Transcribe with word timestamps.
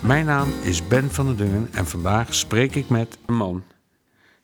Mijn 0.00 0.26
naam 0.26 0.48
is 0.62 0.88
Ben 0.88 1.10
van 1.10 1.26
der 1.26 1.36
Dungen 1.36 1.68
en 1.72 1.86
vandaag 1.86 2.34
spreek 2.34 2.74
ik 2.74 2.88
met 2.88 3.18
een 3.26 3.36
man 3.36 3.64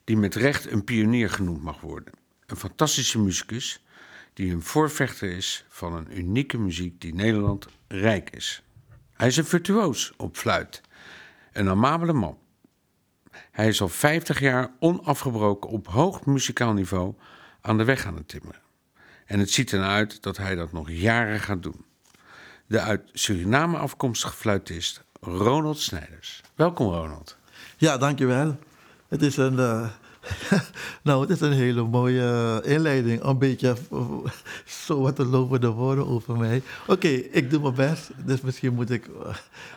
die 0.05 0.17
met 0.17 0.35
recht 0.35 0.71
een 0.71 0.85
pionier 0.85 1.31
genoemd 1.31 1.63
mag 1.63 1.81
worden. 1.81 2.13
Een 2.47 2.57
fantastische 2.57 3.19
muzikus 3.19 3.85
die 4.33 4.53
een 4.53 4.63
voorvechter 4.63 5.31
is 5.31 5.65
van 5.69 5.95
een 5.95 6.19
unieke 6.19 6.59
muziek 6.59 7.01
die 7.01 7.15
Nederland 7.15 7.67
rijk 7.89 8.31
is. 8.31 8.63
Hij 9.13 9.27
is 9.27 9.37
een 9.37 9.45
virtuoos 9.45 10.13
op 10.17 10.37
fluit, 10.37 10.81
een 11.53 11.69
amabele 11.69 12.13
man. 12.13 12.39
Hij 13.51 13.69
is 13.69 13.81
al 13.81 13.89
50 13.89 14.41
jaar 14.41 14.71
onafgebroken 14.79 15.71
op 15.71 15.87
hoog 15.87 16.25
muzikaal 16.27 16.73
niveau 16.73 17.15
aan 17.61 17.77
de 17.77 17.85
weg 17.85 18.07
aan 18.07 18.17
het 18.17 18.29
timmeren. 18.29 18.61
En 19.27 19.39
het 19.39 19.51
ziet 19.51 19.73
ernaar 19.73 19.91
uit 19.91 20.23
dat 20.23 20.37
hij 20.37 20.55
dat 20.55 20.73
nog 20.73 20.91
jaren 20.91 21.41
gaat 21.41 21.63
doen. 21.63 21.85
De 22.67 22.81
uit 22.81 23.11
Suriname 23.13 23.79
afkomstige 23.79 24.37
fluitist 24.37 25.05
Ronald 25.27 25.79
Snijders. 25.79 26.43
Welkom 26.55 26.93
Ronald. 26.93 27.37
Ja, 27.77 27.99
dankjewel. 27.99 28.59
Het 29.09 29.23
is 29.23 29.37
een, 29.37 29.55
uh, 29.55 29.89
nou, 31.03 31.21
het 31.21 31.31
is 31.31 31.41
een 31.41 31.53
hele 31.53 31.83
mooie 31.83 32.61
inleiding. 32.65 33.23
Een 33.23 33.39
beetje 33.39 33.77
zo 34.87 35.01
wat 35.01 35.17
te 35.17 35.25
lopen 35.25 35.61
de 35.61 35.69
woorden 35.69 36.07
over 36.07 36.37
mij. 36.37 36.63
Oké, 36.87 37.09
ik 37.09 37.51
doe 37.51 37.61
mijn 37.61 37.75
best. 37.75 38.11
Dus 38.25 38.41
misschien 38.41 38.75
moet 38.75 38.91
ik, 38.91 39.07
uh, 39.07 39.35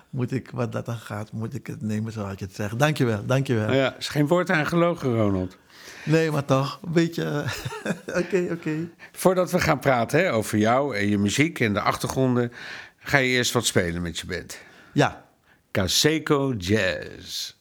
moet 0.09 0.31
ik, 0.31 0.51
wat 0.51 0.71
dat 0.71 0.85
dan 0.85 0.97
gaat, 0.97 1.31
moet 1.31 1.53
ik 1.53 1.67
het 1.67 1.81
nemen 1.81 2.11
zoals 2.11 2.39
je 2.39 2.45
het 2.45 2.55
zegt. 2.55 2.79
Dankjewel, 2.79 3.25
dankjewel. 3.25 3.65
Nou 3.65 3.77
ja, 3.77 3.95
is 3.97 4.07
geen 4.07 4.27
woord 4.27 4.49
aan 4.49 4.65
gelogen, 4.65 5.15
Ronald. 5.15 5.57
Nee, 6.05 6.31
maar 6.31 6.45
toch, 6.45 6.79
een 6.85 6.91
beetje. 6.91 7.23
Oké, 7.83 7.95
oké. 8.07 8.19
Okay, 8.19 8.49
okay. 8.49 8.89
Voordat 9.11 9.51
we 9.51 9.59
gaan 9.59 9.79
praten 9.79 10.19
hè, 10.19 10.33
over 10.33 10.57
jou 10.57 10.95
en 10.95 11.07
je 11.07 11.17
muziek 11.17 11.59
en 11.59 11.73
de 11.73 11.81
achtergronden, 11.81 12.51
ga 12.99 13.17
je 13.17 13.29
eerst 13.29 13.51
wat 13.51 13.65
spelen 13.65 14.01
met 14.01 14.19
je 14.19 14.25
band. 14.25 14.57
Ja. 14.91 15.27
Caseco 15.71 16.55
Jazz. 16.57 17.53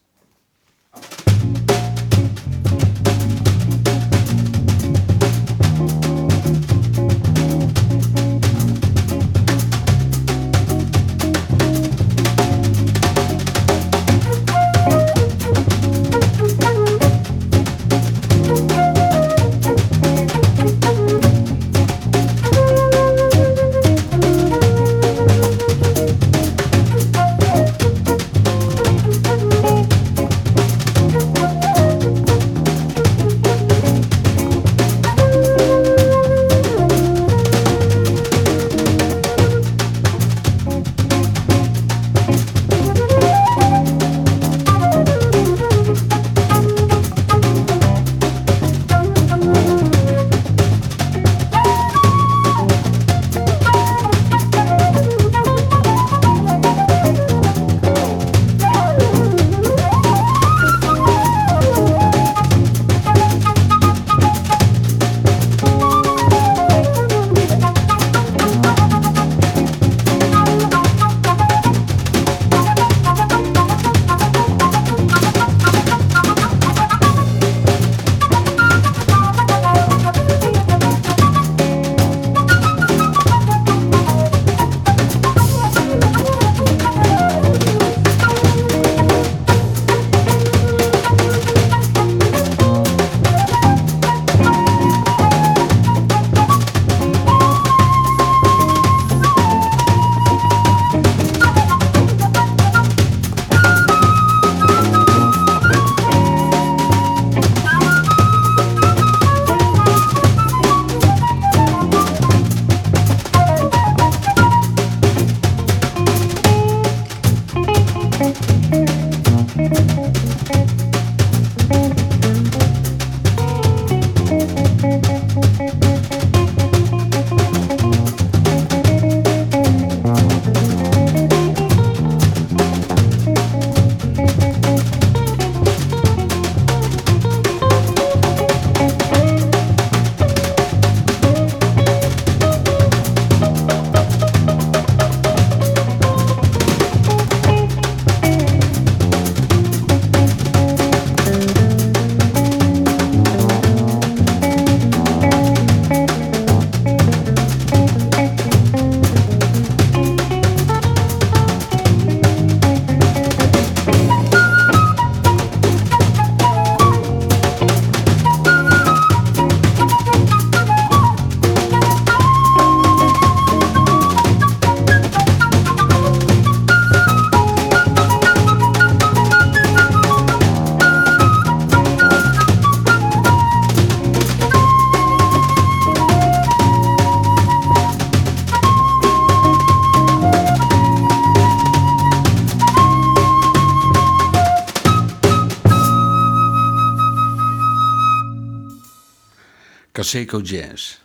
Caseco 200.08 200.40
Jazz. 200.40 200.98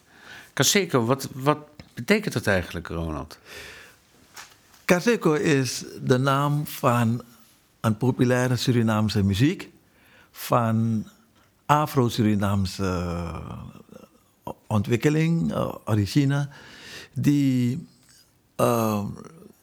Caseco, 0.53 1.05
wat, 1.05 1.29
wat 1.33 1.57
betekent 1.93 2.33
dat 2.33 2.47
eigenlijk, 2.47 2.87
Ronald? 2.87 3.37
Caseco 4.85 5.33
is 5.33 5.83
de 6.01 6.17
naam 6.17 6.67
van 6.67 7.21
een 7.79 7.97
populaire 7.97 8.55
Surinaamse 8.55 9.23
muziek 9.23 9.69
van 10.31 11.07
Afro-Surinaamse 11.65 12.83
uh, 12.83 13.37
ontwikkeling, 14.67 15.51
uh, 15.51 15.73
origine, 15.85 16.47
die, 17.13 17.87
uh, 18.57 19.05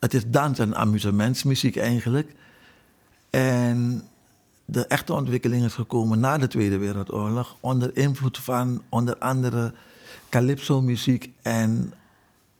het 0.00 0.14
is 0.14 0.22
dans- 0.26 0.58
en 0.58 0.76
amusementsmuziek 0.76 1.76
eigenlijk. 1.76 2.32
En 3.30 4.08
de 4.70 4.86
echte 4.86 5.12
ontwikkeling 5.12 5.64
is 5.64 5.74
gekomen 5.74 6.20
na 6.20 6.38
de 6.38 6.48
Tweede 6.48 6.78
Wereldoorlog 6.78 7.56
onder 7.60 7.96
invloed 7.96 8.38
van 8.38 8.82
onder 8.88 9.16
andere 9.18 9.72
calypso-muziek 10.28 11.30
en 11.42 11.92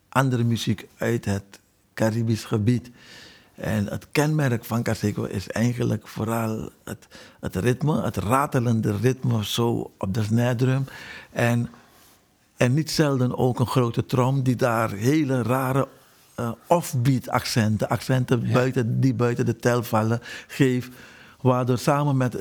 andere 0.08 0.44
muziek 0.44 0.88
uit 0.96 1.24
het 1.24 1.60
Caribisch 1.94 2.44
gebied. 2.44 2.90
En 3.54 3.86
het 3.86 4.06
kenmerk 4.12 4.64
van 4.64 4.82
Caseco 4.82 5.24
is 5.24 5.48
eigenlijk 5.48 6.08
vooral 6.08 6.70
het, 6.84 7.06
het 7.40 7.56
ritme, 7.56 8.02
het 8.02 8.16
ratelende 8.16 8.96
ritme 8.96 9.44
zo 9.44 9.90
op 9.98 10.14
de 10.14 10.22
snare 10.22 10.54
drum. 10.54 10.84
En, 11.32 11.70
en 12.56 12.74
niet 12.74 12.90
zelden 12.90 13.38
ook 13.38 13.58
een 13.58 13.66
grote 13.66 14.06
trom 14.06 14.42
die 14.42 14.56
daar 14.56 14.90
hele 14.90 15.42
rare 15.42 15.88
uh, 16.40 16.50
offbeat 16.66 17.28
accenten, 17.28 17.88
accenten 17.88 18.46
ja. 18.46 18.52
buiten, 18.52 19.00
die 19.00 19.14
buiten 19.14 19.46
de 19.46 19.56
tel 19.56 19.82
vallen, 19.82 20.20
geeft. 20.46 20.90
Waardoor 21.40 21.78
samen 21.78 22.16
met 22.16 22.37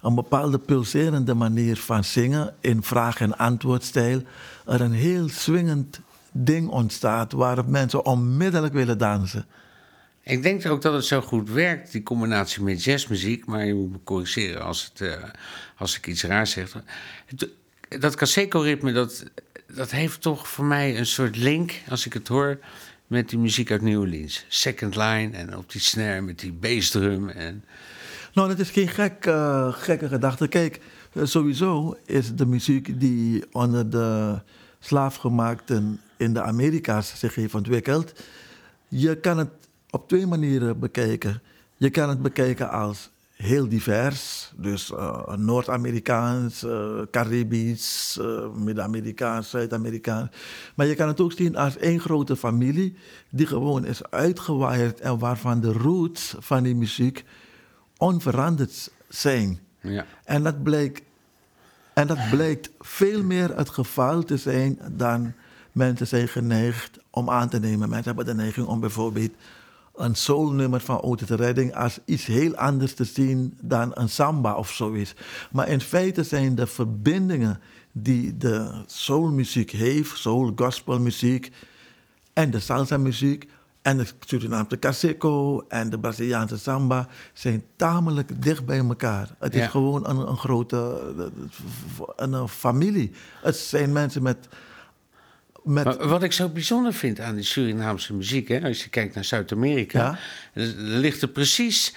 een 0.00 0.14
bepaalde 0.14 0.58
pulserende 0.58 1.34
manier 1.34 1.76
van 1.76 2.04
zingen 2.04 2.54
in 2.60 2.82
vraag- 2.82 3.20
en 3.20 3.38
antwoordstijl 3.38 4.22
er 4.66 4.80
een 4.80 4.92
heel 4.92 5.28
swingend 5.28 6.00
ding 6.32 6.68
ontstaat 6.68 7.32
waarop 7.32 7.66
mensen 7.66 8.04
onmiddellijk 8.04 8.74
willen 8.74 8.98
dansen. 8.98 9.46
Ik 10.22 10.42
denk 10.42 10.66
ook 10.66 10.82
dat 10.82 10.92
het 10.92 11.04
zo 11.04 11.20
goed 11.20 11.50
werkt, 11.50 11.92
die 11.92 12.02
combinatie 12.02 12.62
met 12.62 12.84
jazzmuziek. 12.84 13.46
Maar 13.46 13.64
je 13.64 13.74
moet 13.74 13.92
me 13.92 13.98
corrigeren 14.04 14.62
als, 14.62 14.90
het, 14.92 15.00
uh, 15.00 15.14
als 15.76 15.96
ik 15.96 16.06
iets 16.06 16.22
raars 16.22 16.50
zeg. 16.50 16.76
Dat 17.88 18.14
Caseco-ritme, 18.14 18.92
dat, 18.92 19.24
dat 19.74 19.90
heeft 19.90 20.20
toch 20.20 20.48
voor 20.48 20.64
mij 20.64 20.98
een 20.98 21.06
soort 21.06 21.36
link, 21.36 21.80
als 21.88 22.06
ik 22.06 22.12
het 22.12 22.28
hoor, 22.28 22.58
met 23.06 23.28
die 23.28 23.38
muziek 23.38 23.70
uit 23.70 23.82
New 23.82 24.00
Orleans. 24.00 24.44
Second 24.48 24.96
line 24.96 25.36
en 25.36 25.56
op 25.56 25.72
die 25.72 25.80
snare 25.80 26.20
met 26.20 26.38
die 26.38 26.52
bassdrum. 26.52 27.28
En... 27.28 27.64
Nou, 28.34 28.48
dat 28.48 28.58
is 28.58 28.70
geen 28.70 28.88
uh, 29.26 29.72
gekke 29.72 30.08
gedachte. 30.08 30.48
Kijk, 30.48 30.80
sowieso 31.22 31.96
is 32.04 32.34
de 32.34 32.46
muziek 32.46 33.00
die 33.00 33.44
onder 33.50 33.90
de 33.90 34.40
slaafgemaakten 34.78 36.00
in 36.16 36.34
de 36.34 36.42
Amerika's 36.42 37.18
zich 37.18 37.34
heeft 37.34 37.54
ontwikkeld. 37.54 38.12
Je 38.88 39.16
kan 39.16 39.38
het 39.38 39.50
op 39.90 40.08
twee 40.08 40.26
manieren 40.26 40.78
bekijken. 40.78 41.42
Je 41.76 41.90
kan 41.90 42.08
het 42.08 42.22
bekijken 42.22 42.70
als 42.70 43.10
heel 43.32 43.68
divers, 43.68 44.52
dus 44.56 44.90
uh, 44.90 45.36
Noord-Amerikaans, 45.36 46.66
Caribisch, 47.10 48.20
Midden-Amerikaans, 48.54 49.50
Zuid-Amerikaans. 49.50 50.30
Maar 50.74 50.86
je 50.86 50.94
kan 50.94 51.08
het 51.08 51.20
ook 51.20 51.32
zien 51.32 51.56
als 51.56 51.76
één 51.76 52.00
grote 52.00 52.36
familie 52.36 52.96
die 53.30 53.46
gewoon 53.46 53.84
is 53.84 54.10
uitgewaaid 54.10 55.00
en 55.00 55.18
waarvan 55.18 55.60
de 55.60 55.72
roots 55.72 56.34
van 56.38 56.62
die 56.62 56.74
muziek 56.74 57.24
onveranderd 58.02 58.90
zijn. 59.08 59.60
Ja. 59.80 60.06
En 60.24 60.42
dat 60.42 60.62
blijkt 60.62 61.02
en 61.94 62.06
dat 62.06 62.30
blijkt 62.30 62.70
veel 62.80 63.22
meer 63.22 63.56
het 63.56 63.68
geval 63.68 64.22
te 64.24 64.36
zijn 64.36 64.78
dan 64.90 65.32
mensen 65.72 66.06
zijn 66.06 66.28
geneigd 66.28 66.98
om 67.10 67.30
aan 67.30 67.48
te 67.48 67.60
nemen. 67.60 67.88
Mensen 67.88 68.14
hebben 68.14 68.36
de 68.36 68.42
neiging 68.42 68.66
om 68.66 68.80
bijvoorbeeld 68.80 69.30
een 69.94 70.14
soulnummer 70.14 70.80
van 70.80 71.00
Otis 71.00 71.28
Redding 71.28 71.74
als 71.74 71.98
iets 72.04 72.26
heel 72.26 72.54
anders 72.54 72.94
te 72.94 73.04
zien 73.04 73.58
dan 73.60 73.90
een 73.94 74.08
samba 74.08 74.54
of 74.54 74.70
zoiets. 74.70 75.14
Maar 75.50 75.68
in 75.68 75.80
feite 75.80 76.22
zijn 76.22 76.54
de 76.54 76.66
verbindingen 76.66 77.60
die 77.92 78.36
de 78.36 78.82
soulmuziek 78.86 79.70
heeft, 79.70 80.18
soul 80.18 80.52
gospelmuziek 80.56 81.50
en 82.32 82.50
de 82.50 82.60
salsa 82.60 82.96
muziek 82.96 83.48
en 83.82 83.96
de 83.96 84.06
Surinaamse 84.26 84.78
caseco 84.78 85.64
en 85.68 85.90
de 85.90 85.98
Braziliaanse 85.98 86.58
samba 86.58 87.08
zijn 87.32 87.64
tamelijk 87.76 88.42
dicht 88.42 88.64
bij 88.66 88.78
elkaar. 88.78 89.28
Het 89.38 89.54
Ja. 89.54 89.62
is 89.64 89.70
gewoon 89.70 90.08
een, 90.08 90.16
een 90.28 90.36
grote 90.36 91.00
een, 92.16 92.32
een 92.32 92.48
familie. 92.48 93.10
Het 93.42 93.56
zijn 93.56 93.92
mensen 93.92 94.22
met. 94.22 94.48
met 95.64 95.96
wat 95.96 96.22
ik 96.22 96.32
zo 96.32 96.48
bijzonder 96.48 96.92
vind 96.92 97.20
aan 97.20 97.34
die 97.34 97.44
Surinaamse 97.44 98.14
muziek, 98.14 98.48
hè, 98.48 98.62
als 98.62 98.82
je 98.82 98.88
kijkt 98.90 99.14
naar 99.14 99.24
Zuid-Amerika, 99.24 99.98
Ja. 99.98 100.18
er 100.62 100.68
er 100.68 100.74
ligt 100.76 101.22
er 101.22 101.28
precies 101.28 101.94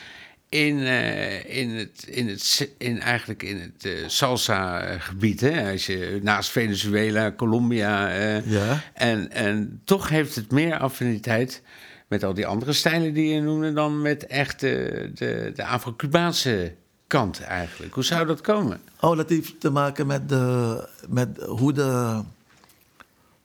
in, 0.50 0.80
eh, 0.80 1.58
in, 1.58 1.70
het, 1.70 2.06
in, 2.08 2.28
het, 2.28 2.72
in 2.78 3.00
eigenlijk 3.00 3.44
in 3.44 3.60
het 3.60 3.86
eh, 3.86 3.92
salsa-gebied. 4.08 5.40
Hè? 5.42 5.72
Als 5.72 5.86
je 5.86 6.20
naast 6.24 6.50
Venezuela, 6.50 7.32
Colombia. 7.32 8.10
eh, 8.10 8.46
Ja. 8.52 8.82
en, 8.94 9.32
en 9.32 9.82
toch 9.84 10.10
heeft 10.10 10.36
het 10.36 10.52
meer 10.52 10.78
affiniteit 10.78 11.62
met 12.08 12.24
al 12.24 12.34
die 12.34 12.46
andere 12.48 12.74
stijlen 12.74 13.14
die 13.14 13.34
je 13.34 13.42
noemde 13.42 13.74
dan 13.74 14.02
met 14.02 14.26
echt 14.28 14.60
de, 14.60 15.12
de, 15.16 15.52
de 15.56 15.66
Afro-Cubaanse 15.66 16.74
kant 17.08 17.42
eigenlijk. 17.42 17.94
Hoe 17.94 18.04
zou 18.04 18.26
dat 18.28 18.42
komen? 18.42 18.82
Oh, 19.00 19.18
dat 19.18 19.30
heeft 19.30 19.60
te 19.60 19.70
maken 19.70 20.08
met, 20.08 20.30
de, 20.30 20.88
met 21.10 21.30
hoe 21.42 21.74
de, 21.74 22.22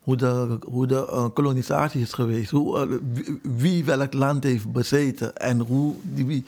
hoe 0.01 0.17
de, 0.17 0.59
hoe 0.65 0.87
de 0.87 1.07
eh, 1.07 1.27
kolonisatie 1.35 2.01
is 2.01 2.13
geweest. 2.13 2.51
Hoe, 2.51 2.79
eh, 2.79 2.97
wie, 3.43 3.85
welk 3.85 4.13
land 4.13 4.45
heeft 4.45 4.73
bezeten 4.73 5.37
en 5.37 5.59
hoe 5.59 5.95
die 6.03 6.45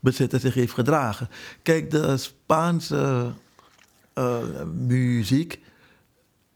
bezitter 0.00 0.40
zich 0.40 0.54
heeft 0.54 0.72
gedragen. 0.72 1.28
Kijk, 1.62 1.90
de 1.90 2.16
Spaanse 2.16 3.32
eh, 4.12 4.38
muziek, 4.86 5.60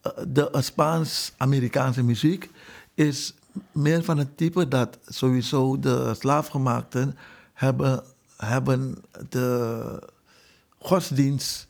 eh, 0.01 0.13
de 0.29 0.49
Spaans-Amerikaanse 0.53 2.03
muziek 2.03 2.51
is 2.95 3.35
meer 3.73 4.05
van 4.05 4.19
het 4.19 4.37
type 4.37 4.69
dat 4.69 4.99
sowieso 5.07 5.79
de 5.79 6.15
slaafgemaakten 6.19 7.17
hebben, 7.53 8.03
hebben 8.37 8.97
de 9.29 10.09
godsdienst 10.79 11.67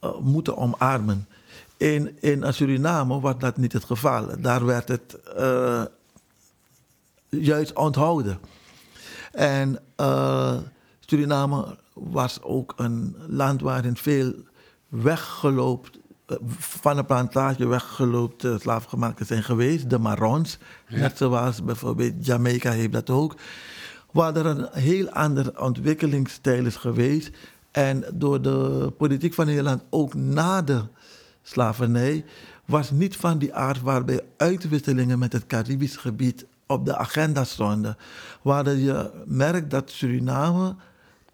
eh, 0.00 0.18
moeten 0.18 0.56
omarmen. 0.56 1.28
In, 1.76 2.16
in 2.20 2.54
Suriname 2.54 3.20
was 3.20 3.34
dat 3.38 3.56
niet 3.56 3.72
het 3.72 3.84
geval. 3.84 4.40
Daar 4.40 4.64
werd 4.64 4.88
het 4.88 5.16
juist 7.28 7.72
onthouden. 7.72 8.38
En 9.32 9.78
eh, 9.96 10.56
Suriname 11.06 11.76
was 11.92 12.42
ook 12.42 12.72
een 12.76 13.16
land 13.26 13.60
waarin 13.60 13.96
veel 13.96 14.34
weggelopen, 14.88 15.92
eh, 16.26 16.36
van 16.58 16.96
de 16.96 17.04
plantage 17.04 17.66
weggelopen 17.66 18.60
slaafgemaakten 18.60 19.26
zijn 19.26 19.42
geweest. 19.42 19.90
De 19.90 19.98
Marons, 19.98 20.58
net 20.88 21.16
zoals 21.16 21.64
bijvoorbeeld 21.64 22.26
Jamaica 22.26 22.70
heeft 22.70 22.92
dat 22.92 23.10
ook. 23.10 23.34
Waar 24.12 24.36
er 24.36 24.46
een 24.46 24.68
heel 24.72 25.10
andere 25.10 25.60
ontwikkelingsstijl 25.60 26.66
is 26.66 26.76
geweest. 26.76 27.30
En 27.70 28.04
door 28.14 28.42
de 28.42 28.92
politiek 28.98 29.34
van 29.34 29.46
Nederland 29.46 29.82
ook 29.90 30.14
na 30.14 30.62
de 30.62 30.82
slavernij 31.42 32.24
was 32.64 32.90
niet 32.90 33.16
van 33.16 33.38
die 33.38 33.54
aard 33.54 33.80
waarbij 33.80 34.20
uitwisselingen 34.36 35.18
met 35.18 35.32
het 35.32 35.46
Caribisch 35.46 35.96
gebied 35.96 36.46
op 36.66 36.84
de 36.86 36.96
agenda 36.96 37.44
stonden. 37.44 37.96
Waar 38.42 38.74
je 38.74 39.10
merkt 39.26 39.70
dat 39.70 39.90
Suriname 39.90 40.76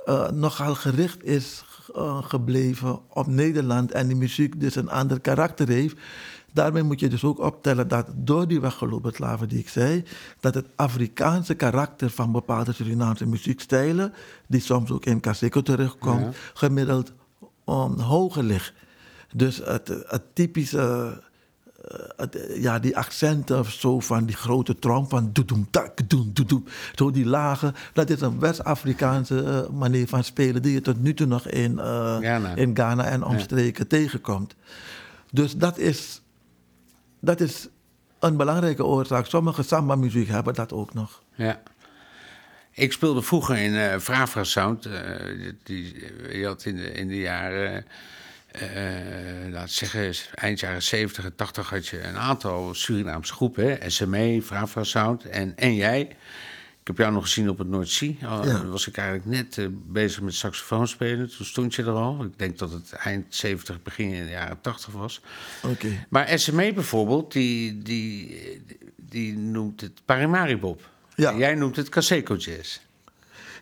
eh, 0.05 0.31
nogal 0.31 0.75
gericht 0.75 1.25
is 1.25 1.65
eh, 1.95 2.23
gebleven 2.25 3.01
op 3.09 3.27
Nederland 3.27 3.93
en 3.93 4.07
die 4.07 4.17
muziek 4.17 4.61
dus 4.61 4.75
een 4.75 4.91
ander 4.91 5.21
karakter 5.21 5.69
heeft. 5.69 5.97
Daarmee 6.53 6.83
moet 6.83 7.01
je 7.01 7.09
dus 7.09 7.25
ook 7.25 7.39
optellen 7.39 7.89
dat 7.89 8.07
door 8.15 8.49
die 8.49 8.61
weggelopen 8.61 9.13
slaven 9.13 9.49
die 9.49 9.59
ik 9.59 9.69
zei, 9.69 10.05
dat 10.41 10.55
het 10.55 10.67
Afrikaanse 10.77 11.55
karakter 11.55 12.11
van 12.11 12.33
bepaalde 12.33 12.73
Surinaamse 12.73 13.27
muziekstijlen, 13.27 14.13
die 14.47 14.61
soms 14.61 14.91
ook 14.91 15.05
in 15.05 15.21
Caseco 15.21 15.63
terechtkomt, 15.63 16.21
Ja. 16.21 16.31
gemiddeld 16.55 17.13
um, 17.67 17.99
hoger 17.99 18.43
ligt. 18.43 18.73
Dus 19.35 19.57
het, 19.65 19.89
het 20.07 20.23
typische, 20.35 21.23
ja, 22.55 22.79
die 22.79 22.97
accenten 22.97 23.59
of 23.59 23.71
zo 23.71 24.01
van 24.01 24.25
die 24.27 24.37
grote 24.37 24.79
trom 24.79 25.09
van 25.09 25.31
doedoem, 25.33 25.69
tak, 25.71 26.09
doem, 26.09 26.31
doedoem, 26.33 26.65
zo 26.95 27.11
die 27.11 27.25
lage, 27.27 27.73
dat 27.93 28.11
is 28.11 28.21
een 28.21 28.39
West-Afrikaanse 28.39 29.43
eh, 29.45 29.79
manier 29.79 30.09
van 30.09 30.25
spelen 30.25 30.63
die 30.63 30.73
je 30.73 30.81
tot 30.81 31.03
nu 31.03 31.15
toe 31.15 31.27
nog 31.27 31.49
in, 31.49 31.79
eh, 31.79 32.17
Ghana. 32.19 32.55
in 32.55 32.75
Ghana 32.75 33.05
en 33.05 33.25
omstreken 33.25 33.87
tegenkomt. 33.89 34.55
Dus 35.31 35.57
dat 35.57 35.79
is, 35.79 36.23
dat 37.21 37.41
is 37.41 37.69
een 38.19 38.37
belangrijke 38.37 38.85
oorzaak. 38.85 39.27
Sommige 39.27 39.63
samba-muziek 39.63 40.29
hebben 40.29 40.55
dat 40.55 40.73
ook 40.73 40.95
nog. 40.95 41.23
Ja. 41.35 41.63
Ik 42.71 42.93
speelde 42.93 43.23
vroeger 43.23 43.57
in 43.59 43.75
eh 43.75 43.99
Frafra 43.99 44.45
Sound. 44.45 44.87
eh, 44.87 45.53
die, 45.63 45.95
je 46.39 46.47
had 46.47 46.65
in 46.65 46.77
de, 46.77 46.93
in 46.93 47.09
de 47.09 47.19
jaren, 47.19 47.77
eh 47.77 47.83
laten 49.51 49.67
we 49.67 49.87
zeggen, 49.87 50.13
eind 50.35 50.61
jaren 50.61 50.83
70 50.83 51.25
en 51.25 51.35
80 51.35 51.71
had 51.71 51.87
je 51.87 52.03
een 52.03 52.17
aantal 52.17 52.75
Surinaamse 52.75 53.33
groepen. 53.33 53.65
Hè? 53.67 53.91
SME, 53.91 54.41
Frafra 54.45 54.85
Sound 54.85 55.25
en, 55.25 55.57
en 55.57 55.75
jij. 55.75 56.17
Ik 56.81 56.89
heb 56.89 56.97
jou 56.97 57.13
nog 57.13 57.23
gezien 57.23 57.49
op 57.49 57.59
het 57.59 57.69
Noordzee. 57.69 58.19
Al 58.27 58.47
Ja. 58.47 58.65
was 58.65 58.87
ik 58.87 58.97
eigenlijk 58.97 59.29
net 59.29 59.59
eh, 59.59 59.67
bezig 59.71 60.21
met 60.21 60.35
saxofoon 60.35 60.89
spelen. 60.89 61.37
Toen 61.37 61.47
stond 61.47 61.75
je 61.75 61.83
er 61.83 61.91
al. 61.91 62.25
Ik 62.25 62.39
denk 62.39 62.59
dat 62.59 62.73
het 62.73 62.93
eind 62.93 63.35
70, 63.35 63.83
begin 63.83 64.11
in 64.13 64.25
de 64.25 64.31
jaren 64.31 64.61
80 64.61 64.93
was. 64.93 65.21
Oké. 65.63 66.07
Maar 66.09 66.39
SME 66.39 66.73
bijvoorbeeld, 66.73 67.33
die, 67.33 67.83
die, 67.83 68.39
die 68.97 69.37
noemt 69.37 69.81
het 69.81 70.01
Parimaribob. 70.05 70.89
Ja. 71.15 71.31
En 71.31 71.39
jij 71.39 71.55
noemt 71.55 71.77
het 71.77 71.89
Caseco 71.89 72.35
Jazz. 72.35 72.79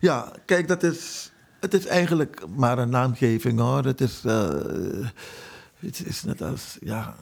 Ja, 0.00 0.32
kijk, 0.44 0.68
dat 0.68 0.82
is, 0.82 1.29
het 1.61 1.75
is 1.75 1.87
eigenlijk 1.87 2.43
maar 2.57 2.79
een 2.79 2.90
naamgeving 2.90 3.59
hoor. 3.59 3.85
Het 3.85 4.00
is, 4.00 4.25
eh, 4.25 5.09
het 5.79 6.07
is 6.07 6.23
net 6.23 6.43
als, 6.43 6.76
ja, 6.81 7.14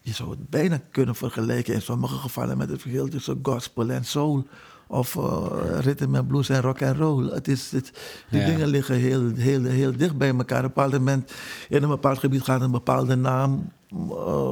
je 0.00 0.12
zou 0.12 0.30
het 0.30 0.48
bijna 0.48 0.80
kunnen 0.90 1.14
vergelijken 1.14 1.74
in 1.74 1.82
sommige 1.82 2.16
gevallen 2.16 2.56
met 2.56 2.68
het 2.68 2.80
verschil 2.80 3.08
tussen 3.08 3.38
gospel 3.42 3.90
en 3.90 4.04
soul. 4.04 4.46
Of 4.86 5.14
uh, 5.14 5.46
rhythm 5.80 6.14
and 6.14 6.28
blues 6.28 6.48
en 6.48 6.60
rock 6.60 6.82
and 6.82 6.96
roll. 6.96 7.30
Het 7.30 7.48
is, 7.48 7.70
het, 7.70 7.92
die 8.30 8.40
Ja. 8.40 8.46
dingen 8.46 8.66
liggen 8.66 8.94
heel, 8.94 9.30
heel, 9.34 9.64
heel 9.64 9.96
dicht 9.96 10.16
bij 10.18 10.28
elkaar. 10.28 10.58
Op 10.58 10.64
een 10.64 10.72
bepaald 10.74 10.92
moment, 10.92 11.32
in 11.68 11.82
een 11.82 11.88
bepaald 11.88 12.18
gebied 12.18 12.42
gaat 12.42 12.60
een 12.60 12.70
bepaalde 12.70 13.14
naam 13.14 13.72
uh, 14.10 14.50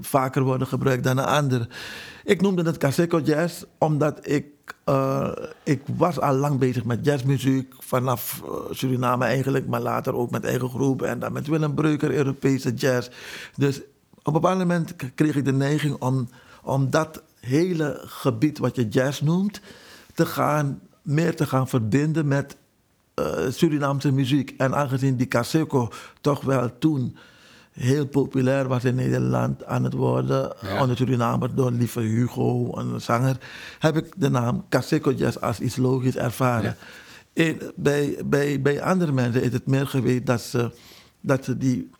vaker 0.00 0.42
worden 0.42 0.66
gebruikt 0.66 1.04
dan 1.04 1.18
een 1.18 1.24
ander. 1.24 1.68
Ik 2.24 2.40
noemde 2.40 2.62
het 2.62 2.76
Caseco 2.76 3.20
Jazz 3.20 3.62
omdat 3.78 4.28
ik, 4.28 4.46
uh, 4.88 5.30
ik 5.62 5.80
was 5.96 6.20
al 6.20 6.34
lang 6.34 6.58
bezig 6.58 6.84
met 6.84 7.04
jazzmuziek. 7.04 7.74
Vanaf 7.78 8.42
Suriname 8.70 9.24
eigenlijk, 9.24 9.66
maar 9.66 9.80
later 9.80 10.14
ook 10.14 10.30
met 10.30 10.44
eigen 10.44 10.68
groep. 10.68 11.02
En 11.02 11.18
dan 11.18 11.32
met 11.32 11.46
Willem 11.46 11.74
Breuker, 11.74 12.10
Europese 12.10 12.74
jazz. 12.74 13.08
Dus 13.56 13.80
op 14.14 14.26
een 14.26 14.32
bepaald 14.32 14.58
moment 14.58 14.94
kreeg 15.14 15.36
ik 15.36 15.44
de 15.44 15.52
neiging 15.52 15.94
om, 16.00 16.28
om 16.62 16.90
dat 16.90 17.22
hele 17.44 18.00
gebied 18.04 18.58
wat 18.58 18.76
je 18.76 18.88
jazz 18.88 19.20
noemt... 19.20 19.60
te 20.14 20.26
gaan, 20.26 20.80
meer 21.02 21.36
te 21.36 21.46
gaan 21.46 21.68
verbinden 21.68 22.28
met 22.28 22.56
eh, 23.14 23.50
Surinaamse 23.50 24.12
muziek. 24.12 24.54
En 24.56 24.74
aangezien 24.74 25.16
die 25.16 25.28
Caseco 25.28 25.88
toch 26.20 26.40
wel 26.42 26.78
toen 26.78 27.16
heel 27.72 28.06
populair 28.06 28.68
was 28.68 28.84
in 28.84 28.94
Nederland 28.94 29.64
aan 29.64 29.84
het 29.84 29.92
worden, 29.92 30.52
Ja. 30.60 30.80
onder 30.80 30.96
Surinamer 30.96 31.54
door 31.54 31.70
Lieve 31.70 32.00
Hugo, 32.00 32.78
een 32.78 33.00
zanger, 33.00 33.36
heb 33.78 33.96
ik 33.96 34.12
de 34.16 34.28
naam 34.28 34.64
Caseco 34.68 35.12
Jazz 35.12 35.36
als 35.36 35.60
iets 35.60 35.76
logisch 35.76 36.16
ervaren. 36.16 36.76
Bij, 37.74 38.18
bij, 38.24 38.62
bij 38.62 38.82
andere 38.82 39.12
mensen 39.12 39.42
is 39.42 39.52
het 39.52 39.66
meer 39.66 39.86
geweest 39.86 40.26
dat 40.26 40.40
ze, 40.40 40.70
dat 41.20 41.44
ze 41.44 41.56
die 41.58 41.90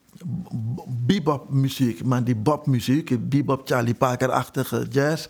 bebop 1.06 1.50
muziek, 1.50 2.04
maar 2.04 2.24
die 2.24 2.36
bop 2.36 2.66
muziek, 2.66 3.28
bebop 3.28 3.60
Charlie 3.68 3.94
Parker-achtige 3.94 4.86
jazz, 4.90 5.26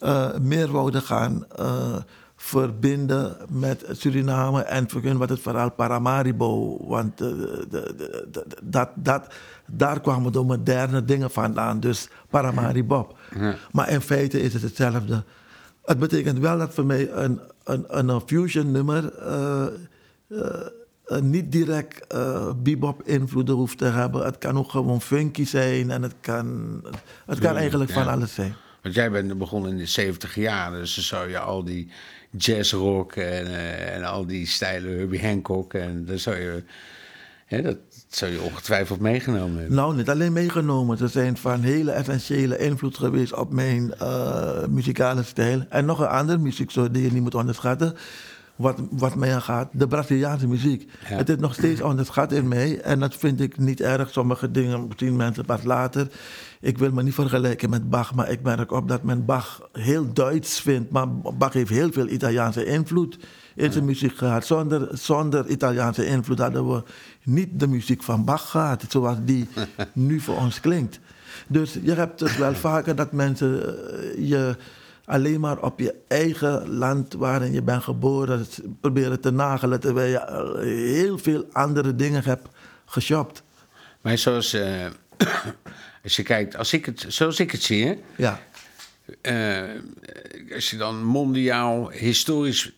eh, 0.00 0.36
meer 0.38 0.70
wouden 0.72 1.02
gaan 1.02 1.46
eh, 1.56 1.96
verbinden 2.36 3.36
met 3.48 3.84
Suriname 3.90 4.62
en 4.62 4.86
hun 5.02 5.16
wat 5.16 5.28
het 5.28 5.40
verhaal 5.40 5.70
Paramaribo. 5.70 6.78
Want 6.86 7.20
eh, 7.20 7.28
de, 7.28 7.66
de, 7.70 7.94
de- 7.96 8.26
de- 8.30 8.56
dat, 8.62 8.88
dat, 8.94 9.26
daar 9.72 10.00
kwamen 10.00 10.32
de 10.32 10.42
moderne 10.42 11.04
dingen 11.04 11.30
vandaan, 11.30 11.80
dus 11.80 12.08
Paramaribo. 12.30 13.12
Maar 13.72 13.88
in 13.90 14.00
feite 14.00 14.40
is 14.40 14.52
het 14.52 14.62
hetzelfde. 14.62 15.24
Het 15.84 15.98
betekent 15.98 16.38
wel 16.38 16.58
dat 16.58 16.74
voor 16.74 16.86
mij 16.86 17.10
een, 17.10 17.40
een, 17.64 18.08
een 18.08 18.20
fusion 18.26 18.70
nummer 18.70 19.12
eh, 21.06 21.20
niet 21.20 21.52
direct 21.52 22.06
eh 22.06 22.50
bebop 22.56 23.02
invloeden 23.02 23.54
hoeft 23.54 23.78
te 23.78 23.84
hebben. 23.84 24.24
Het 24.24 24.38
kan 24.38 24.58
ook 24.58 24.70
gewoon 24.70 25.00
funky 25.00 25.44
zijn 25.44 25.90
en 25.90 26.02
het 26.02 26.14
kan, 26.20 26.80
het 27.26 27.38
kan 27.38 27.52
Ja, 27.52 27.58
eigenlijk 27.58 27.90
van 27.90 28.08
alles 28.08 28.34
zijn. 28.34 28.54
Want 28.82 28.94
jij 28.94 29.10
bent 29.10 29.38
begonnen 29.38 29.70
in 29.70 29.76
de 29.76 29.86
70 29.86 30.34
jaar, 30.34 30.70
dus 30.70 30.94
dan 30.94 31.04
zou 31.04 31.28
je 31.30 31.38
al 31.38 31.64
die 31.64 31.88
jazzrock 32.30 33.12
en, 33.12 33.46
eh, 33.46 33.94
en 33.94 34.04
al 34.04 34.26
die 34.26 34.46
stijlen 34.46 34.98
Herbie 34.98 35.26
Hancock 35.26 35.74
en 35.74 36.04
dan 36.04 36.18
zou 36.18 36.36
je, 36.36 36.62
hè, 37.44 37.62
dat 37.62 37.78
zou 38.08 38.32
je 38.32 38.40
ongetwijfeld 38.40 39.00
meegenomen 39.00 39.58
hebben. 39.58 39.76
Nou, 39.76 39.96
niet 39.96 40.10
alleen 40.10 40.32
meegenomen. 40.32 40.98
Ze 40.98 41.08
zijn 41.08 41.36
van 41.36 41.60
hele 41.60 41.90
essentiële 41.90 42.58
invloed 42.58 42.96
geweest 42.96 43.32
op 43.34 43.52
mijn 43.52 43.94
muzikale 44.68 45.22
stijl. 45.22 45.64
En 45.68 45.84
nog 45.84 45.98
een 45.98 46.06
andere 46.06 46.38
muzieksoort 46.38 46.94
die 46.94 47.02
je 47.02 47.12
niet 47.12 47.22
moet 47.22 47.34
onderschatten. 47.34 47.96
Wat, 48.56 48.80
wat 48.90 49.14
mij 49.14 49.34
aangaat, 49.34 49.68
de 49.72 49.86
Braziliaanse 49.86 50.48
muziek. 50.48 50.90
Ja. 51.08 51.16
Het 51.16 51.28
is 51.28 51.36
nog 51.36 51.54
steeds 51.54 51.80
onderschat 51.80 52.32
in 52.32 52.48
mij. 52.48 52.80
En 52.80 53.00
dat 53.00 53.16
vind 53.16 53.40
ik 53.40 53.58
niet 53.58 53.80
erg. 53.80 54.10
Sommige 54.10 54.50
dingen 54.50 54.88
zien 54.96 55.16
mensen 55.16 55.44
pas 55.44 55.62
later. 55.62 56.08
Ik 56.60 56.78
wil 56.78 56.90
me 56.92 57.02
niet 57.02 57.14
vergelijken 57.14 57.70
met 57.70 57.90
Bach. 57.90 58.14
Maar 58.14 58.30
ik 58.30 58.42
merk 58.42 58.70
op 58.72 58.88
dat 58.88 59.02
men 59.02 59.24
Bach 59.24 59.68
heel 59.72 60.12
Duits 60.12 60.60
vindt. 60.60 60.90
Maar 60.90 61.08
Bach 61.18 61.52
heeft 61.52 61.70
heel 61.70 61.92
veel 61.92 62.08
Italiaanse 62.08 62.64
invloed 62.64 63.18
in 63.54 63.72
zijn 63.72 63.84
muziek 63.84 64.16
gehad. 64.16 64.46
Zonder, 64.46 64.88
zonder 64.92 65.46
Italiaanse 65.46 66.06
invloed 66.06 66.38
hadden 66.38 66.72
we 66.72 66.82
niet 67.22 67.60
de 67.60 67.66
muziek 67.66 68.02
van 68.02 68.24
Bach 68.24 68.50
gehad. 68.50 68.84
Zoals 68.88 69.18
die 69.24 69.48
nu 69.92 70.20
voor 70.20 70.36
ons 70.36 70.60
klinkt. 70.60 71.00
Dus 71.46 71.78
je 71.82 71.92
hebt 71.92 72.20
het 72.20 72.36
wel 72.36 72.54
vaker 72.54 72.96
dat 72.96 73.12
mensen 73.12 73.62
eh, 73.62 74.28
je 74.28 74.56
alleen 75.06 75.40
maar 75.40 75.62
op 75.62 75.80
je 75.80 75.94
eigen 76.08 76.68
land 76.68 77.12
waarin 77.12 77.52
je 77.52 77.62
bent 77.62 77.82
geboren 77.82 78.46
proberen 78.80 79.20
te 79.20 79.30
nagelen. 79.30 79.80
Terwijl 79.80 80.10
je 80.10 80.18
eh, 80.18 80.60
heel 80.94 81.18
veel 81.18 81.46
andere 81.52 81.94
dingen 81.94 82.24
hebt 82.24 82.48
geshopt. 82.84 83.42
Maar 84.00 84.18
zoals, 84.18 84.52
eh, 84.52 84.86
als 86.04 86.16
je 86.16 86.22
kijkt, 86.22 86.56
als 86.56 86.72
ik 86.72 86.86
het, 86.86 87.04
zoals 87.08 87.40
ik 87.40 87.50
het 87.50 87.62
zie, 87.62 87.98
Ja, 88.16 88.40
eh, 89.20 89.62
als 90.54 90.70
je 90.70 90.76
dan 90.76 91.04
mondiaal, 91.04 91.90
historisch 91.90 92.72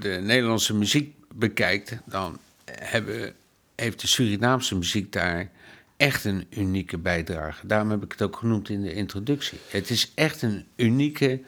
de 0.00 0.20
Nederlandse 0.22 0.74
muziek 0.74 1.14
bekijkt, 1.34 1.96
dan 2.04 2.38
hebben, 2.64 3.34
heeft 3.74 4.00
de 4.00 4.06
Surinaamse 4.06 4.76
muziek 4.76 5.12
daar 5.12 5.50
echt 5.96 6.24
een 6.24 6.46
unieke 6.50 6.98
bijdrage. 6.98 7.66
Daarom 7.66 7.90
heb 7.90 8.02
ik 8.04 8.12
het 8.12 8.22
ook 8.22 8.36
genoemd 8.36 8.68
in 8.68 8.82
de 8.82 8.92
introductie. 8.94 9.58
Het 9.68 9.90
is 9.90 10.12
echt 10.14 10.42
een 10.42 10.64
unieke 10.76 11.40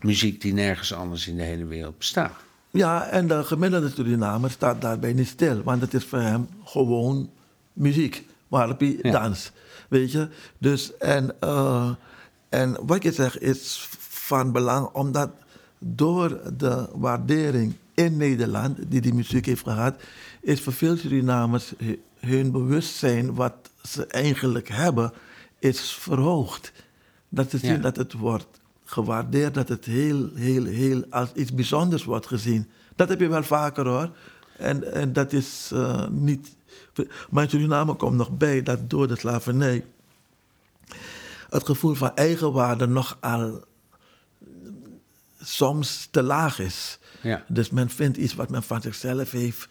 muziek 0.00 0.40
die 0.40 0.52
nergens 0.52 0.92
anders 0.94 1.28
in 1.28 1.36
de 1.36 1.42
hele 1.42 1.64
wereld 1.64 1.98
bestaat. 1.98 2.34
ja 2.70 3.06
en 3.08 3.26
de 3.28 3.44
gemiddelde 3.44 3.90
Surinamer 3.90 4.50
staat 4.50 4.80
daarbij 4.80 5.12
niet 5.12 5.28
stil. 5.28 5.62
Want 5.62 5.80
het 5.80 5.94
is 5.94 6.04
voor 6.04 6.18
hem 6.20 6.48
gewoon 6.64 7.30
muziek 7.72 8.24
waarop 8.48 8.80
hij 8.80 8.98
Ja. 9.02 9.10
dans. 9.10 9.52
Weet 9.88 10.12
je? 10.12 10.28
Dus 10.58 10.96
en, 10.96 11.34
eh, 11.40 11.90
en 12.48 12.76
wat 12.86 13.02
je 13.02 13.12
zegt 13.12 13.40
is 13.42 13.88
van 13.98 14.52
belang, 14.52 14.86
omdat 14.92 15.30
door 15.78 16.40
de 16.56 16.88
waardering 16.94 17.74
in 17.94 18.16
Nederland, 18.16 18.78
die 18.90 19.00
die 19.00 19.14
muziek 19.14 19.46
heeft 19.46 19.62
gehad, 19.62 20.02
is 20.40 20.60
voor 20.60 20.72
veel 20.72 20.96
Surinamers 20.96 21.72
hu- 21.78 22.00
hun 22.20 22.50
bewustzijn 22.52 23.34
wat 23.34 23.54
ze 23.82 24.06
eigenlijk 24.06 24.68
hebben, 24.68 25.12
is 25.58 25.92
verhoogd. 25.92 26.72
Dat 27.28 27.50
ze 27.50 27.58
zien 27.58 27.72
Ja. 27.72 27.78
dat 27.78 27.96
het 27.96 28.12
wordt 28.12 28.60
gewaardeerd, 28.84 29.54
dat 29.54 29.68
het 29.68 29.84
heel, 29.84 30.30
heel, 30.34 30.64
heel 30.64 31.04
als 31.10 31.32
iets 31.32 31.54
bijzonders 31.54 32.04
wordt 32.04 32.26
gezien. 32.26 32.70
Dat 32.96 33.08
heb 33.08 33.20
je 33.20 33.28
wel 33.28 33.42
vaker 33.42 33.86
hoor. 33.86 34.10
En, 34.58 34.92
en 34.92 35.12
dat 35.12 35.32
is 35.32 35.70
eh, 35.72 36.08
niet. 36.08 36.56
Maar 37.30 37.44
in 37.44 37.50
Suriname 37.50 37.94
komt 37.94 38.16
nog 38.16 38.30
bij 38.36 38.62
dat 38.62 38.90
door 38.90 39.08
de 39.08 39.16
slavernij 39.18 39.84
het 41.50 41.66
gevoel 41.66 41.94
van 41.94 42.14
eigenwaarde 42.14 42.86
nogal 42.86 43.64
soms 45.40 46.08
te 46.10 46.22
laag 46.22 46.58
is. 46.58 46.98
Ja. 47.22 47.44
Dus 47.48 47.70
men 47.70 47.90
vindt 47.90 48.16
iets 48.16 48.34
wat 48.34 48.50
men 48.50 48.62
van 48.62 48.82
zichzelf 48.82 49.30
heeft 49.30 49.68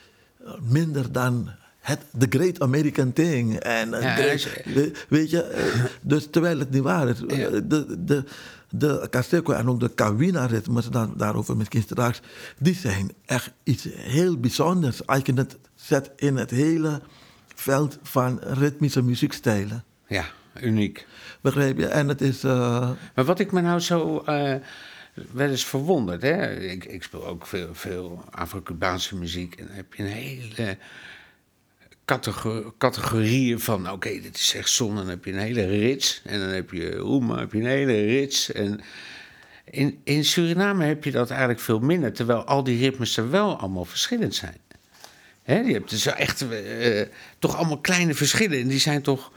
minder 0.59 1.11
dan 1.11 1.49
het, 1.81 1.99
the 2.17 2.25
great 2.29 2.59
American 2.59 3.13
thing. 3.13 3.59
En, 3.59 3.93
eh, 3.93 4.01
Ja, 4.01 4.13
great- 4.15 4.31
als 4.31 4.43
je- 4.43 4.61
we- 4.73 4.91
weet 5.09 5.29
je, 5.29 5.41
eh, 5.43 5.83
dus 6.01 6.27
terwijl 6.31 6.59
het 6.59 6.69
niet 6.71 6.81
waar 6.81 7.07
is. 7.09 7.19
Ja. 7.27 7.35
Eh, 7.47 7.51
De, 7.63 8.03
de, 8.05 8.23
de 8.69 9.07
Caseco 9.09 9.51
en 9.53 9.67
ook 9.69 9.79
de 9.79 9.89
Kawina-ritmes, 9.89 10.85
dan, 10.85 11.13
daarover 11.17 11.57
misschien 11.57 11.81
straks, 11.81 12.21
die 12.59 12.75
zijn 12.75 13.11
echt 13.25 13.51
iets 13.63 13.87
heel 13.95 14.37
bijzonders. 14.39 15.05
Als 15.07 15.21
je 15.25 15.33
het 15.33 15.57
zet 15.75 16.11
in 16.15 16.35
het 16.37 16.49
hele 16.51 17.01
veld 17.55 17.97
van 18.03 18.39
ritmische 18.43 19.03
muziekstijlen. 19.03 19.83
Ja, 20.07 20.25
uniek. 20.61 21.07
Begrijp 21.41 21.77
je? 21.77 21.87
En 21.87 22.07
het 22.07 22.21
is... 22.21 22.41
Maar 22.41 22.95
wat 23.25 23.39
ik 23.39 23.51
me 23.51 23.61
nou 23.61 23.79
zo 23.79 24.19
eh, 24.25 24.55
wel 25.31 25.49
eens 25.49 25.65
verwonderd, 25.65 26.21
hè? 26.21 26.55
Ik, 26.59 26.85
ik 26.85 27.03
speel 27.03 27.25
ook 27.27 27.45
veel, 27.47 27.69
veel 27.73 28.23
Afro-Cubaanse 28.31 29.15
muziek 29.15 29.55
en 29.55 29.65
dan 29.67 29.75
heb 29.75 29.93
je 29.93 30.03
een 30.03 30.09
hele 30.09 30.77
categorieën 32.77 33.59
van, 33.59 33.91
oké, 33.91 34.21
dit 34.21 34.35
is 34.35 34.53
echt 34.55 34.69
zon, 34.69 34.95
dan 34.95 35.09
heb 35.09 35.25
je 35.25 35.31
een 35.31 35.39
hele 35.39 35.65
rits 35.65 36.21
en 36.25 36.39
dan 36.39 36.49
heb 36.49 36.71
je 36.71 37.05
Oema, 37.05 37.39
heb 37.39 37.53
je 37.53 37.59
een 37.59 37.65
hele 37.65 38.05
rits 38.05 38.51
en 38.51 38.81
in, 39.71 39.99
in 40.03 40.25
Suriname 40.25 40.85
heb 40.85 41.03
je 41.03 41.11
dat 41.11 41.29
eigenlijk 41.29 41.59
veel 41.59 41.79
minder, 41.79 42.13
terwijl 42.13 42.43
al 42.43 42.63
die 42.63 42.79
ritmes 42.79 43.17
er 43.17 43.29
wel 43.29 43.57
allemaal 43.57 43.85
verschillend 43.85 44.35
zijn. 44.35 44.57
Hè, 45.43 45.59
je 45.59 45.73
hebt 45.73 45.89
dus 45.89 46.05
echt 46.05 46.41
eh, 46.41 47.01
toch 47.39 47.55
allemaal 47.55 47.79
kleine 47.79 48.13
verschillen 48.13 48.59
en 48.59 48.67
die 48.67 48.79
zijn 48.79 49.01
toch 49.01 49.31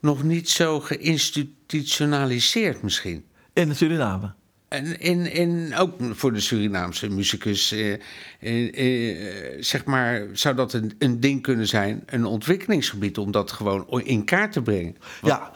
nog 0.00 0.22
niet 0.22 0.50
zo 0.50 0.80
geïnstitutionaliseerd 0.80 2.82
misschien. 2.82 3.24
in 3.52 3.76
Suriname. 3.76 4.34
En 4.74 5.00
in, 5.00 5.32
in, 5.32 5.76
ook 5.76 5.92
voor 6.12 6.32
de 6.32 6.40
Surinaamse 6.40 7.08
muzikus, 7.08 7.72
eh, 7.72 7.92
eh, 8.40 9.08
eh, 9.08 9.56
zeg 9.60 9.84
maar, 9.84 10.26
zou 10.32 10.54
dat 10.54 10.72
een, 10.72 10.92
een 10.98 11.20
ding 11.20 11.42
kunnen 11.42 11.66
zijn, 11.66 12.02
een 12.06 12.24
ontwikkelingsgebied, 12.24 13.18
om 13.18 13.30
dat 13.30 13.52
gewoon 13.52 14.02
in 14.02 14.24
kaart 14.24 14.52
te 14.52 14.62
brengen? 14.62 14.96
Ja, 15.22 15.52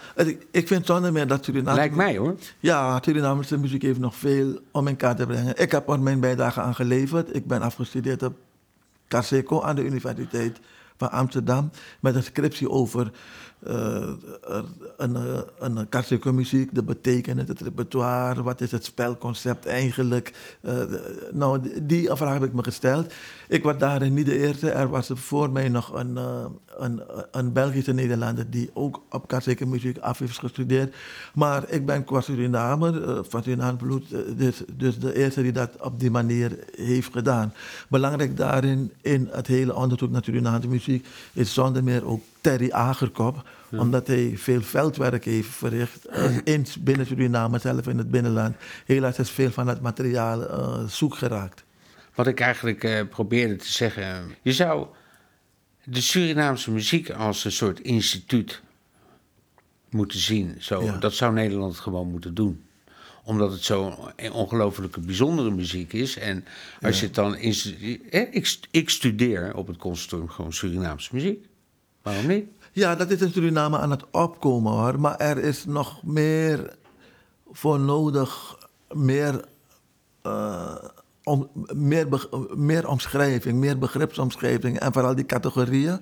ik, 0.51 0.67
vind 0.67 0.87
zonder 0.87 1.13
meer 1.13 1.27
dat 1.27 1.45
Suriname... 1.45 1.77
Lijkt 1.77 1.97
mij 1.97 2.17
hoor. 2.17 2.37
Ja, 2.61 2.99
Surinaamse 3.05 3.59
muziek 3.59 3.83
heeft 3.83 3.99
nog 3.99 4.15
veel 4.15 4.61
om 4.71 4.89
in 4.89 4.97
kaart 4.97 5.17
te 5.17 5.27
brengen. 5.27 5.57
Ik 5.57 5.73
heb 5.73 5.89
er 5.89 6.01
mijn 6.01 6.21
bijdrage 6.21 6.61
aan 6.61 6.75
geleverd. 6.75 7.35
Ik 7.35 7.47
ben 7.47 7.63
afgestudeerd 7.63 8.23
op 8.23 8.37
Caseco 9.09 9.63
aan 9.63 9.77
de 9.77 9.85
Universiteit 9.85 10.61
van 10.99 11.11
Amsterdam 11.11 11.71
met 12.01 12.15
een 12.15 12.23
scriptie 12.23 12.71
over 12.71 13.11
uh, 13.67 14.09
een, 14.97 15.17
eh, 15.17 15.41
een, 15.59 16.35
muziek, 16.35 16.75
de 16.75 16.83
betekenis, 16.83 17.49
het 17.49 17.61
repertoire, 17.61 18.43
wat 18.43 18.61
is 18.61 18.71
het 18.71 18.85
spelconcept 18.85 19.67
eigenlijk. 19.67 20.33
Uh, 20.63 20.83
nou, 21.33 21.61
die 21.83 22.11
vraag 22.13 22.33
heb 22.33 22.43
ik 22.43 22.53
me 22.53 22.63
gesteld. 22.63 23.13
Ik 23.49 23.63
was 23.63 23.79
daarin 23.79 24.15
niet 24.15 24.27
de 24.27 24.39
eerste. 24.39 24.71
Er 24.71 24.89
was 24.89 25.11
voor 25.15 25.51
mij 25.51 25.69
nog 25.69 25.95
een, 25.95 26.19
een, 26.77 27.03
een 27.31 27.53
Belgische 27.53 27.93
Nederlander 27.93 28.51
die 28.51 28.71
ook 28.75 29.03
op 29.11 29.29
klassieke 29.29 29.67
muziek 29.67 29.99
af 29.99 30.19
heeft 30.19 30.39
gestudeerd. 30.39 30.95
Maar 31.35 31.65
ik 31.69 31.87
ben 31.87 32.05
qua 32.05 32.21
Surinamer, 32.21 33.25
van 33.29 33.43
Surinaam 33.43 33.77
bloed, 33.77 34.15
dus, 34.37 34.63
dus 34.77 34.99
de 34.99 35.17
eerste 35.17 35.43
die 35.43 35.53
dat 35.53 35.71
op 35.81 36.01
die 36.01 36.11
manier 36.11 36.59
heeft 36.77 37.13
gedaan. 37.13 37.53
Belangrijk 37.89 38.37
daarin, 38.37 38.93
in 39.03 39.29
het 39.31 39.47
hele 39.47 39.75
onderzoek 39.75 40.11
naar 40.11 40.25
Surinaamse 40.25 40.69
muziek, 40.69 40.88
is 41.33 41.55
zonder 41.55 41.85
meer 41.85 42.05
ook 42.05 42.23
Terry 42.41 42.71
Agerkop 42.71 43.45
omdat 43.71 44.07
hij 44.07 44.33
veel 44.37 44.63
veldwerk 44.63 45.25
heeft 45.25 45.49
verricht 45.49 46.07
uh, 46.11 46.37
in, 46.55 46.67
binnen 46.81 47.07
Suriname, 47.07 47.59
zelf 47.59 47.87
in 47.87 47.99
het 47.99 48.11
binnenland. 48.11 48.57
Helaas 48.87 49.19
is 49.19 49.31
veel 49.31 49.51
van 49.51 49.67
het 49.67 49.81
materiaal 49.81 50.43
uh, 50.43 50.85
zoek 50.89 51.15
geraakt. 51.15 51.65
Wat 52.15 52.27
ik 52.27 52.41
eigenlijk 52.41 52.85
uh, 52.85 53.01
probeerde 53.11 53.57
te 53.57 53.73
zeggen. 53.73 54.35
Je 54.43 54.53
zou 54.53 54.87
de 55.85 56.01
Surinaamse 56.01 56.71
muziek 56.71 57.11
als 57.11 57.45
een 57.45 57.53
soort 57.53 57.81
instituut 57.81 58.63
moeten 59.91 60.19
zien. 60.19 60.57
Zo, 60.59 60.99
Dat 60.99 61.15
zou 61.15 61.33
Nederland 61.33 61.79
gewoon 61.79 62.11
moeten 62.11 62.35
doen 62.35 62.63
omdat 63.29 63.53
het 63.53 63.63
zo'n 63.63 63.95
ongelooflijke 64.33 65.01
bijzondere 65.01 65.51
muziek 65.51 65.93
is. 65.93 66.17
En 66.17 66.45
als 66.81 66.95
ja. 66.95 67.01
je 67.01 67.07
het 67.07 67.15
dan. 67.15 67.37
In, 67.37 67.55
ik, 68.11 68.59
ik 68.71 68.91
studeer 68.91 69.55
op 69.55 69.67
het 69.67 69.77
conservatorium 69.77 70.29
gewoon 70.31 70.53
Surinaamse 70.53 71.15
muziek. 71.15 71.47
Waarom 72.03 72.27
niet? 72.27 72.47
Ja, 72.73 72.95
dat 72.95 73.11
is 73.11 73.21
in 73.21 73.33
Suriname 73.33 73.79
aan 73.79 73.91
het 73.91 74.05
opkomen 74.11 74.73
hoor. 74.73 75.01
Maar 75.01 75.17
er 75.17 75.39
is 75.39 75.65
nog 75.65 76.03
meer 76.03 76.77
voor 77.51 77.81
nodig. 77.81 78.57
Meer, 78.93 79.45
uh, 80.27 80.75
om, 81.23 81.51
meer, 81.73 82.09
meer 82.57 82.89
omschrijving, 82.89 83.59
meer 83.59 83.79
begripsomschrijving. 83.79 84.79
En 84.79 84.93
vooral 84.93 85.15
die 85.15 85.27
categorieën 85.27 86.01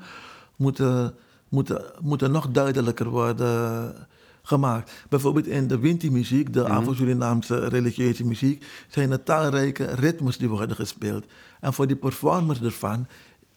moeten, 0.56 1.14
moeten, 1.49 1.85
moeten 2.00 2.30
nog 2.30 2.50
duidelijker 2.50 3.09
worden 3.09 3.95
gemaakt. 4.46 4.92
Bijvoorbeeld 5.08 5.46
in 5.46 5.66
de 5.66 5.78
Winti-muziek, 5.78 6.52
de 6.52 6.60
mm 6.60 6.66
-hmm. 6.66 6.76
Afro-Surinaamse 6.76 7.68
religieuze 7.68 8.24
muziek, 8.24 8.64
zijn 8.88 9.10
er 9.10 9.22
talrijke 9.22 9.84
ritmes 9.84 10.38
die 10.38 10.48
worden 10.48 10.76
gespeeld. 10.76 11.24
En 11.60 11.72
voor 11.72 11.86
die 11.86 11.96
performers 11.96 12.62
ervan 12.62 13.06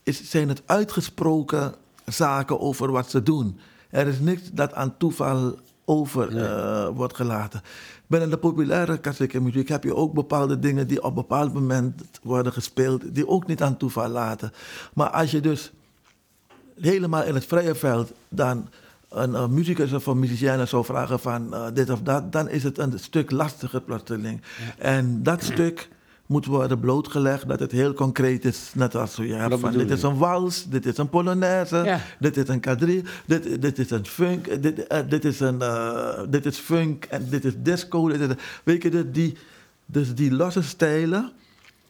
is, 0.04 0.30
zijn 0.30 0.50
het 0.50 0.62
uitgesproken 0.66 1.76
zaken 2.06 2.60
over 2.60 2.92
wat 2.92 3.10
ze 3.10 3.24
doen. 3.24 3.60
Er 3.90 4.08
is 4.08 4.20
niks 4.20 4.42
dat 4.52 4.74
aan 4.74 4.98
toeval 4.98 5.60
over 5.86 6.32
uh, 6.32 6.88
wordt 6.96 7.16
gelaten. 7.16 7.62
Binnen 8.08 8.30
de 8.30 8.38
populaire 8.38 8.98
klassieke 8.98 9.42
muziek 9.42 9.70
heb 9.70 9.84
je 9.84 9.96
ook 9.96 10.14
bepaalde 10.14 10.60
dingen 10.60 10.88
die 10.88 11.04
op 11.04 11.10
een 11.10 11.14
bepaald 11.14 11.54
moment 11.54 12.02
worden 12.22 12.54
gespeeld, 12.54 13.16
die 13.16 13.28
ook 13.28 13.48
niet 13.48 13.62
aan 13.62 13.78
toeval 13.78 14.08
laten. 14.08 14.52
Maar 14.94 15.10
als 15.10 15.32
je 15.32 15.42
dus 15.42 15.72
helemaal 16.80 17.24
in 17.24 17.34
het 17.34 17.46
vrije 17.46 17.76
veld 17.76 18.12
dan 18.30 18.70
een, 19.10 19.34
een 19.34 19.54
muzikus 19.54 19.94
of 19.94 20.06
een 20.06 20.20
musicienne 20.20 20.66
zou 20.66 20.86
vragen 20.86 21.20
van 21.20 21.48
uh, 21.54 21.66
dit 21.74 21.90
of 21.90 22.02
dat, 22.02 22.32
dan 22.32 22.50
is 22.50 22.64
het 22.64 22.78
een 22.78 23.00
stuk 23.00 23.32
lastiger 23.32 23.82
plotseling. 23.82 24.42
Ja. 24.42 24.84
En 24.84 25.24
dat 25.24 25.44
stuk 25.44 25.90
moet 26.26 26.46
worden 26.46 26.80
blootgelegd 26.80 27.48
dat 27.48 27.60
het 27.60 27.72
heel 27.72 27.94
concreet 27.94 28.46
is. 28.46 28.72
Net 28.74 28.96
als 28.96 29.16
je 29.16 29.34
hebt 29.34 29.60
van 29.60 29.72
dit 29.72 29.92
is 29.92 30.04
een 30.04 30.18
wals, 30.18 30.66
dit 30.70 30.86
is 30.86 30.98
een 30.98 31.10
polonaise, 31.10 32.00
dit 32.20 32.38
is 32.38 32.48
een 32.48 32.60
quadrille, 32.60 33.04
dit, 33.26 33.62
dit 33.62 33.80
is 33.80 33.90
een 33.90 34.06
funk, 34.06 34.62
dit, 34.62 34.86
uh, 34.92 35.00
dit, 35.10 35.26
is, 35.26 35.40
een, 35.40 35.56
uh, 35.62 36.20
dit 36.30 36.46
is 36.46 36.58
funk 36.58 37.06
en 37.06 37.28
dit 37.30 37.46
is 37.46 37.54
disco. 37.58 38.08
Dit 38.08 38.20
is, 38.22 38.36
weet 38.64 38.84
je, 38.84 39.12
die, 39.12 39.38
dus 39.86 40.16
die 40.16 40.32
losse 40.32 40.64
stijlen 40.64 41.32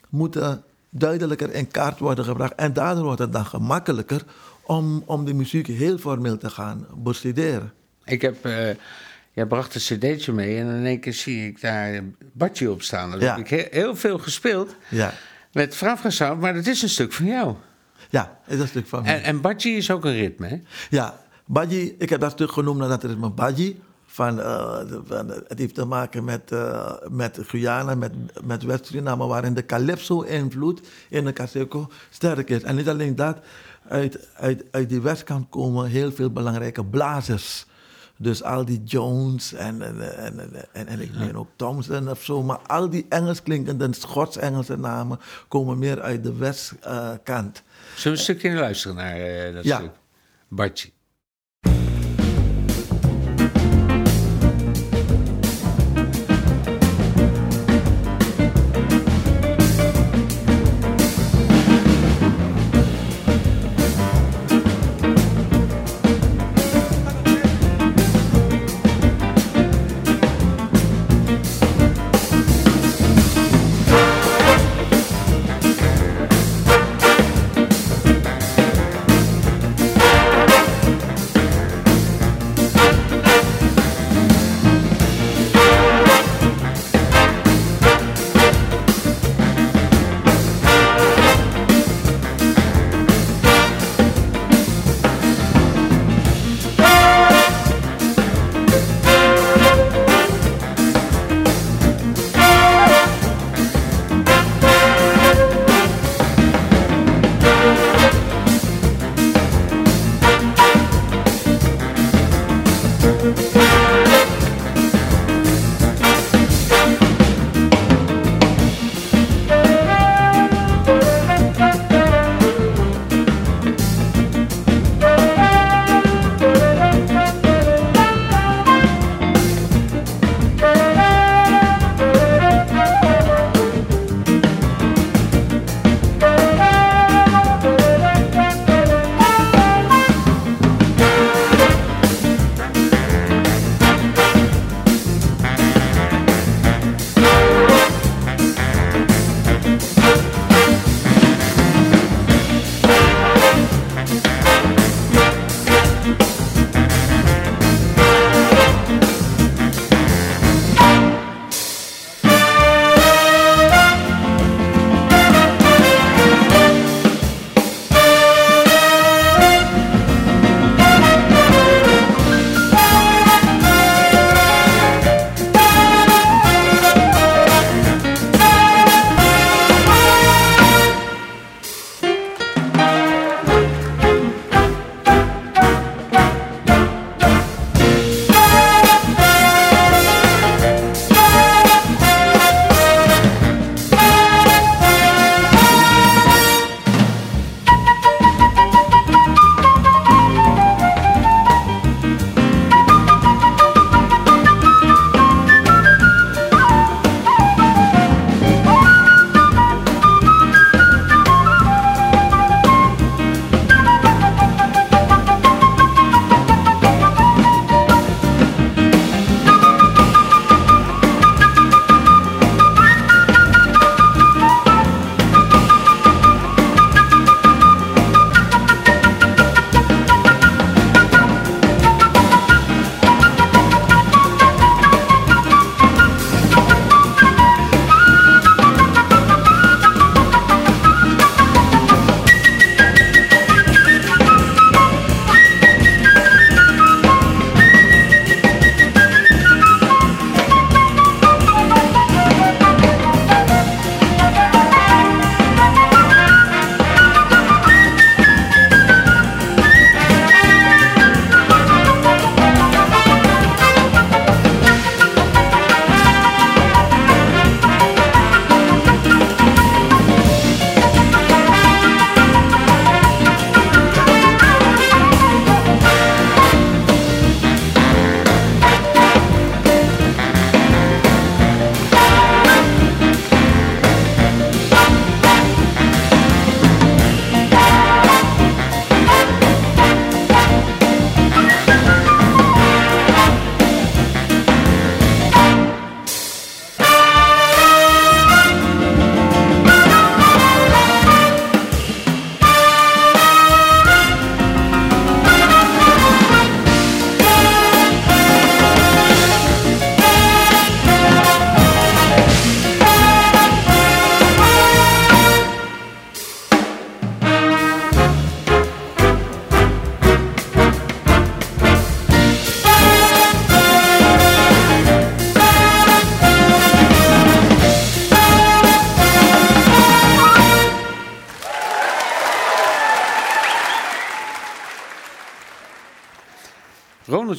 moeten 0.10 0.64
duidelijker 0.90 1.54
in 1.54 1.68
kaart 1.68 2.00
worden 2.00 2.26
gebracht. 2.26 2.56
En 2.56 2.74
daardoor 2.74 3.04
wordt 3.04 3.20
het 3.20 3.34
dan 3.34 3.46
gemakkelijker 3.46 4.24
om, 4.70 5.04
om 5.06 5.26
de 5.26 5.34
muziek 5.34 5.68
heel 5.68 5.98
formeel 5.98 6.38
te 6.38 6.50
gaan 6.50 6.88
bestuderen. 6.98 7.74
Ik 8.06 8.22
heb... 8.22 8.46
Uh 8.46 8.70
Jij 9.34 9.46
bracht 9.48 9.76
een 9.76 9.82
cd'tje 9.82 10.32
mee 10.34 10.58
en 10.58 10.68
in 10.68 10.86
één 10.86 11.00
keer 11.00 11.14
zie 11.14 11.48
ik 11.48 11.62
daar 11.62 12.04
Badje 12.34 12.72
op 12.72 12.82
staan. 12.82 13.12
Dat 13.12 13.22
heb 13.22 13.38
ik 13.38 13.72
heel, 13.72 13.96
veel 13.96 14.18
gespeeld 14.18 14.76
ja. 14.90 15.14
met 15.52 15.76
Frafra 15.76 16.34
maar 16.34 16.54
dat 16.54 16.68
is 16.68 16.82
een 16.82 16.90
stuk 16.90 17.14
van 17.14 17.26
jou. 17.26 17.56
Ja, 18.10 18.40
het 18.44 18.54
is 18.54 18.60
een 18.60 18.68
stuk 18.68 18.88
van 18.88 19.04
mij. 19.04 19.16
En, 19.16 19.24
en 19.24 19.42
Badji 19.42 19.78
is 19.78 19.92
ook 19.92 20.06
een 20.06 20.14
ritme, 20.14 20.48
hè? 20.48 20.62
Ja, 20.90 21.20
Badji, 21.46 21.96
ik 21.98 22.10
heb 22.10 22.20
dat 22.20 22.32
stuk 22.32 22.52
genoemd 22.52 22.80
naar 22.80 22.88
dat 22.90 23.04
ritme 23.04 23.30
Badji. 23.30 23.82
Van, 24.06 24.40
uh, 24.40 24.80
van, 25.06 25.30
het 25.30 25.60
heeft 25.60 25.76
te 25.76 25.86
maken 25.86 26.24
met, 26.24 26.52
uh, 26.52 26.92
met 27.10 27.40
Guyana, 27.42 27.96
met, 27.96 28.12
met 28.44 28.64
West-Suriname, 28.64 29.28
waarin 29.28 29.54
de 29.54 29.66
calypso-invloed 29.66 30.82
in 31.10 31.26
de 31.26 31.34
Caseco 31.34 31.90
sterk 32.10 32.50
is. 32.50 32.64
En 32.64 32.76
niet 32.76 32.90
alleen 32.90 33.16
dat, 33.16 33.38
uit, 33.90 34.28
uit, 34.34 34.64
uit 34.72 34.90
die 34.90 35.02
westkant 35.02 35.50
komen 35.50 35.90
heel 35.90 36.12
veel 36.12 36.32
belangrijke 36.32 36.86
blazers. 36.86 37.66
Dus 38.18 38.44
al 38.44 38.66
die 38.66 38.84
Jones 38.84 39.54
en, 39.54 39.82
en, 39.82 40.18
en, 40.18 40.68
en, 40.74 40.88
en 40.88 41.00
ik 41.00 41.16
meen 41.16 41.38
ook 41.38 41.48
Thompson 41.56 42.10
of 42.10 42.24
zo. 42.24 42.44
Maar 42.44 42.58
al 42.58 42.90
die 42.90 43.06
Engels 43.10 43.44
klinkende 43.44 43.88
Schots-Engelse 43.92 44.78
namen 44.78 45.20
komen 45.48 45.80
meer 45.80 46.02
uit 46.02 46.24
de 46.24 46.36
westkant. 46.36 47.64
Zullen 47.96 48.04
we 48.04 48.10
een 48.10 48.18
stukje 48.18 48.54
luisteren 48.54 48.96
naar 48.96 49.48
uh, 49.48 49.54
dat 49.54 49.64
ja. 49.64 49.78
stuk? 49.78 49.92
Bartje. 50.48 50.90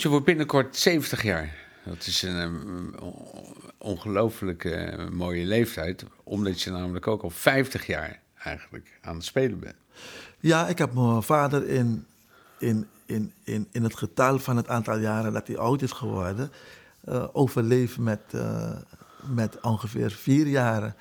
Je 0.03 0.09
wordt 0.09 0.25
binnenkort 0.25 0.77
70 0.77 1.23
jaar. 1.23 1.55
Dat 1.85 2.07
is 2.07 2.23
een 2.23 2.37
um, 2.37 2.95
ongelooflijk 3.79 4.65
uh, 4.65 5.09
mooie 5.09 5.45
leeftijd, 5.45 6.05
omdat 6.25 6.63
je 6.63 6.71
namelijk 6.71 7.07
ook 7.07 7.23
al 7.23 7.31
50 7.31 7.87
jaar 7.87 8.21
eigenlijk 8.43 8.99
aan 9.01 9.15
het 9.15 9.25
spelen 9.25 9.59
bent. 9.59 9.75
Ja, 10.39 10.69
ik 10.69 10.79
heb 10.79 10.95
mijn 10.95 11.23
vader 11.23 11.69
in, 11.69 12.07
in, 12.59 12.87
in, 13.07 13.33
in, 13.45 13.69
in 13.73 13.83
het 13.83 13.97
getal 13.97 14.39
van 14.39 14.57
het 14.57 14.69
aantal 14.69 14.99
jaren 14.99 15.33
dat 15.33 15.47
hij 15.47 15.59
oud 15.59 15.83
is 15.83 15.93
geworden, 15.93 16.51
uh, 17.09 17.25
overleefd 17.33 17.99
met, 17.99 18.21
uh, 18.35 18.73
met 19.35 19.61
ongeveer 19.61 20.11
vier 20.11 20.47
jaren. 20.47 20.95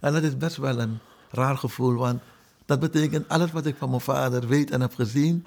En 0.00 0.12
dat 0.12 0.22
is 0.22 0.36
best 0.36 0.56
wel 0.56 0.80
een 0.80 0.98
raar 1.30 1.56
gevoel, 1.56 1.94
want 1.94 2.20
dat 2.66 2.80
betekent 2.80 3.28
alles 3.28 3.52
wat 3.52 3.66
ik 3.66 3.76
van 3.76 3.88
mijn 3.88 4.00
vader 4.00 4.46
weet 4.46 4.70
en 4.70 4.80
heb 4.80 4.94
gezien, 4.94 5.46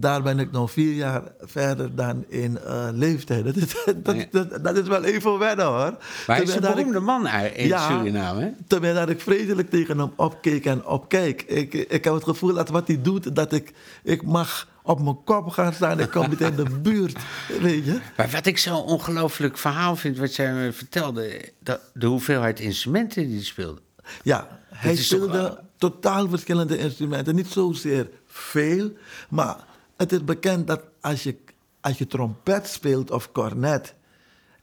daar 0.00 0.22
ben 0.22 0.38
ik 0.38 0.50
nog 0.50 0.70
vier 0.70 0.94
jaar 0.94 1.22
verder 1.40 1.94
dan 1.94 2.24
in 2.28 2.58
uh, 2.66 2.88
leeftijd. 2.92 3.44
Dat 3.44 3.56
is, 3.56 3.74
dat, 4.02 4.16
dat, 4.30 4.64
dat, 4.64 4.76
is 4.76 4.88
wel 4.88 5.04
even 5.04 5.38
wennen 5.38 5.66
hoor. 5.66 5.96
Maar 6.26 6.36
hij 6.36 6.42
is 6.42 6.54
een 6.54 6.60
beroemde 6.60 6.98
ik, 6.98 7.04
man 7.04 7.26
in 7.28 7.66
ja, 7.66 7.88
Suriname. 7.88 8.54
Terwijl 8.66 8.94
dat 8.94 9.08
ik 9.08 9.20
vreselijk 9.20 9.70
tegen 9.70 9.98
hem 9.98 10.12
opkeek 10.16 10.64
en 10.64 10.86
opkijk. 10.86 11.42
Ik, 11.42 11.74
ik 11.74 12.04
heb 12.04 12.14
het 12.14 12.24
gevoel 12.24 12.54
dat 12.54 12.68
wat 12.68 12.86
hij 12.86 13.02
doet, 13.02 13.34
dat 13.36 13.52
ik, 13.52 13.72
ik 14.02 14.22
mag 14.22 14.68
op 14.82 15.02
mijn 15.02 15.24
kop 15.24 15.48
gaan 15.48 15.72
staan. 15.72 16.00
Ik 16.00 16.10
kom 16.10 16.28
niet 16.28 16.40
in 16.40 16.56
de 16.56 16.70
buurt, 16.82 17.18
weet 17.60 17.84
je. 17.84 18.00
Maar 18.16 18.30
wat 18.30 18.46
ik 18.46 18.58
zo'n 18.58 18.82
ongelooflijk 18.82 19.58
verhaal 19.58 19.96
vind, 19.96 20.18
wat 20.18 20.36
jij 20.36 20.52
me 20.52 20.72
vertelde... 20.72 21.52
Dat, 21.58 21.80
de 21.94 22.06
hoeveelheid 22.06 22.60
instrumenten 22.60 23.26
die 23.26 23.34
hij 23.34 23.44
speelde. 23.44 23.80
Ja, 24.22 24.60
hij 24.68 24.96
speelde 24.96 25.48
toch, 25.48 25.58
totaal 25.76 26.28
verschillende 26.28 26.78
instrumenten. 26.78 27.34
Niet 27.34 27.48
zozeer 27.48 28.08
veel, 28.26 28.92
maar 29.28 29.56
het 30.00 30.12
is 30.12 30.24
bekend 30.24 30.66
dat 30.66 30.82
als 31.00 31.22
je, 31.22 31.36
als 31.80 31.98
je 31.98 32.06
trompet 32.06 32.68
speelt 32.68 33.10
of 33.10 33.32
cornet 33.32 33.94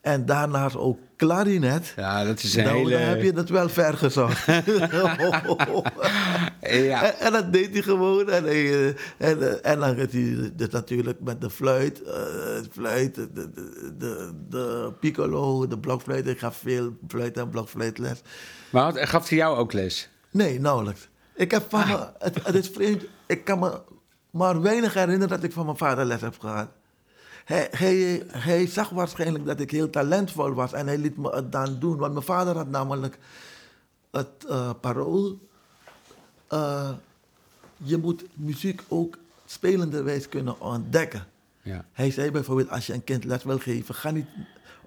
en 0.02 0.26
daarnaast 0.26 0.76
ook 0.76 1.00
klarinet, 1.16 1.94
ja, 1.96 2.24
dat 2.24 2.44
is 2.44 2.56
een 2.56 2.64
dan, 2.64 2.74
hele... 2.74 2.96
heb 2.96 3.22
je 3.22 3.32
het 3.32 3.50
wel 3.50 3.70
ver 3.70 3.98
gezocht. 3.98 4.46
ja. 6.62 7.04
en, 7.04 7.20
en, 7.20 7.32
dat 7.32 7.54
deed 7.54 7.74
hij 7.74 7.82
gewoon. 7.82 8.30
En, 8.30 8.46
en, 8.46 8.96
en, 9.18 9.64
en 9.64 9.80
dan 9.80 9.96
gaat 9.96 10.12
hij 10.12 10.52
dus 10.54 10.70
natuurlijk 10.70 11.20
met 11.20 11.42
de 11.42 11.50
fluit, 11.50 12.02
uh, 12.06 12.14
fluit 12.72 13.16
de, 13.16 13.32
de, 13.34 13.52
de, 13.98 14.32
de, 14.50 14.94
piccolo, 15.00 15.68
de 15.68 15.80
blokfluit. 15.80 16.28
Ik 16.28 16.40
gaf 16.40 16.58
veel 16.58 16.98
fluit 17.08 17.38
en 17.38 17.50
blokfluitles. 17.50 18.22
Maar 18.70 19.08
gaf 19.08 19.30
hij 19.30 19.38
jou 19.38 19.58
ook 19.58 19.74
les? 19.74 20.10
Nee, 20.32 20.60
nauwelijks. 20.60 21.10
Ik 21.36 21.52
heb 21.52 21.66
van 21.70 21.82
ah. 21.82 21.90
me, 21.90 22.08
het, 22.20 22.46
het 22.46 22.56
is 22.56 22.70
vreemd, 22.70 23.04
ik 23.26 23.44
kan 23.44 23.60
me 23.60 23.82
maar 24.38 24.62
weinig 24.62 24.94
herinneren 24.94 25.28
dat 25.28 25.44
ik 25.44 25.52
van 25.52 25.66
mijn 25.66 25.78
vader 25.78 26.06
les 26.06 26.22
heb 26.22 26.40
gehad. 26.40 26.68
Hij, 27.46 27.68
hij, 27.72 28.24
hij 28.28 28.68
zag 28.68 28.90
waarschijnlijk 28.90 29.46
dat 29.46 29.60
ik 29.60 29.72
heel 29.72 29.90
talentvol 29.90 30.54
was 30.54 30.74
en 30.74 30.88
hij 30.88 30.98
liet 30.98 31.18
me 31.18 31.30
het 31.30 31.52
dan 31.52 31.80
doen. 31.80 31.98
Want 31.98 32.14
mijn 32.14 32.26
vader 32.26 32.56
had 32.56 32.70
namelijk 32.70 33.18
het 34.12 34.46
uh, 34.50 34.70
parool. 34.82 35.40
Uh, 36.54 36.90
je 37.78 37.98
moet 37.98 38.24
muziek 38.34 38.82
ook 38.88 39.18
spelenderwijs 39.46 40.30
kunnen 40.30 40.62
ontdekken. 40.62 41.28
Ja. 41.62 41.86
Hij 41.92 42.12
zei 42.12 42.32
bijvoorbeeld, 42.32 42.70
als 42.70 42.88
je 42.88 42.94
een 42.94 43.04
kind 43.04 43.24
les 43.24 43.44
wil 43.44 43.60
geven, 43.60 43.96
ga 43.96 44.12
niet 44.12 44.28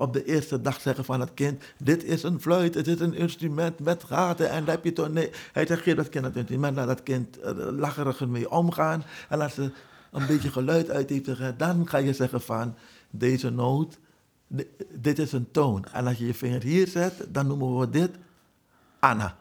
op 0.00 0.12
de 0.12 0.24
eerste 0.24 0.60
dag 0.60 0.80
zeggen 0.80 1.04
van 1.04 1.20
het 1.20 1.34
kind, 1.34 1.62
dit 1.78 2.04
is 2.04 2.22
een 2.22 2.40
fluit, 2.40 2.74
het 2.74 2.86
is 2.86 3.00
een 3.00 3.14
instrument 3.14 3.78
met 3.78 4.04
gaten 4.04 4.50
en 4.50 4.66
heb 4.66 4.84
je 4.84 4.92
toch, 4.92 5.08
nee. 5.08 5.30
Hij 5.52 5.66
zegt, 5.66 5.82
geef 5.82 5.96
dat 5.96 6.08
kind 6.08 6.24
het 6.24 6.36
instrument, 6.36 6.76
laat 6.76 6.86
dat 6.86 7.02
kind 7.02 7.38
uh, 7.38 7.50
lacheriger 7.70 8.28
mee 8.28 8.50
omgaan 8.50 9.04
en 9.28 9.40
als 9.40 9.54
ze 9.54 9.70
een 10.10 10.26
beetje 10.26 10.50
geluid 10.50 10.90
uit 10.90 11.10
heeft, 11.10 11.58
dan 11.58 11.88
ga 11.88 11.98
je 11.98 12.12
zeggen 12.12 12.40
van, 12.40 12.74
deze 13.10 13.50
noot, 13.50 13.98
dit 14.92 15.18
is 15.18 15.32
een 15.32 15.50
toon. 15.50 15.84
En 15.92 16.06
als 16.06 16.18
je 16.18 16.26
je 16.26 16.34
vinger 16.34 16.62
hier 16.62 16.88
zet, 16.88 17.26
dan 17.28 17.46
noemen 17.46 17.78
we 17.78 17.90
dit 17.90 18.10
Anna. 18.98 19.36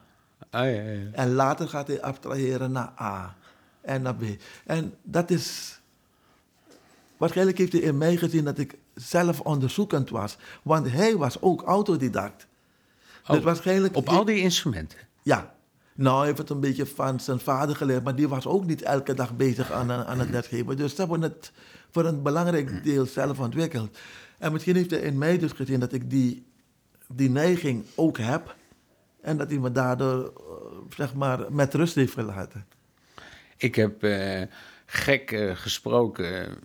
Ah, 0.50 0.66
ja, 0.66 0.82
ja. 0.82 1.12
En 1.12 1.34
later 1.34 1.70
gaat 1.70 1.88
hij 1.88 2.02
abstraheren 2.02 2.72
naar 2.72 2.92
A 3.00 3.36
en 3.82 4.02
naar 4.02 4.16
B. 4.16 4.24
En 4.66 4.94
dat 5.04 5.30
is. 5.30 5.80
Waarschijnlijk 7.18 7.58
heeft 7.58 7.72
hij 7.72 7.82
in 7.82 7.98
mij 7.98 8.18
gezien 8.18 8.44
dat 8.44 8.58
ik 8.58 8.78
zelf 9.02 9.40
onderzoekend 9.40 10.10
was. 10.10 10.38
Want 10.64 10.92
hij 10.92 11.18
was 11.18 11.42
ook 11.42 11.62
autodidact. 11.62 12.48
Dus 13.28 13.38
oh, 13.38 13.44
waarschijnlijk, 13.44 13.96
op 13.96 14.10
al 14.10 14.26
die 14.26 14.40
instrumenten? 14.40 15.00
Ja. 15.22 15.58
Nou, 15.94 16.18
hij 16.18 16.26
heeft 16.26 16.38
het 16.38 16.50
een 16.50 16.60
beetje 16.60 16.86
van 16.86 17.20
zijn 17.20 17.40
vader 17.40 17.76
geleerd, 17.76 18.04
maar 18.04 18.16
die 18.16 18.28
was 18.28 18.48
ook 18.48 18.66
niet 18.66 18.82
elke 18.82 19.14
dag 19.14 19.36
bezig 19.36 19.72
aan, 19.72 19.92
aan 19.92 20.20
het 20.20 20.30
lesgeven. 20.30 20.78
Dus 20.78 20.96
ze 20.96 21.02
hebben 21.02 21.22
het 21.22 21.52
voor 21.90 22.06
een 22.06 22.22
belangrijk 22.22 22.84
deel 22.84 23.06
zelf 23.06 23.40
ontwikkeld. 23.40 23.98
En 24.38 24.52
misschien 24.52 24.76
heeft 24.76 24.92
hij 24.92 25.00
in 25.00 25.18
mij 25.18 25.38
dus 25.38 25.52
gezien 25.52 25.80
dat 25.80 25.94
ik 25.94 26.10
die, 26.10 26.46
die 27.08 27.30
neiging 27.30 27.86
ook 27.96 28.18
heb. 28.18 28.56
En 29.22 29.38
dat 29.38 29.50
hij 29.50 29.60
me 29.60 29.72
daardoor, 29.72 30.34
eh, 30.38 30.96
zeg 30.96 31.14
maar, 31.14 31.54
met 31.54 31.74
rust 31.74 31.96
heeft 31.96 32.14
gelaten. 32.14 32.66
Ik 33.58 33.76
heb 33.76 34.04
uh, 34.04 34.42
gek 34.86 35.32
uh, 35.32 35.56
gesproken. 35.56 36.58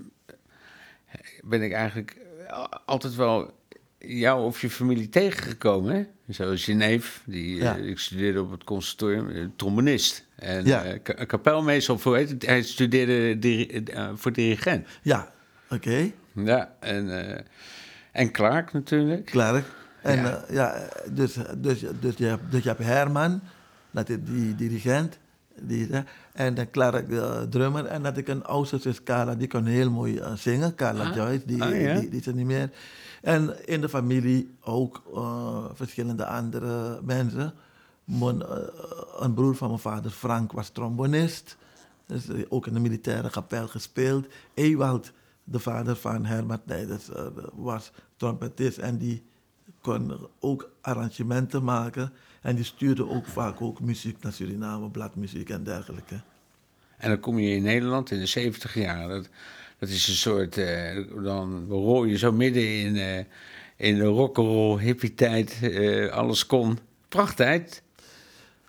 Ben 1.42 1.62
ik 1.62 1.72
eigenlijk 1.72 2.16
altijd 2.84 3.14
wel 3.14 3.52
jou 3.98 4.44
of 4.44 4.60
je 4.60 4.70
familie 4.70 5.08
tegengekomen, 5.08 5.94
hè? 5.94 6.06
Zoals 6.28 6.66
je 6.66 6.74
neef, 6.74 7.22
die, 7.26 7.56
ja. 7.56 7.76
uh, 7.76 7.88
ik 7.88 7.98
studeerde 7.98 8.42
op 8.42 8.50
het 8.50 8.64
conservatorium, 8.64 9.28
uh, 9.28 9.46
trombonist. 9.56 10.26
En 10.36 10.64
ja. 10.64 10.84
uh, 10.86 10.98
kapelmeester, 11.26 11.94
of 11.94 12.04
hoe 12.04 12.16
heet 12.16 12.30
het? 12.30 12.46
Hij 12.46 12.62
studeerde 12.62 13.38
diri 13.38 13.84
voor 14.14 14.32
dirigent. 14.32 14.86
Ja, 15.02 15.32
oké. 15.64 15.74
Okay. 15.74 16.14
Ja, 16.32 16.76
en, 16.80 17.44
en 18.12 18.30
Clark 18.30 18.72
natuurlijk. 18.72 19.24
Clark. 19.24 19.64
En 20.02 20.22
ja, 20.22 20.44
ja 20.50 20.88
dus, 21.10 21.36
dus, 21.56 21.84
dus, 22.00 22.16
je 22.16 22.24
hebt, 22.24 22.50
dus 22.50 22.62
je 22.62 22.68
hebt 22.68 22.82
Herman, 22.82 23.40
dat 23.90 24.08
is 24.08 24.16
die 24.24 24.54
dirigent. 24.54 25.18
Die, 25.60 25.88
en 26.32 26.54
dan 26.54 26.70
Clark 26.70 27.08
de 27.08 27.46
drummer. 27.50 27.84
En 27.84 28.02
dat 28.02 28.16
ik 28.16 28.28
een 28.28 28.44
oudste 28.44 28.78
zus 28.78 29.02
Carla, 29.02 29.34
die 29.34 29.48
kon 29.48 29.64
heel 29.64 29.90
mooi 29.90 30.22
zingen. 30.34 30.74
Carla 30.74 31.08
ah. 31.08 31.14
Joyce, 31.14 31.46
die, 31.46 31.62
ah, 31.62 31.80
ja. 31.80 32.00
die, 32.00 32.08
die 32.08 32.20
is 32.20 32.26
er 32.26 32.34
niet 32.34 32.46
meer. 32.46 32.70
En 33.22 33.66
in 33.66 33.80
de 33.80 33.88
familie 33.88 34.54
ook 34.60 35.02
uh, 35.14 35.64
verschillende 35.72 36.26
andere 36.26 37.00
mensen. 37.02 37.54
Mon, 38.04 38.36
uh, 38.36 38.46
een 39.18 39.34
broer 39.34 39.56
van 39.56 39.68
mijn 39.68 39.80
vader, 39.80 40.10
Frank, 40.10 40.52
was 40.52 40.68
trombonist. 40.68 41.56
Dus 42.06 42.24
ook 42.48 42.66
in 42.66 42.74
de 42.74 42.80
militaire 42.80 43.30
kapel 43.30 43.68
gespeeld. 43.68 44.26
Ewald, 44.54 45.12
de 45.44 45.58
vader 45.58 45.96
van 45.96 46.24
Herman 46.24 46.60
Nijders, 46.64 47.08
was 47.54 47.92
trompetist. 48.16 48.78
En 48.78 48.98
die 48.98 49.24
kon 49.80 50.28
ook 50.40 50.70
arrangementen 50.80 51.64
maken. 51.64 52.12
En 52.44 52.54
die 52.54 52.64
stuurde 52.64 53.08
ook 53.08 53.26
vaak 53.26 53.60
ook 53.60 53.80
muziek 53.80 54.22
naar 54.22 54.32
Suriname, 54.32 54.88
bladmuziek 54.88 55.50
en 55.50 55.64
dergelijke. 55.64 56.20
En 56.96 57.08
dan 57.08 57.20
kom 57.20 57.38
je 57.38 57.54
in 57.54 57.62
Nederland 57.62 58.10
in 58.10 58.18
de 58.18 58.26
70 58.26 58.74
jaar. 58.74 59.08
Dat, 59.08 59.28
dat 59.78 59.88
is 59.88 60.08
een 60.08 60.14
soort, 60.14 60.56
uh, 60.56 61.22
dan 61.22 61.66
rol 61.68 62.04
je 62.04 62.18
zo 62.18 62.32
midden 62.32 62.80
in, 62.80 62.94
uh, 62.94 63.18
in 63.76 63.98
de 63.98 64.04
rock'n'roll 64.04 64.80
hippie-tijd, 64.80 65.58
uh, 65.62 66.12
alles 66.12 66.46
kon. 66.46 66.78
Prachttijd. 67.08 67.82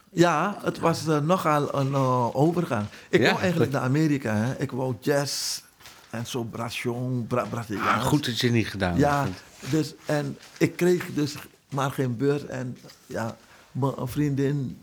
Ja, 0.10 0.58
het 0.64 0.80
was 0.80 1.06
nogal 1.06 1.76
een 1.76 1.96
overgang. 2.34 2.86
Ik 3.10 3.22
ja, 3.22 3.30
wou 3.30 3.42
eigenlijk 3.42 3.72
naar 3.72 3.82
Amerika. 3.82 4.36
Hè. 4.36 4.62
Ik 4.62 4.72
wou 4.72 4.96
jazz 5.02 5.62
en 6.10 6.26
zo, 6.26 6.44
bration, 6.44 7.26
bra. 7.28 7.48
Ah, 7.78 8.02
goed 8.02 8.26
dat 8.26 8.40
je 8.40 8.52
niet 8.52 8.68
gedaan 8.68 8.98
Ja, 8.98 9.28
dus, 9.70 9.94
en 10.06 10.38
ik 10.58 10.76
kreeg 10.76 11.14
dus 11.14 11.36
maar 11.70 11.92
geen 11.92 12.18
beurs. 12.18 12.46
En 12.46 12.78
ja, 13.06 13.38
mijn 13.76 14.08
vriendin 14.08 14.78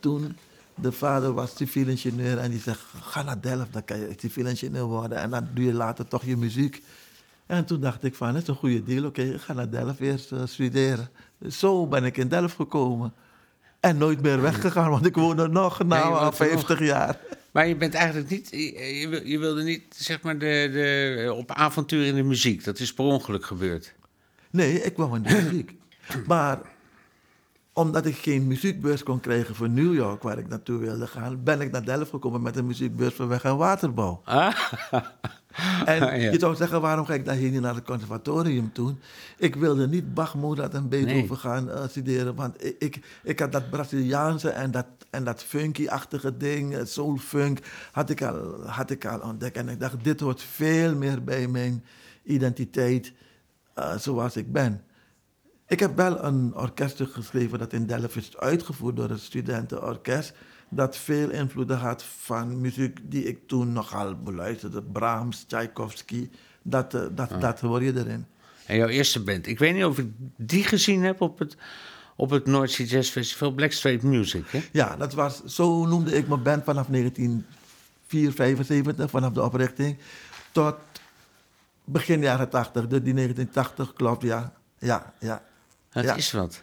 toen 0.00 0.36
de 0.74 0.92
vader 0.92 1.32
was 1.32 1.56
civiel 1.56 1.88
ingenieur 1.88 2.38
en 2.38 2.50
die 2.50 2.60
zegt, 2.60 2.80
ga 3.00 3.22
naar 3.22 3.40
Delft, 3.40 3.72
dan 3.72 3.84
kan 3.84 3.98
je 3.98 4.14
civiel 4.16 4.46
ingenieur 4.46 4.84
worden 4.84 5.18
en 5.18 5.30
dan 5.30 5.48
doe 5.54 5.64
je 5.64 5.72
later 5.72 6.08
toch 6.08 6.24
je 6.24 6.36
muziek. 6.36 6.82
En 7.46 7.64
toen 7.64 7.80
dacht 7.80 8.04
ik 8.04 8.14
van, 8.14 8.28
het 8.28 8.42
is 8.42 8.48
een 8.48 8.54
goede 8.54 8.82
deal, 8.82 9.04
oké, 9.04 9.22
ik 9.22 9.40
ga 9.40 9.52
naar 9.52 9.70
Delft 9.70 10.00
eerst 10.00 10.32
uh, 10.32 10.40
studeren. 10.44 11.08
Zo 11.50 11.86
ben 11.86 12.04
ik 12.04 12.16
in 12.16 12.28
Delft 12.28 12.54
gekomen. 12.54 13.12
En 13.80 13.96
nooit 13.96 14.22
meer 14.22 14.40
weggegaan, 14.40 14.90
want 14.90 15.06
ik 15.06 15.14
woon 15.14 15.38
er 15.38 15.50
nog 15.50 15.84
na 15.84 16.22
nee, 16.22 16.32
50 16.32 16.80
jaar. 16.80 17.18
Maar 17.50 17.66
je 17.66 17.76
bent 17.76 17.94
eigenlijk 17.94 18.30
niet, 18.30 18.48
je, 18.50 19.20
je 19.24 19.38
wilde 19.38 19.62
niet, 19.62 19.82
zeg 19.96 20.22
maar, 20.22 20.38
de, 20.38 20.68
de, 20.72 21.32
op 21.36 21.52
avontuur 21.52 22.06
in 22.06 22.14
de 22.14 22.22
muziek. 22.22 22.64
Dat 22.64 22.78
is 22.78 22.94
per 22.94 23.04
ongeluk 23.04 23.44
gebeurd. 23.44 23.94
Nee, 24.50 24.82
ik 24.82 24.96
wou 24.96 25.16
in 25.16 25.22
de 25.22 25.42
muziek. 25.42 25.74
Maar 26.26 26.60
omdat 27.74 28.06
ik 28.06 28.16
geen 28.16 28.46
muziekbeurs 28.46 29.02
kon 29.02 29.20
krijgen 29.20 29.54
voor 29.54 29.68
New 29.68 29.94
York, 29.94 30.22
waar 30.22 30.38
ik 30.38 30.48
naartoe 30.48 30.78
wilde 30.78 31.06
gaan, 31.06 31.42
ben 31.42 31.60
ik 31.60 31.70
naar 31.70 31.84
Delft 31.84 32.10
gekomen 32.10 32.42
met 32.42 32.56
een 32.56 32.66
muziekbeurs 32.66 33.14
voor 33.14 33.28
weg- 33.28 33.44
en 33.44 33.56
waterbouw. 33.56 34.22
Ah. 34.26 35.84
En 35.84 36.20
je 36.32 36.38
zou 36.38 36.56
zeggen, 36.56 36.80
waarom 36.80 37.06
ga 37.06 37.14
ik 37.14 37.24
daar 37.24 37.36
niet 37.36 37.60
naar 37.60 37.74
het 37.74 37.84
conservatorium 37.84 38.72
toen? 38.72 38.98
Ik 39.38 39.54
wilde 39.54 39.88
niet 39.88 40.14
Bach, 40.14 40.34
Mozart 40.34 40.74
en 40.74 40.88
Beethoven 40.88 41.28
nee. 41.28 41.36
gaan 41.36 41.68
uh, 41.68 41.88
studeren, 41.88 42.34
want 42.34 42.64
ik, 42.64 42.76
ik, 42.78 43.00
ik, 43.22 43.40
had 43.40 43.52
dat 43.52 43.70
Braziliaanse 43.70 44.48
en 44.48 44.70
dat, 44.70 44.86
en 45.10 45.24
dat 45.24 45.42
funky-achtige 45.42 46.36
ding, 46.36 46.76
eh, 46.76 46.84
soul-funk, 46.84 47.58
had 47.92 48.10
ik, 48.10 48.22
al, 48.22 48.66
had 48.66 48.90
ik 48.90 49.04
al 49.04 49.20
ontdekt. 49.20 49.56
En 49.56 49.68
ik 49.68 49.80
dacht, 49.80 50.04
dit 50.04 50.20
hoort 50.20 50.42
veel 50.42 50.94
meer 50.94 51.24
bij 51.24 51.48
mijn 51.48 51.84
identiteit 52.22 53.12
eh, 53.74 53.96
zoals 53.96 54.36
ik 54.36 54.52
ben. 54.52 54.82
Ik 55.66 55.80
heb 55.80 55.96
wel 55.96 56.24
een 56.24 56.54
orkeststuk 56.54 57.12
geschreven 57.12 57.58
dat 57.58 57.72
in 57.72 57.86
Delft 57.86 58.16
is 58.16 58.36
uitgevoerd 58.36 58.96
door 58.96 59.08
het 59.08 59.20
studentenorkest. 59.20 60.34
Dat 60.68 60.96
veel 60.96 61.30
invloeden 61.30 61.78
had 61.78 62.02
van 62.02 62.60
muziek 62.60 62.98
die 63.02 63.24
ik 63.24 63.38
toen 63.46 63.72
nogal 63.72 64.22
beluisterde. 64.22 64.82
Brahms, 64.82 65.42
Tchaikovsky, 65.42 66.30
dat, 66.62 66.94
eh, 66.94 67.00
dat, 67.12 67.40
dat 67.40 67.60
hoor 67.60 67.82
je 67.82 67.96
erin. 67.96 68.26
En 68.66 68.76
jouw 68.76 68.88
eerste 68.88 69.22
band, 69.22 69.46
ik 69.46 69.58
weet 69.58 69.74
niet 69.74 69.84
of 69.84 69.98
ik 69.98 70.08
die 70.36 70.64
gezien 70.64 71.02
heb 71.02 71.20
op 71.20 71.38
het, 71.38 71.56
op 72.16 72.30
het 72.30 72.46
North 72.46 72.70
Sea 72.70 72.86
Jazz 72.86 73.10
Festival, 73.10 73.52
Blackstreet 73.52 74.02
Music. 74.02 74.44
Hè? 74.46 74.62
Ja, 74.72 74.96
dat 74.96 75.12
was, 75.12 75.44
zo 75.44 75.86
noemde 75.86 76.16
ik 76.16 76.28
mijn 76.28 76.42
band 76.42 76.64
vanaf 76.64 76.86
1974, 76.86 79.10
vanaf 79.10 79.32
de 79.32 79.42
oprichting, 79.42 79.98
tot 80.52 80.76
begin 81.84 82.20
jaren 82.20 82.48
80. 82.48 82.86
Dus 82.86 83.02
die 83.02 83.14
1980 83.14 83.92
klopt, 83.92 84.22
ja. 84.22 84.52
Ja, 84.78 85.12
ja. 85.20 85.42
Dat 85.94 86.04
Ja. 86.04 86.14
is 86.14 86.32
wat. 86.32 86.62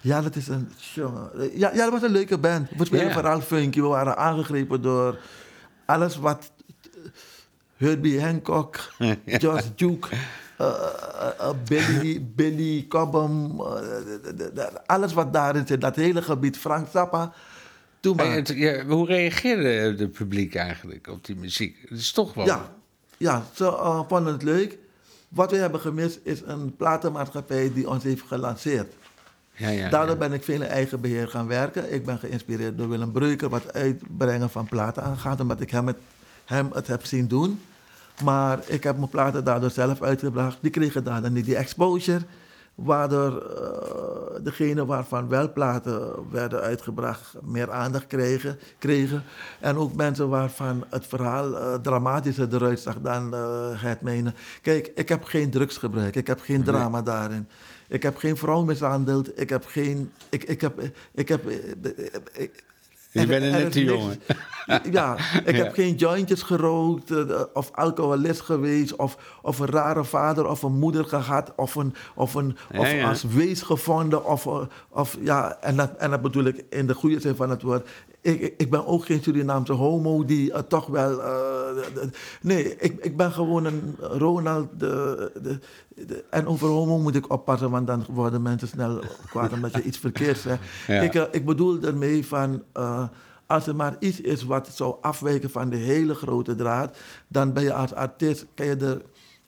Ja, 0.00 0.20
dat 0.20 0.36
is 0.36 0.48
een. 0.48 0.68
Ja, 0.94 1.70
ja, 1.74 1.74
dat 1.74 1.90
was 1.90 2.02
een 2.02 2.10
leuke 2.10 2.38
band. 2.38 2.68
We 2.76 2.84
spelen 2.84 3.42
funky. 3.42 3.80
We 3.80 3.86
waren 3.86 4.16
aangegrepen 4.16 4.82
door 4.82 5.18
alles 5.86 6.16
wat 6.16 6.50
Herbie 7.76 8.20
Hancock, 8.22 8.92
George 9.26 9.74
Duke, 9.74 10.08
eh, 10.58 10.66
eh, 10.66 11.28
eh, 11.38 11.50
Billy, 11.68 12.26
Billy 12.34 12.86
Cobham, 12.88 13.60
eh, 13.60 14.64
alles 14.86 15.12
wat 15.12 15.32
daarin 15.32 15.66
zit, 15.66 15.80
dat 15.80 15.96
hele 15.96 16.22
gebied, 16.22 16.56
Frank 16.58 16.88
Zappa. 16.92 17.32
Toen 18.00 18.16
Maar 18.16 18.32
het- 18.32 18.48
ja, 18.48 18.84
hoe 18.84 19.06
reageerde 19.06 19.68
het 20.02 20.12
publiek 20.12 20.54
eigenlijk 20.54 21.06
op 21.08 21.24
die 21.24 21.36
muziek? 21.36 21.76
Het 21.88 21.98
is 21.98 22.12
toch 22.12 22.34
wel... 22.34 22.44
Ja, 22.46 22.72
ja 23.16 23.42
ze 23.54 23.64
eh, 23.64 24.00
vonden 24.08 24.32
het 24.32 24.42
leuk. 24.42 24.78
Wat 25.28 25.50
we 25.50 25.56
hebben 25.56 25.80
gemist 25.80 26.20
is 26.22 26.42
een 26.46 26.76
platenmaatschappij 26.76 27.72
die 27.72 27.88
ons 27.88 28.02
heeft 28.02 28.22
gelanceerd. 28.26 28.92
ja, 29.56 29.68
ja, 29.68 29.88
Daardoor 29.88 30.14
ja. 30.14 30.20
ben 30.28 30.32
ik 30.32 30.44
veel 30.44 30.62
in 30.62 30.68
eigen 30.68 31.00
beheer 31.00 31.28
gaan 31.28 31.46
werken. 31.46 31.92
Ik 31.92 32.04
ben 32.04 32.18
geïnspireerd 32.18 32.78
door 32.78 32.88
Willem 32.88 33.12
Breuker 33.12 33.48
wat 33.48 33.72
uitbrengen 33.72 34.50
van 34.50 34.66
platen 34.66 35.02
aangaat, 35.02 35.40
omdat 35.40 35.60
ik 35.60 35.70
hem 35.70 35.86
het, 35.86 35.96
hem 36.44 36.70
het 36.72 36.86
heb 36.86 37.04
zien 37.04 37.28
doen. 37.28 37.60
Maar 38.24 38.58
ik 38.66 38.82
heb 38.82 38.96
mijn 38.96 39.08
platen 39.08 39.44
daardoor 39.44 39.70
zelf 39.70 40.02
uitgebracht. 40.02 40.58
Die 40.60 40.70
kregen 40.70 41.04
daardoor 41.04 41.30
niet 41.30 41.44
die 41.44 41.56
exposure. 41.56 42.20
Waardoor 42.76 43.42
eh 43.42 44.16
degene 44.42 44.86
waarvan 44.86 45.28
wel 45.28 45.52
platen 45.52 46.30
werden 46.30 46.60
uitgebracht 46.60 47.34
meer 47.42 47.70
aandacht 47.70 48.06
kregen. 48.06 48.58
kregen. 48.78 49.22
En 49.60 49.76
ook 49.76 49.94
mensen 49.94 50.28
waarvan 50.28 50.84
het 50.90 51.06
verhaal 51.06 51.58
eh, 51.58 51.74
dramatischer 51.74 52.54
eruit 52.54 52.80
zag 52.80 53.00
dan 53.00 53.34
eh, 53.34 53.82
het 53.82 54.00
mijne. 54.00 54.32
Kijk, 54.62 54.92
ik 54.94 55.08
heb 55.08 55.24
geen 55.24 55.50
drugsgebruik. 55.50 56.16
Ik 56.16 56.26
heb 56.26 56.40
geen 56.40 56.62
drama 56.62 57.02
daarin. 57.02 57.48
Ik 57.88 58.02
heb 58.02 58.16
geen 58.16 58.36
vrouw 58.36 58.64
mishandeld. 58.64 59.40
Ik 59.40 59.48
heb 59.48 59.64
geen... 59.66 60.12
Ik, 60.28 60.44
ik 60.44 60.60
heb... 60.60 60.90
Ik 61.14 61.28
heb 61.28 61.48
ik, 62.32 62.64
Je 63.20 63.26
bent 63.26 63.44
een 63.44 63.50
nette 63.50 63.84
jongen. 63.84 64.20
Ja, 64.90 65.16
ik 65.44 65.56
heb 65.56 65.74
geen 65.74 65.94
jointjes 65.94 66.42
gerookt 66.42 67.10
eh, 67.10 67.40
of 67.52 67.70
alcoholist 67.72 68.40
geweest 68.40 68.96
of, 68.96 69.38
of 69.42 69.58
een 69.58 69.66
rare 69.66 70.04
vader 70.04 70.46
of 70.46 70.62
een 70.62 70.78
moeder 70.78 71.04
gehad 71.04 71.52
of, 71.56 71.74
een, 71.74 71.94
of, 72.14 72.34
een, 72.34 72.56
of 72.76 73.02
als 73.02 73.22
wees 73.22 73.62
gevonden. 73.62 74.24
Of, 74.24 74.46
eh, 74.46 74.60
of, 74.88 75.16
ja, 75.20 75.56
en, 75.60 75.76
dat, 75.76 75.96
en 75.96 76.10
dat 76.10 76.22
bedoel 76.22 76.44
ik 76.44 76.64
in 76.70 76.86
de 76.86 76.94
goede 76.94 77.20
zin 77.20 77.36
van 77.36 77.50
het 77.50 77.62
woord. 77.62 77.88
Ik, 78.26 78.54
ik, 78.56 78.70
ben 78.70 78.86
ook 78.86 79.04
geen 79.04 79.22
Surinaamse 79.22 79.72
homo 79.72 80.24
die 80.24 80.52
eh, 80.52 80.62
toch 80.62 80.86
wel... 80.86 81.22
eh, 81.22 81.84
nee, 82.40 82.76
ik, 82.76 83.04
ik 83.04 83.16
ben 83.16 83.32
gewoon 83.32 83.64
een 83.64 83.96
Ronald. 84.00 84.68
De, 84.78 85.30
de, 85.42 85.58
de- 86.06 86.24
en 86.30 86.46
over 86.46 86.68
homo 86.68 86.98
moet 86.98 87.14
ik 87.16 87.30
oppassen, 87.32 87.70
want 87.70 87.86
dan 87.86 88.04
worden 88.10 88.42
mensen 88.42 88.68
snel 88.68 89.00
kwaad 89.28 89.52
omdat 89.52 89.74
je 89.74 89.82
iets 89.82 89.98
verkeerds 89.98 90.42
zegt. 90.42 90.62
Ja. 90.86 91.00
Ik, 91.00 91.14
eh, 91.14 91.22
ik 91.30 91.44
bedoel 91.44 91.82
ermee 91.82 92.26
van... 92.26 92.62
als 93.46 93.66
er 93.66 93.76
maar 93.76 93.96
iets 93.98 94.20
is 94.20 94.42
wat 94.42 94.68
zou 94.74 94.94
afwijken 95.00 95.50
van 95.50 95.70
de 95.70 95.76
hele 95.76 96.14
grote 96.14 96.54
draad, 96.54 96.96
dan 97.28 97.52
ben 97.52 97.62
je 97.62 97.72
als 97.72 97.94
artiest, 97.94 98.46
kan 98.54 98.66
je 98.66 98.76
er, 98.76 99.02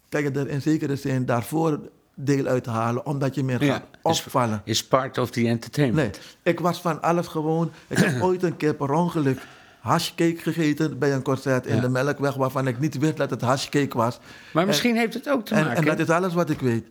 kan 0.08 0.22
je 0.22 0.30
er 0.30 0.48
in 0.48 0.62
zekere 0.62 0.96
zin 0.96 1.24
daarvoor 1.26 1.80
deel 2.20 2.46
uit 2.46 2.66
halen, 2.66 3.07
omdat 3.07 3.35
je 3.35 3.44
meer 3.44 3.61
gaat 3.61 3.85
opvallen. 4.02 4.62
Is 4.64 4.85
part 4.87 5.18
of 5.18 5.31
the 5.31 5.46
entertainment. 5.46 6.20
Nee, 6.44 6.54
ik 6.54 6.61
was 6.61 6.81
van 6.81 7.02
alles 7.02 7.26
gewoon. 7.26 7.70
Ik 7.88 7.96
heb 7.98 8.22
ooit 8.28 8.42
een 8.42 8.57
keer 8.57 8.74
per 8.74 8.90
ongeluk 8.92 9.40
hashcake 9.81 10.37
gegeten 10.37 10.98
bij 10.98 11.12
een 11.14 11.22
concert 11.22 11.66
in 11.66 11.74
Ja. 11.74 11.81
de 11.81 11.88
Melkweg, 11.88 12.35
waarvan 12.35 12.66
ik 12.66 12.78
niet 12.78 12.98
wist 12.98 13.16
dat 13.16 13.31
het 13.31 13.40
hashcake 13.40 13.96
was. 13.96 14.18
Maar 14.52 14.66
misschien 14.66 14.96
heeft 14.96 15.14
het 15.14 15.28
ook 15.28 15.44
te 15.44 15.54
En, 15.54 15.64
maken... 15.64 15.76
en 15.78 15.85
dat 15.85 15.98
is 15.98 16.09
alles 16.14 16.35
wat 16.35 16.50
ik 16.50 16.61
weet. 16.61 16.87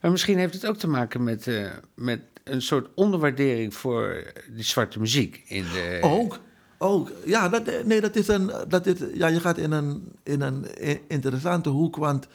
Maar 0.00 0.10
misschien 0.10 0.38
heeft 0.38 0.54
het 0.54 0.66
ook 0.66 0.76
te 0.76 0.88
maken 0.88 1.24
met, 1.24 1.46
eh, 1.46 1.66
met 1.94 2.20
een 2.44 2.62
soort 2.62 2.88
onderwaardering 2.94 3.74
voor 3.74 4.22
die 4.50 4.64
zwarte 4.64 4.98
muziek. 4.98 5.42
In 5.46 5.64
de, 5.72 5.98
Ook, 6.02 6.38
ook. 6.78 7.10
Ja, 7.24 7.48
dat, 7.48 7.70
nee, 7.84 8.00
dat 8.00 8.16
is 8.16 8.28
een, 8.28 8.50
dat 8.68 8.86
is, 8.86 8.94
ja, 9.14 9.26
je 9.26 9.40
gaat 9.40 9.58
in 9.58 9.72
een, 9.72 10.12
in 10.22 10.40
een 10.40 10.66
interessante 11.08 11.68
hoek, 11.68 11.96
want 11.96 12.26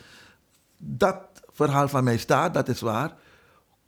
dat 0.77 1.17
verhaal 1.65 1.87
van 1.87 2.03
mij 2.03 2.17
staat, 2.17 2.53
dat 2.53 2.67
is 2.67 2.81
waar. 2.81 3.13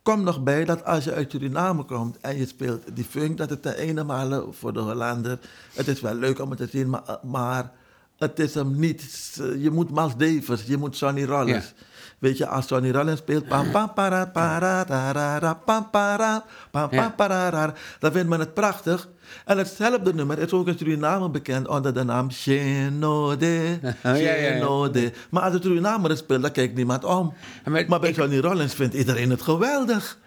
Kom 0.02 0.22
nog 0.22 0.42
bij 0.42 0.64
dat 0.64 0.84
als 0.84 1.04
je 1.04 1.12
uit 1.12 1.30
Suriname 1.30 1.82
komt 1.84 2.20
en 2.20 2.36
je 2.36 2.46
speelt 2.46 2.96
die 2.96 3.04
funk, 3.04 3.38
dat 3.38 3.50
het 3.50 3.62
ten 3.62 3.76
ene 3.76 4.04
male 4.04 4.46
voor 4.50 4.72
de 4.72 4.80
Hollander, 4.80 5.38
het 5.74 5.88
is 5.88 6.00
wel 6.00 6.14
leuk 6.14 6.40
om 6.40 6.50
het 6.50 6.58
te 6.58 6.68
zien, 6.70 6.90
maar, 6.90 7.18
maar 7.22 7.72
het 8.18 8.38
is 8.38 8.54
hem 8.54 8.78
niet. 8.78 9.32
Je 9.58 9.70
moet 9.70 9.90
Miles 9.90 10.16
Davis, 10.16 10.66
je 10.66 10.76
moet 10.76 10.96
Sonny 10.96 11.24
Rollins. 11.24 11.74
Weet 12.22 12.38
je, 12.38 12.46
als 12.46 12.66
Sonny 12.66 12.90
Rollins 12.90 13.18
speelt, 13.18 13.48
pam 13.48 13.70
pam 13.70 13.94
para 13.94 14.26
para 14.26 14.84
tarara, 14.84 15.54
pam 15.54 15.90
para, 15.90 16.44
pam 16.70 16.88
Ja. 16.90 17.00
pam 17.00 17.14
parara, 17.14 17.74
dan 17.98 18.12
vindt 18.12 18.28
men 18.28 18.38
het 18.40 18.54
prachtig. 18.54 19.08
En 19.44 19.58
hetzelfde 19.58 20.14
nummer 20.14 20.38
is 20.38 20.52
ook 20.52 20.68
in 20.68 20.78
Suriname 20.78 21.30
bekend 21.30 21.68
onder 21.68 21.94
de 21.94 22.02
naam 22.02 22.28
ja, 22.44 22.52
ja. 24.02 24.14
Shenode. 24.14 25.12
Maar 25.30 25.42
als 25.42 25.52
het 25.54 25.62
Suriname 25.62 26.16
speelt, 26.16 26.42
dan 26.42 26.52
kijkt 26.52 26.74
niemand 26.74 27.04
om. 27.04 27.34
Maar 27.88 28.00
bij 28.00 28.12
Sonny 28.12 28.38
Rollins 28.38 28.74
vindt 28.74 28.94
iedereen 28.94 29.30
het 29.30 29.42
geweldig. 29.42 30.18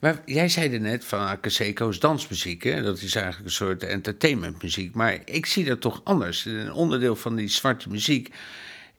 Maar 0.00 0.22
jij 0.24 0.48
zei 0.48 0.72
er 0.74 0.80
net 0.80 1.04
van 1.04 1.40
Casseco 1.40 1.88
is 1.88 1.98
dansmuziek. 1.98 2.62
Hè? 2.62 2.82
Dat 2.82 3.00
is 3.00 3.14
eigenlijk 3.14 3.44
een 3.46 3.52
soort 3.52 3.82
entertainmentmuziek. 3.82 4.94
Maar 4.94 5.18
ik 5.24 5.46
zie 5.46 5.64
dat 5.64 5.80
toch 5.80 6.00
anders. 6.04 6.44
Een 6.44 6.72
onderdeel 6.72 7.16
van 7.16 7.34
die 7.36 7.48
zwarte 7.48 7.88
muziek 7.88 8.34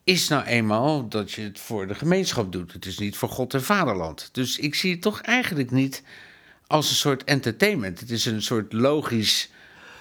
is 0.06 0.28
nou 0.28 0.44
eenmaal 0.44 1.08
dat 1.08 1.32
je 1.32 1.42
het 1.42 1.60
voor 1.60 1.88
de 1.88 1.96
gemeenschap 1.96 2.52
doet. 2.52 2.74
Het 2.74 2.86
is 2.86 2.98
niet 2.98 3.18
voor 3.18 3.30
God 3.30 3.54
en 3.54 3.64
vaderland. 3.64 4.30
Dus 4.32 4.58
ik 4.58 4.76
zie 4.76 4.92
het 4.92 5.02
toch 5.02 5.22
eigenlijk 5.22 5.72
niet 5.72 6.04
als 6.68 6.90
een 6.90 6.96
soort 6.96 7.24
entertainment. 7.24 8.00
Het 8.00 8.12
is 8.12 8.26
een 8.26 8.42
soort 8.42 8.74
logisch 8.74 9.50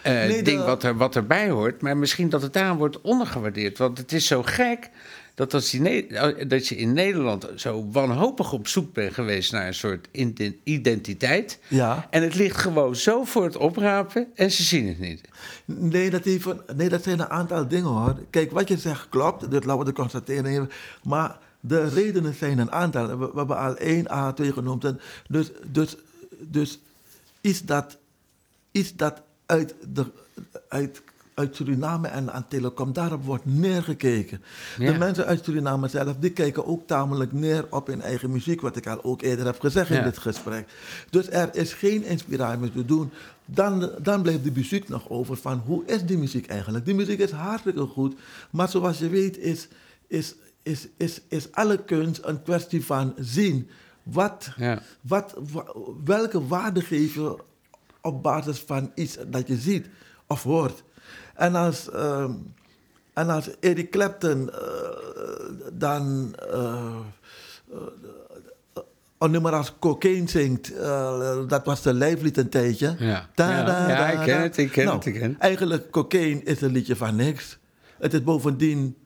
eh, 0.02 0.12
Nee, 0.12 0.42
ding 0.42 0.64
wat, 0.64 0.82
er, 0.82 0.96
wat 0.96 1.16
erbij 1.16 1.48
hoort. 1.48 1.82
Maar 1.82 1.96
misschien 1.96 2.28
dat 2.28 2.42
het 2.42 2.52
daar 2.52 2.76
wordt 2.76 3.00
ondergewaardeerd. 3.00 3.78
Want 3.78 3.98
het 3.98 4.12
is 4.12 4.26
zo 4.26 4.42
gek 4.42 4.90
dat, 5.34 5.54
als 5.54 5.70
die 5.70 5.80
Ne- 5.80 6.44
dat 6.48 6.66
je 6.68 6.76
in 6.76 6.92
Nederland 6.92 7.48
zo 7.56 7.88
wanhopig 7.92 8.52
op 8.52 8.68
zoek 8.68 8.92
bent 8.92 9.14
geweest 9.14 9.52
naar 9.52 9.66
een 9.66 9.74
soort 9.74 10.08
ident- 10.12 10.56
identiteit. 10.64 11.58
Ja. 11.68 12.06
En 12.10 12.22
het 12.22 12.34
ligt 12.34 12.56
gewoon 12.56 12.96
zo 12.96 13.24
voor 13.24 13.44
het 13.44 13.56
oprapen 13.56 14.26
en 14.34 14.50
ze 14.50 14.62
zien 14.62 14.88
het 14.88 14.98
niet. 14.98 15.20
Nee 15.64 16.10
dat, 16.10 16.26
een- 16.26 16.60
nee, 16.76 16.88
dat 16.88 17.02
zijn 17.02 17.20
een 17.20 17.28
aantal 17.30 17.68
dingen 17.68 17.88
hoor. 17.90 18.16
Kijk, 18.30 18.50
wat 18.50 18.68
je 18.68 18.76
zegt 18.78 19.08
klopt, 19.08 19.50
dat 19.50 19.64
laten 19.64 19.84
we 19.84 19.84
hebben. 20.52 20.70
Maar 21.02 21.38
de 21.60 21.88
redenen 21.88 22.34
zijn 22.34 22.58
een 22.58 22.72
aantal. 22.72 23.06
We, 23.06 23.16
we 23.16 23.36
hebben 23.38 23.56
al 23.58 23.76
één 23.76 24.10
A, 24.10 24.32
twee 24.32 24.52
genoemd. 24.52 24.84
En 24.84 25.00
Dus, 25.28 25.50
dus, 25.66 25.96
dus 26.40 26.78
iets 27.40 27.62
dat, 27.64 27.96
iets 28.70 28.94
dat 28.96 29.22
uit, 29.46 29.74
de, 29.94 30.06
uit, 30.68 31.02
uit 31.34 31.56
Suriname 31.56 32.08
en 32.08 32.32
Antillen 32.32 32.74
komt, 32.74 32.94
daarop 32.94 33.24
wordt 33.24 33.44
neergekeken. 33.46 34.42
Ja. 34.78 34.92
De 34.92 34.98
mensen 34.98 35.26
uit 35.26 35.44
Suriname 35.44 35.88
zelf, 35.88 36.16
die 36.16 36.30
kijken 36.30 36.66
ook 36.66 36.86
tamelijk 36.86 37.32
neer 37.32 37.66
op 37.70 37.86
hun 37.86 38.00
eigen 38.02 38.30
muziek, 38.30 38.60
wat 38.60 38.76
ik 38.76 38.86
al 38.86 39.04
ook 39.04 39.22
eerder 39.22 39.44
heb 39.46 39.60
gezegd 39.60 39.90
in 39.90 40.02
dit 40.02 40.18
gesprek. 40.18 40.68
Dus 41.10 41.30
er 41.30 41.54
is 41.54 41.72
geen 41.72 42.04
inspiratie 42.04 42.58
meer 42.60 42.72
te 42.72 42.84
doen. 42.84 43.10
Dan, 43.44 43.90
dan 44.02 44.22
blijft 44.22 44.44
de 44.44 44.52
muziek 44.54 44.88
nog 44.88 45.08
over 45.08 45.36
van 45.36 45.58
hoe 45.66 45.82
is 45.86 46.04
die 46.04 46.18
muziek 46.18 46.46
eigenlijk? 46.46 46.84
Die 46.84 46.94
muziek 46.94 47.18
is 47.18 47.30
hartstikke 47.30 47.86
goed, 47.86 48.14
maar 48.50 48.68
zoals 48.68 48.98
je 48.98 49.08
weet 49.08 49.38
is, 49.38 49.68
is, 50.06 50.34
is, 50.62 50.88
is, 50.96 51.20
is 51.28 51.52
alle 51.52 51.84
kunst 51.84 52.20
een 52.24 52.42
kwestie 52.42 52.84
van 52.84 53.14
zien. 53.18 53.68
Wat, 54.02 54.50
Ja. 54.56 54.82
wat, 55.00 55.34
wa- 55.52 55.72
welke 56.04 56.46
waarde 56.46 56.80
geef 56.80 57.14
je 57.14 57.36
op 58.02 58.22
basis 58.22 58.58
van 58.58 58.92
iets 58.94 59.16
dat 59.26 59.48
je 59.48 59.56
ziet 59.56 59.86
of 60.26 60.42
hoort? 60.42 60.82
En 61.34 61.54
als, 61.54 61.90
ehm, 61.90 62.32
en 63.12 63.28
als 63.28 63.50
Eric 63.60 63.90
Clapton 63.90 64.50
eh, 64.50 64.58
dan 65.72 66.34
eh, 66.52 66.96
eh, 67.72 68.82
een 69.18 69.30
nummer 69.30 69.52
als 69.52 69.74
Cocaine 69.78 70.28
zingt, 70.28 70.76
eh, 70.76 71.38
dat 71.48 71.64
was 71.64 71.82
de 71.82 71.94
lijflied 71.94 72.36
een 72.36 72.48
tijdje. 72.48 72.94
Ja. 72.98 73.28
Da, 73.34 73.50
Ja, 73.50 73.64
da, 73.64 73.88
ja, 73.88 73.96
da, 73.96 74.06
ik 74.10 74.26
ken 74.26 74.40
het, 74.42 74.56
ik 74.56 74.70
ken 74.70 74.84
Nou, 74.84 74.96
het, 74.96 75.06
ik 75.06 75.14
ken 75.14 75.30
het. 75.30 75.38
Eigenlijk, 75.38 75.90
Cocaine 75.90 76.42
is 76.42 76.60
een 76.60 76.72
liedje 76.72 76.96
van 76.96 77.16
niks. 77.16 77.58
Het 77.98 78.14
is 78.14 78.22
bovendien 78.22 78.96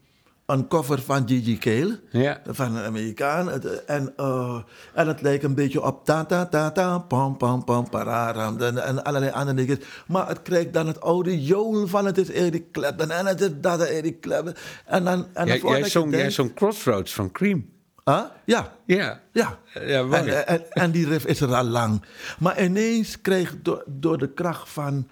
een 0.48 0.68
cover 0.68 1.00
van 1.02 1.28
Gigi 1.28 1.58
Cale. 1.58 2.00
Ja. 2.10 2.40
Van 2.46 2.76
een 2.76 2.84
Amerikaan. 2.84 3.50
En, 3.86 4.12
eh, 4.16 4.58
en 4.94 5.08
het 5.08 5.20
lijkt 5.22 5.44
een 5.44 5.54
beetje 5.54 5.82
op 5.82 6.04
ta 6.04 6.24
ta 6.24 6.46
ta 6.46 6.70
ta, 6.70 6.98
pam 6.98 7.36
pam 7.36 7.64
pam 7.64 7.88
pararam 7.90 8.60
en, 8.60 8.84
en 8.84 9.04
allerlei 9.04 9.32
andere 9.32 9.56
dingen. 9.56 9.80
Maar 10.06 10.28
het 10.28 10.42
krijgt 10.42 10.72
dan 10.72 10.86
het 10.86 11.00
oude 11.00 11.42
joel 11.44 11.86
van 11.86 12.06
het 12.06 12.18
is 12.18 12.30
Eric 12.30 12.72
Clapton 12.72 13.10
en 13.10 13.26
het 13.26 13.40
is 13.40 13.50
dat 13.60 13.80
Eric 13.80 14.20
Clapton. 14.20 14.54
En 14.86 15.04
dan, 15.04 15.26
en 15.32 15.46
Jij, 15.46 15.60
jij, 15.60 15.84
zong, 15.88 16.10
jij 16.10 16.18
denkt- 16.18 16.34
zong 16.34 16.54
Crossroads 16.54 17.14
van 17.14 17.30
Cream. 17.32 17.66
Huh? 18.04 18.20
Ja, 18.44 18.72
Ja. 18.86 19.20
ja. 19.32 19.58
Ja, 19.86 20.02
mooi. 20.02 20.20
en, 20.30 20.46
en, 20.46 20.62
en 20.70 20.90
die 20.90 21.08
riff 21.08 21.24
is 21.26 21.40
er 21.40 21.54
al 21.54 21.64
lang. 21.64 22.02
Maar 22.38 22.62
ineens 22.62 23.20
kreeg 23.20 23.54
door, 23.62 23.84
door 23.86 24.18
de 24.18 24.28
kracht 24.32 24.68
van, 24.68 25.08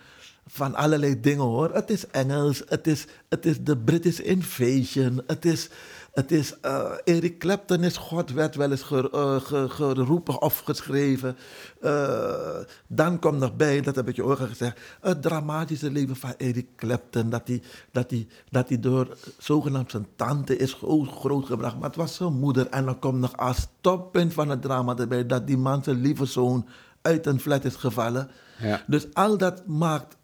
van 0.46 0.74
allerlei 0.74 1.20
dingen 1.20 1.44
hoor. 1.44 1.74
Het 1.74 1.90
is 1.90 2.06
Engels, 2.06 2.62
het 2.68 2.86
is, 2.86 3.06
het 3.28 3.46
is 3.46 3.60
de 3.60 3.76
British 3.76 4.18
Invasion, 4.18 5.22
het 5.26 5.44
is. 5.44 5.68
Het 6.12 6.32
is 6.32 6.60
eh, 6.60 6.90
Eric 7.04 7.38
Clapton 7.38 7.82
is 7.84 7.96
God, 7.96 8.30
werd 8.32 8.54
wel 8.54 8.70
eens 8.70 8.82
ger- 8.82 9.10
eh, 9.12 9.40
ge- 9.40 9.68
geroepen 9.68 10.42
of 10.42 10.58
geschreven. 10.58 11.36
Eh, 11.80 12.56
dan 12.86 13.18
komt 13.18 13.38
nog 13.38 13.56
bij, 13.56 13.80
dat 13.80 13.96
heb 13.96 14.08
ik 14.08 14.16
je 14.16 14.22
ook 14.24 14.38
al 14.40 14.46
gezegd, 14.46 14.80
het 15.00 15.22
dramatische 15.22 15.90
leven 15.90 16.16
van 16.16 16.34
Eric 16.36 16.66
Clapton. 16.76 17.30
Dat 17.30 17.42
hij, 17.48 17.62
dat 17.92 18.10
hij, 18.10 18.26
dat 18.50 18.68
hij 18.68 18.80
door 18.80 19.16
zogenaamd 19.38 19.90
zijn 19.90 20.06
tante 20.16 20.56
is 20.56 20.72
gro- 20.72 21.04
grootgebracht. 21.04 21.74
Maar 21.74 21.88
het 21.88 21.96
was 21.96 22.14
zijn 22.14 22.32
moeder. 22.38 22.66
En 22.66 22.84
dan 22.84 22.98
komt 22.98 23.18
nog 23.20 23.36
als 23.36 23.66
toppunt 23.80 24.32
van 24.32 24.48
het 24.48 24.62
drama 24.62 24.96
erbij 24.96 25.26
dat 25.26 25.46
die 25.46 25.58
man 25.58 25.84
zijn 25.84 26.00
lieve 26.00 26.24
zoon 26.24 26.66
uit 27.02 27.26
een 27.26 27.40
flat 27.40 27.64
is 27.64 27.74
gevallen. 27.74 28.30
Ja. 28.58 28.82
Dus 28.86 29.06
al 29.14 29.36
dat 29.38 29.66
maakt, 29.66 30.16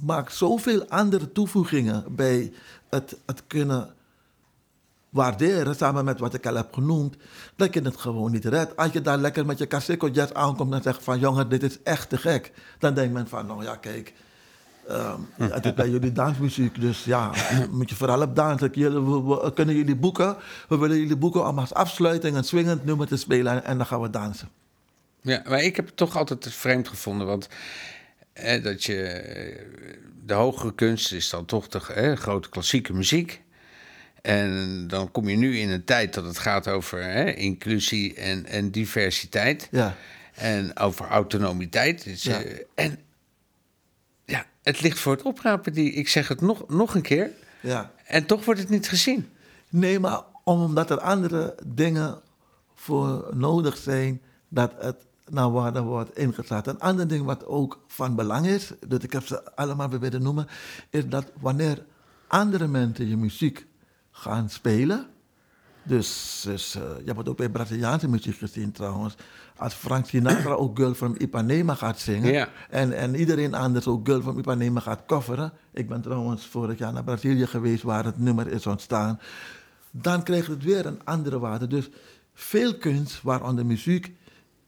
maakt 0.00 0.34
zoveel 0.34 0.88
andere 0.88 1.32
toevoegingen 1.32 2.04
bij 2.14 2.52
het, 2.88 3.16
het 3.26 3.42
kunnen 3.46 3.94
waarderen, 5.16 5.76
samen 5.76 6.04
met 6.04 6.18
wat 6.18 6.34
ik 6.34 6.46
al 6.46 6.54
heb 6.54 6.74
genoemd, 6.74 7.16
dat 7.56 7.74
je 7.74 7.80
het 7.80 7.96
gewoon 7.96 8.32
niet 8.32 8.44
redt. 8.44 8.76
Als 8.76 8.92
je 8.92 9.00
daar 9.00 9.18
lekker 9.18 9.46
met 9.46 9.58
je 9.58 9.66
Casseco 9.66 10.08
Jazz 10.08 10.32
aankomt 10.32 10.72
en 10.72 10.82
zegt 10.82 11.04
van, 11.04 11.18
jongen, 11.18 11.48
dit 11.48 11.62
is 11.62 11.82
echt 11.82 12.08
te 12.08 12.16
gek. 12.16 12.52
Dan 12.78 12.94
denkt 12.94 13.12
men 13.12 13.28
van, 13.28 13.46
nou 13.46 13.62
ja, 13.62 13.76
kijk, 13.76 14.12
ehm, 14.88 15.20
het 15.36 15.64
is 15.64 15.74
bij 15.74 15.90
jullie 15.90 16.12
dansmuziek, 16.12 16.80
dus 16.80 17.04
ja, 17.04 17.30
moet 17.70 17.88
je 17.90 17.96
vooral 17.96 18.22
op 18.22 18.36
dansen. 18.36 18.70
Jullie, 18.72 19.00
we, 19.00 19.22
we 19.44 19.52
kunnen 19.52 19.74
jullie 19.74 19.96
boeken, 19.96 20.36
we 20.68 20.78
willen 20.78 20.98
jullie 20.98 21.16
boeken 21.16 21.48
om 21.48 21.58
als 21.58 21.74
afsluiting 21.74 22.36
een 22.36 22.44
swingend 22.44 22.84
nummer 22.84 23.06
te 23.06 23.16
spelen 23.16 23.52
en, 23.52 23.64
en 23.64 23.76
dan 23.76 23.86
gaan 23.86 24.00
we 24.00 24.10
dansen. 24.10 24.48
Ja, 25.20 25.42
maar 25.48 25.62
ik 25.62 25.76
heb 25.76 25.86
het 25.86 25.96
toch 25.96 26.16
altijd 26.16 26.54
vreemd 26.54 26.88
gevonden, 26.88 27.26
want 27.26 27.48
dat 28.62 28.84
je, 28.84 29.22
de 30.24 30.34
hogere 30.34 30.74
kunst 30.74 31.12
is 31.12 31.30
dan 31.30 31.44
toch 31.44 31.68
de 31.68 31.92
eh, 31.94 32.16
grote 32.16 32.48
klassieke 32.48 32.92
muziek. 32.92 33.42
En 34.22 34.84
dan 34.88 35.10
kom 35.10 35.28
je 35.28 35.36
nu 35.36 35.58
in 35.58 35.70
een 35.70 35.84
tijd 35.84 36.14
dat 36.14 36.24
het 36.24 36.38
gaat 36.38 36.68
over 36.68 37.02
hè, 37.02 37.30
inclusie 37.32 38.14
en, 38.14 38.46
en 38.46 38.70
diversiteit. 38.70 39.68
Ja. 39.70 39.96
En 40.34 40.76
over 40.76 41.06
autonomiteit. 41.06 42.04
Dus, 42.04 42.22
Ja. 42.22 42.42
eh, 42.42 42.58
en 42.74 42.98
ja, 44.24 44.46
het 44.62 44.80
ligt 44.80 44.98
voor 44.98 45.12
het 45.12 45.22
oprapen. 45.22 45.72
Die, 45.72 45.92
ik 45.92 46.08
zeg 46.08 46.28
het 46.28 46.40
nog, 46.40 46.68
nog 46.68 46.94
een 46.94 47.02
keer. 47.02 47.30
Ja. 47.60 47.92
En 48.04 48.26
toch 48.26 48.44
wordt 48.44 48.60
het 48.60 48.68
niet 48.68 48.88
gezien. 48.88 49.28
Nee, 49.68 49.98
maar 50.00 50.20
omdat 50.44 50.90
er 50.90 51.00
andere 51.00 51.54
dingen 51.66 52.20
voor 52.74 53.30
nodig 53.34 53.76
zijn 53.76 54.20
dat 54.48 54.72
het 54.78 54.96
naar 55.30 55.52
waarde 55.52 55.80
wordt 55.80 56.18
ingezet. 56.18 56.66
Een 56.66 56.80
ander 56.80 57.08
ding 57.08 57.24
wat 57.24 57.46
ook 57.46 57.84
van 57.86 58.14
belang 58.14 58.46
is, 58.46 58.72
dat 58.86 59.02
ik 59.02 59.12
heb 59.12 59.26
ze 59.26 59.54
allemaal 59.54 59.88
weer 59.88 60.00
willen 60.00 60.22
noemen, 60.22 60.46
is 60.90 61.08
dat 61.08 61.32
wanneer 61.40 61.84
andere 62.26 62.66
mensen 62.66 63.08
je 63.08 63.16
muziek 63.16 63.66
gaan 64.10 64.50
spelen, 64.50 65.06
dus, 65.82 66.40
dus 66.44 66.74
eh, 66.74 66.82
je 66.82 67.04
hebt 67.04 67.18
het 67.18 67.28
ook 67.28 67.36
bij 67.36 67.48
Braziliaanse 67.48 68.08
muziek 68.08 68.36
gezien 68.36 68.72
trouwens, 68.72 69.14
als 69.56 69.74
Frank 69.74 70.06
Sinatra 70.06 70.52
ook 70.52 70.78
Girl 70.78 70.94
from 70.94 71.14
Ipanema 71.18 71.74
gaat 71.74 71.98
zingen 71.98 72.48
en, 72.70 72.92
en 72.92 73.14
iedereen 73.14 73.54
anders 73.54 73.86
ook 73.86 74.06
Girl 74.06 74.22
from 74.22 74.38
Ipanema 74.38 74.80
gaat 74.80 75.02
coveren. 75.06 75.52
Ik 75.72 75.88
ben 75.88 76.00
trouwens 76.00 76.46
vorig 76.46 76.78
jaar 76.78 76.92
naar 76.92 77.04
Brazilië 77.04 77.46
geweest 77.46 77.82
waar 77.82 78.04
het 78.04 78.18
nummer 78.18 78.48
is 78.48 78.66
ontstaan. 78.66 79.20
Dan 79.90 80.22
krijgt 80.22 80.46
het 80.46 80.64
weer 80.64 80.86
een 80.86 81.00
andere 81.04 81.38
waarde. 81.38 81.66
Dus 81.66 81.88
veel 82.34 82.76
kunst, 82.76 83.22
waaronder 83.22 83.66
muziek, 83.66 84.16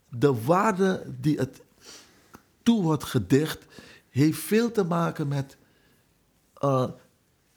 de 0.09 0.42
waarde 0.44 1.02
die 1.20 1.38
het 1.38 1.62
toe 2.62 2.82
wordt 2.82 3.04
gedicht, 3.04 3.66
heeft 4.11 4.38
veel 4.38 4.72
te 4.72 4.84
maken 4.84 5.28
met 5.28 5.56
eh, 6.54 6.88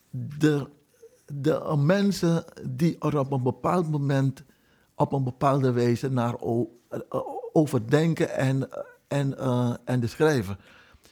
de, 0.10 0.68
de 1.26 1.54
eh, 1.54 1.78
mensen 1.78 2.46
die 2.70 2.96
er 3.00 3.20
op 3.20 3.32
een 3.32 3.44
bepaald 3.44 3.92
moment 3.92 4.44
op 4.96 5.14
een 5.14 5.24
bepaalde 5.24 5.72
wijze 5.72 6.10
naar 6.10 6.36
eh, 6.36 7.22
overdenken 7.54 8.30
en, 8.30 8.70
en, 9.08 9.38
eh, 9.38 9.74
en 9.86 10.00
de. 10.00 10.58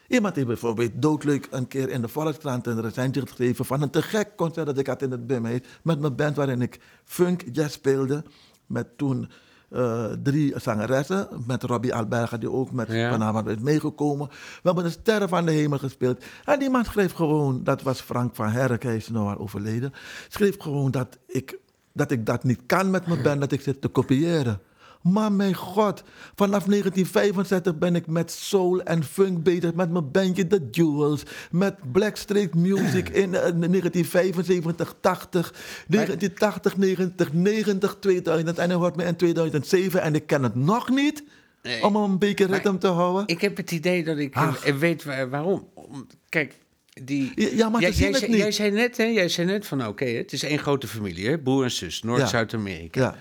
Iemand 0.07 0.35
heeft 0.35 0.47
bijvoorbeeld 0.47 0.91
doodleuk 0.95 1.47
een 1.51 1.67
keer 1.67 1.89
in 1.89 2.01
de 2.01 2.07
Volkskrant 2.07 2.67
een 2.67 2.81
recensie 2.81 3.21
geschreven 3.21 3.65
van 3.65 3.81
een 3.81 3.89
te 3.89 4.01
gek 4.01 4.35
concert 4.35 4.65
dat 4.65 4.77
ik 4.77 4.87
had 4.87 5.01
in 5.01 5.11
het 5.11 5.27
Bumhees 5.27 5.61
met 5.83 5.99
mijn 5.99 6.15
band 6.15 6.35
waarin 6.35 6.61
ik 6.61 6.79
funk 7.03 7.43
jazz 7.51 7.73
speelde. 7.73 8.23
Met 8.65 8.97
toen 8.97 9.29
eh, 9.69 10.05
drie 10.23 10.53
zangeressen, 10.59 11.27
met 11.47 11.63
Robbie 11.63 11.95
Alberga 11.95 12.37
die 12.37 12.51
ook 12.51 12.71
met 12.71 12.87
Ja. 12.91 13.09
Panama 13.09 13.43
is 13.45 13.57
meegekomen. 13.57 14.27
We 14.27 14.59
hebben 14.63 14.83
de 14.83 14.89
Sterren 14.89 15.29
van 15.29 15.45
de 15.45 15.51
Hemel 15.51 15.77
gespeeld. 15.77 16.23
En 16.45 16.59
die 16.59 16.69
man 16.69 16.85
schreef 16.85 17.11
gewoon, 17.13 17.63
dat 17.63 17.81
was 17.81 18.01
Frank 18.01 18.35
van 18.35 18.49
Herk, 18.49 18.83
hij 18.83 18.95
is 18.95 19.09
nou 19.09 19.29
al 19.29 19.37
overleden. 19.37 19.93
Schreef 20.27 20.59
gewoon 20.59 20.91
dat 20.91 21.17
ik, 21.27 21.59
dat 21.93 22.11
ik 22.11 22.25
dat 22.25 22.43
niet 22.43 22.61
kan 22.65 22.89
met 22.89 23.07
mijn 23.07 23.21
band, 23.21 23.39
dat 23.39 23.51
ik 23.51 23.61
zit 23.61 23.81
te 23.81 23.87
kopiëren. 23.87 24.59
Maar 25.01 25.31
mijn 25.31 25.53
god, 25.55 26.03
vanaf 26.35 26.63
1965 26.63 27.77
ben 27.77 27.95
ik 27.95 28.07
met 28.07 28.31
soul 28.31 28.81
en 28.81 29.03
funk 29.03 29.43
bezig. 29.43 29.73
Met 29.73 29.91
mijn 29.91 30.11
bandje 30.11 30.47
The 30.47 30.67
Jewels. 30.71 31.23
Met 31.51 31.75
Blackstreet 31.91 32.55
Music 32.55 33.09
in 33.23 33.33
eh, 33.35 33.41
1975, 33.41 34.95
80, 35.01 35.53
1980, 35.87 36.77
90, 36.77 37.33
90, 37.33 37.97
2000. 37.99 38.57
En 38.57 38.69
hij 38.69 38.77
hoort 38.77 38.95
me 38.95 39.03
in 39.03 39.15
2007 39.15 40.01
en 40.01 40.15
ik 40.15 40.27
ken 40.27 40.43
het 40.43 40.55
nog 40.55 40.89
niet. 40.89 41.23
Nee. 41.63 41.83
Om 41.83 41.95
een 41.95 42.17
beetje 42.17 42.45
ritme 42.45 42.77
te 42.77 42.87
houden. 42.87 43.27
Ik 43.27 43.41
heb 43.41 43.57
het 43.57 43.71
idee 43.71 44.03
dat 44.03 44.17
ik 44.17 44.35
Ach. 44.35 44.65
eh, 44.65 44.75
weet 44.75 45.03
waar- 45.03 45.29
waarom. 45.29 45.67
Om- 45.73 46.07
Kijk, 46.29 46.55
die... 47.03 47.31
Ja, 47.35 47.47
ja, 47.53 47.69
maar 47.69 47.81
jij, 47.81 47.91
jij, 47.91 48.07
het 48.07 48.17
zei, 48.17 48.31
niet. 48.31 48.39
jij 48.39 48.51
zei 48.51 48.71
net, 48.71 48.97
hè, 48.97 49.03
jij 49.03 49.29
zei 49.29 49.47
net 49.47 49.67
van 49.67 49.87
oké, 49.87 50.05
het 50.05 50.33
is 50.33 50.43
één 50.43 50.59
grote 50.59 50.87
familie, 50.87 51.27
hè? 51.27 51.37
broer 51.39 51.63
en 51.63 51.71
zus, 51.71 52.03
Noord-Zuid-Amerika. 52.03 53.01
Ja. 53.01 53.17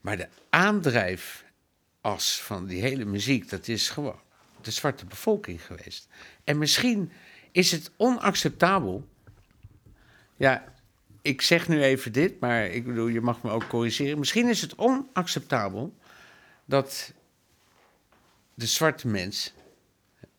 Maar 0.00 0.16
de 0.16 0.28
aandrijfas 0.50 2.42
van 2.42 2.66
die 2.66 2.80
hele 2.80 3.04
muziek, 3.04 3.50
dat 3.50 3.68
is 3.68 3.88
gewoon 3.88 4.20
de 4.60 4.70
zwarte 4.70 5.04
bevolking 5.04 5.66
geweest. 5.66 6.08
En 6.44 6.58
misschien 6.58 7.12
is 7.52 7.70
het 7.70 7.90
onacceptabel. 7.96 9.08
Ja, 10.36 10.64
ik 11.22 11.42
zeg 11.42 11.68
nu 11.68 11.82
even 11.82 12.12
dit, 12.12 12.40
maar 12.40 12.66
ik 12.66 12.84
bedoel, 12.84 13.06
je 13.06 13.20
mag 13.20 13.42
me 13.42 13.50
ook 13.50 13.68
corrigeren. 13.68 14.18
Misschien 14.18 14.48
is 14.48 14.60
het 14.60 14.74
onacceptabel 14.74 15.94
dat 16.64 17.12
de 18.54 18.66
zwarte 18.66 19.08
mens, 19.08 19.52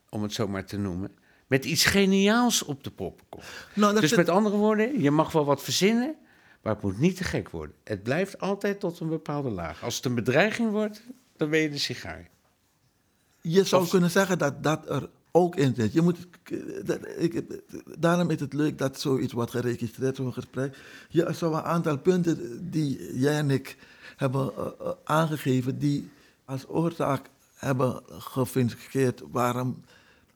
om 0.09 0.23
het 0.23 0.33
zo 0.33 0.47
maar 0.47 0.65
te 0.65 0.77
noemen, 0.77 1.11
met 1.47 1.65
iets 1.65 1.85
geniaals 1.85 2.63
op 2.63 2.83
de 2.83 2.91
proppen 2.91 3.25
komt. 3.29 3.45
Nou, 3.73 3.99
dus 3.99 4.15
met 4.15 4.29
andere 4.29 4.55
woorden, 4.55 5.01
je 5.01 5.11
mag 5.11 5.31
wel 5.31 5.45
wat 5.45 5.63
verzinnen, 5.63 6.15
maar 6.61 6.73
het 6.73 6.83
moet 6.83 6.99
niet 6.99 7.17
te 7.17 7.23
gek 7.23 7.49
worden. 7.49 7.75
Het 7.83 8.03
blijft 8.03 8.39
altijd 8.39 8.79
tot 8.79 8.99
een 8.99 9.09
bepaalde 9.09 9.49
laag. 9.49 9.83
Als 9.83 9.95
het 9.95 10.05
een 10.05 10.15
bedreiging 10.15 10.71
wordt, 10.71 11.01
dan 11.37 11.49
ben 11.49 11.59
je 11.59 11.69
de 11.69 11.77
sigaar. 11.77 12.29
Je 13.41 13.63
zou 13.63 13.83
Of- 13.83 13.89
kunnen 13.89 14.09
zeggen 14.11 14.37
dat 14.37 14.63
dat 14.63 14.89
er 14.89 15.09
ook 15.31 15.55
in 15.55 15.75
zit. 15.75 15.93
Je 15.93 16.01
moet, 16.01 16.17
dat, 16.85 16.99
ik, 17.17 17.43
daarom 17.99 18.29
is 18.29 18.39
het 18.39 18.53
leuk 18.53 18.77
dat 18.77 18.99
zoiets 18.99 19.33
wordt 19.33 19.51
geregistreerd, 19.51 20.15
zo'n 20.15 20.33
gesprek. 20.33 20.77
Je 21.09 21.27
zou 21.33 21.53
een 21.55 21.61
aantal 21.61 21.97
punten 21.97 22.69
die 22.71 23.19
jij 23.19 23.37
en 23.37 23.49
ik 23.49 23.77
hebben 24.17 24.51
eh, 24.57 24.65
eh, 24.79 24.91
aangegeven, 25.03 25.79
die 25.79 26.09
als 26.45 26.67
oorzaak 26.67 27.29
hebben 27.55 28.01
gefungeerd 28.07 29.21
waarom, 29.31 29.83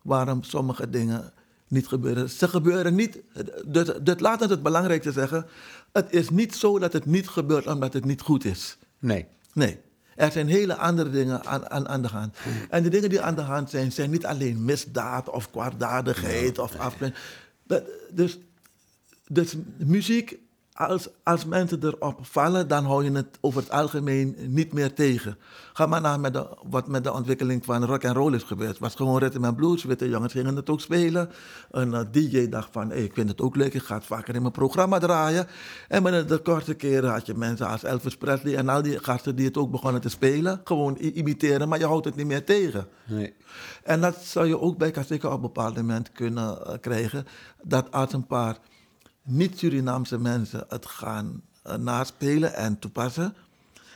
waarom 0.02 0.44
sommige 0.44 0.90
dingen 0.90 1.34
niet 1.76 1.88
gebeuren. 1.88 2.30
Ze 2.30 2.48
gebeuren 2.48 2.96
niet, 2.96 3.20
dus, 3.66 3.90
dus 4.02 4.20
laat 4.20 4.42
ons 4.42 4.52
het 4.52 4.64
belangrijkste 4.64 5.12
zeggen, 5.12 5.46
het 5.92 6.08
is 6.14 6.30
niet 6.30 6.56
zo 6.56 6.80
dat 6.80 6.94
het 6.94 7.06
niet 7.06 7.28
gebeurt 7.28 7.68
omdat 7.68 7.94
het 7.94 8.06
niet 8.06 8.22
goed 8.22 8.46
is. 8.46 8.78
Nee. 9.00 9.26
Nee. 9.54 9.80
Er 10.16 10.32
zijn 10.32 10.48
hele 10.48 10.76
andere 10.76 11.10
dingen 11.10 11.46
aan, 11.46 11.70
aan, 11.70 11.88
aan 11.88 12.02
de 12.02 12.08
hand. 12.08 12.38
En 12.70 12.84
de 12.84 12.90
dingen 12.90 13.10
die 13.10 13.22
aan 13.22 13.36
de 13.36 13.42
hand 13.42 13.70
zijn, 13.70 13.92
zijn 13.92 14.10
niet 14.10 14.26
alleen 14.26 14.66
misdaad 14.66 15.30
of 15.30 15.52
kwaadaardigheid 15.52 16.60
of. 16.60 16.72
Dat- 17.68 17.84
Dus, 18.12 18.40
dus 19.28 19.56
muziek 19.78 20.38
als, 20.76 21.08
als 21.24 21.46
mensen 21.46 21.84
erop 21.84 22.20
vallen, 22.22 22.68
dan 22.68 22.86
hou 22.86 23.04
je 23.04 23.12
het 23.12 23.38
over 23.42 23.62
het 23.62 23.72
algemeen 23.72 24.36
niet 24.48 24.74
meer 24.74 24.94
tegen. 24.94 25.38
Ga 25.74 25.86
maar 25.86 26.02
naar 26.02 26.20
met 26.20 26.34
de, 26.34 26.58
wat 26.64 26.88
met 26.88 27.04
de 27.04 27.14
ontwikkeling 27.14 27.66
van 27.66 27.86
rock 27.86 28.06
and 28.06 28.16
roll 28.16 28.34
is 28.34 28.44
gebeurd. 28.44 28.70
Het 28.70 28.80
was 28.80 28.96
gewoon 28.96 29.20
rhythm 29.20 29.44
and 29.44 29.56
blues, 29.56 29.84
witte 29.84 30.10
jongens 30.10 30.34
gingen 30.34 30.56
het 30.56 30.70
ook 30.70 30.82
spelen. 30.82 31.30
Een 31.72 31.92
uh, 31.92 32.00
DJ 32.12 32.50
dacht 32.50 32.70
van, 32.72 32.90
hey, 32.90 33.04
ik 33.04 33.14
vind 33.14 33.30
het 33.30 33.42
ook 33.42 33.56
leuk, 33.56 33.74
ik 33.74 33.84
ga 33.84 33.96
het 33.96 34.06
vaker 34.06 34.36
in 34.36 34.42
mijn 34.42 34.54
programma 34.54 35.00
draaien. 35.00 35.48
En 35.88 36.04
binnen 36.04 36.28
de 36.28 36.38
korte 36.38 36.74
keren 36.74 37.12
had 37.12 37.26
je 37.26 37.34
mensen 37.34 37.68
als 37.68 37.84
Elvis 37.84 38.18
Presley 38.18 38.56
en 38.56 38.70
al 38.70 38.82
die 38.82 39.04
gasten 39.04 39.36
die 39.36 39.46
het 39.46 39.58
ook 39.58 39.72
begonnen 39.72 40.02
te 40.02 40.10
spelen. 40.10 40.62
Gewoon 40.64 40.96
imiteren, 40.96 41.70
maar 41.70 41.80
je 41.80 41.86
houdt 41.86 42.06
het 42.06 42.16
niet 42.16 42.28
meer 42.28 42.46
tegen. 42.46 42.88
Nee. 43.06 43.34
En 43.84 44.02
dat 44.02 44.16
zou 44.24 44.48
je 44.48 44.60
ook 44.60 44.78
bij 44.78 44.92
Kasika 44.92 45.28
op 45.28 45.34
een 45.34 45.42
bepaald 45.42 45.76
moment 45.76 46.12
kunnen 46.12 46.60
uh, 46.68 46.74
krijgen. 46.82 47.26
Dat 47.64 47.92
als 47.92 48.14
een 48.14 48.28
paar 48.28 48.58
niet-Surinaamse 49.26 50.20
mensen 50.20 50.66
het 50.70 50.86
gaan 50.86 51.42
uh, 51.68 51.76
naspelen 51.76 52.54
en 52.54 52.80
toepassen, 52.80 53.36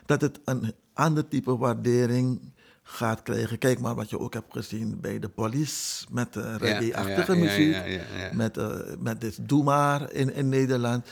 dat 0.06 0.22
het 0.22 0.40
een 0.46 0.74
ander 0.94 1.28
type 1.28 1.58
waardering 1.58 2.54
gaat 2.84 3.22
krijgen. 3.22 3.58
Kijk 3.58 3.80
maar 3.80 3.96
wat 3.96 4.10
je 4.10 4.20
ook 4.20 4.34
hebt 4.34 4.54
gezien 4.54 5.00
bij 5.00 5.20
de 5.20 5.30
police 5.30 6.06
met 6.12 6.36
uh, 6.36 6.56
reggae-achtige 6.56 7.36
ja, 7.36 7.44
ja, 7.44 7.44
muziek, 7.44 7.86
ja, 7.86 8.30
met, 8.34 8.58
uh, 8.58 8.76
met 9.00 9.22
dit 9.22 9.38
Doe 9.42 9.64
maar 9.64 10.12
in, 10.12 10.34
in 10.34 10.50
Nederland. 10.50 11.08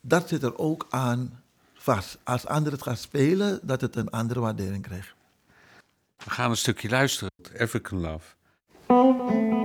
Dat 0.00 0.28
zit 0.28 0.42
er 0.42 0.58
ook 0.58 0.86
aan 0.90 1.42
vast. 1.74 2.18
Als 2.22 2.46
anderen 2.46 2.72
het 2.72 2.82
gaan 2.82 2.96
spelen, 2.96 3.60
dat 3.62 3.80
het 3.80 3.96
een 3.96 4.10
andere 4.10 4.40
waardering 4.40 4.82
krijgt. 4.82 5.14
We 6.24 6.30
gaan 6.30 6.50
een 6.50 6.56
stukje 6.56 6.88
luisteren. 6.88 7.30
African 7.58 8.00
Love. 8.00 9.61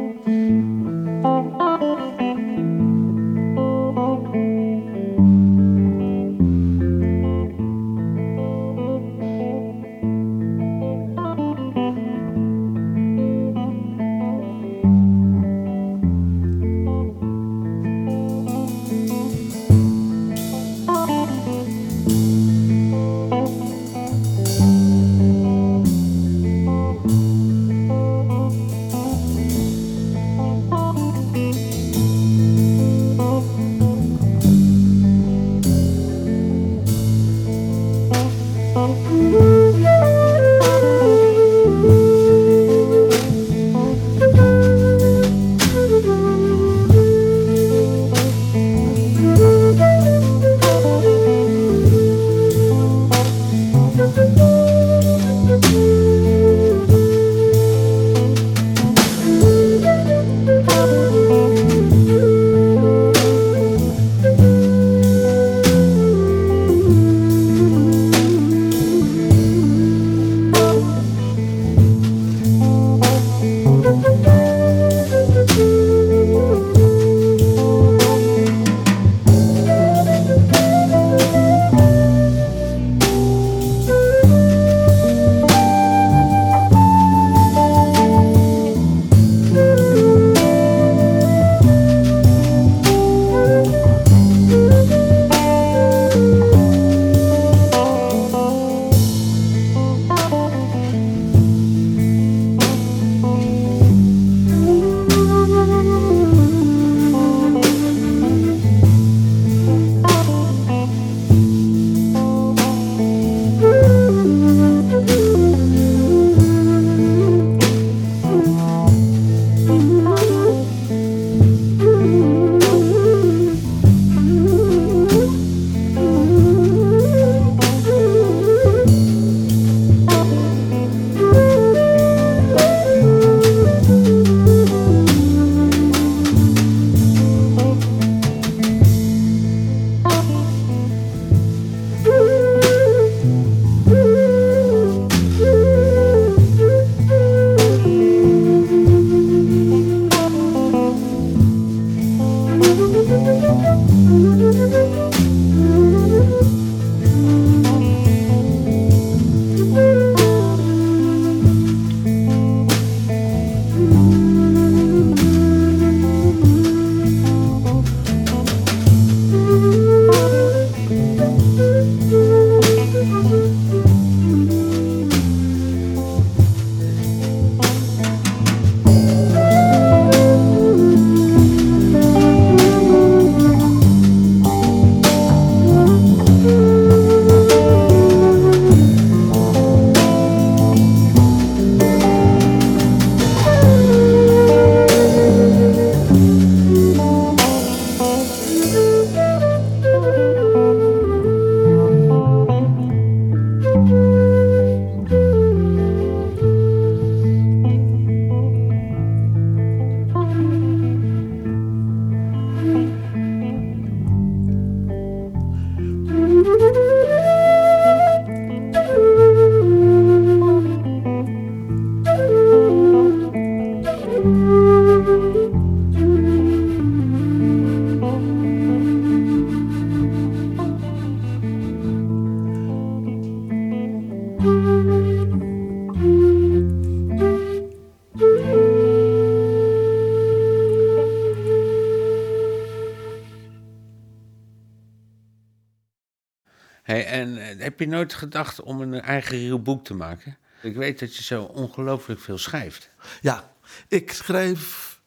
Je 247.90 247.96
nooit 247.96 248.14
gedacht 248.14 248.62
om 248.62 248.82
een 248.82 249.02
eigen 249.02 249.38
real 249.38 249.62
boek 249.62 249.84
te 249.84 249.94
maken? 249.94 250.38
Ik 250.62 250.76
weet 250.76 251.00
dat 251.00 251.16
je 251.16 251.24
zo 251.24 251.44
ongelooflijk 251.44 252.20
veel 252.20 252.38
schrijft. 252.38 252.90
Ja, 253.22 253.52
ik 253.88 254.12
schrijf. 254.12 255.00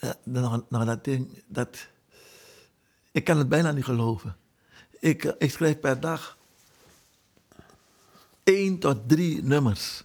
Ja, 0.00 0.14
nog, 0.22 0.64
nog 0.68 0.84
dat 0.84 1.04
ding, 1.04 1.42
dat. 1.46 1.88
Ik 3.12 3.24
kan 3.24 3.38
het 3.38 3.48
bijna 3.48 3.72
niet 3.72 3.84
geloven. 3.84 4.36
Ik, 5.00 5.24
eh, 5.24 5.32
ik 5.38 5.50
schrijf 5.50 5.80
per 5.80 6.00
dag 6.00 6.38
één 8.44 8.78
tot 8.78 9.08
drie 9.08 9.42
nummers. 9.42 10.04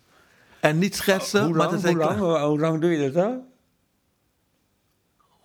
En 0.59 0.79
niet 0.79 0.95
schetsen, 0.95 1.45
hoe, 1.45 1.55
maar 1.55 1.67
lang, 1.67 1.81
zijn 1.81 1.95
hoe, 1.95 2.03
lang, 2.05 2.19
hoe 2.41 2.59
lang 2.59 2.81
doe 2.81 2.91
je 2.91 3.11
dat 3.11 3.13
dan? 3.13 3.48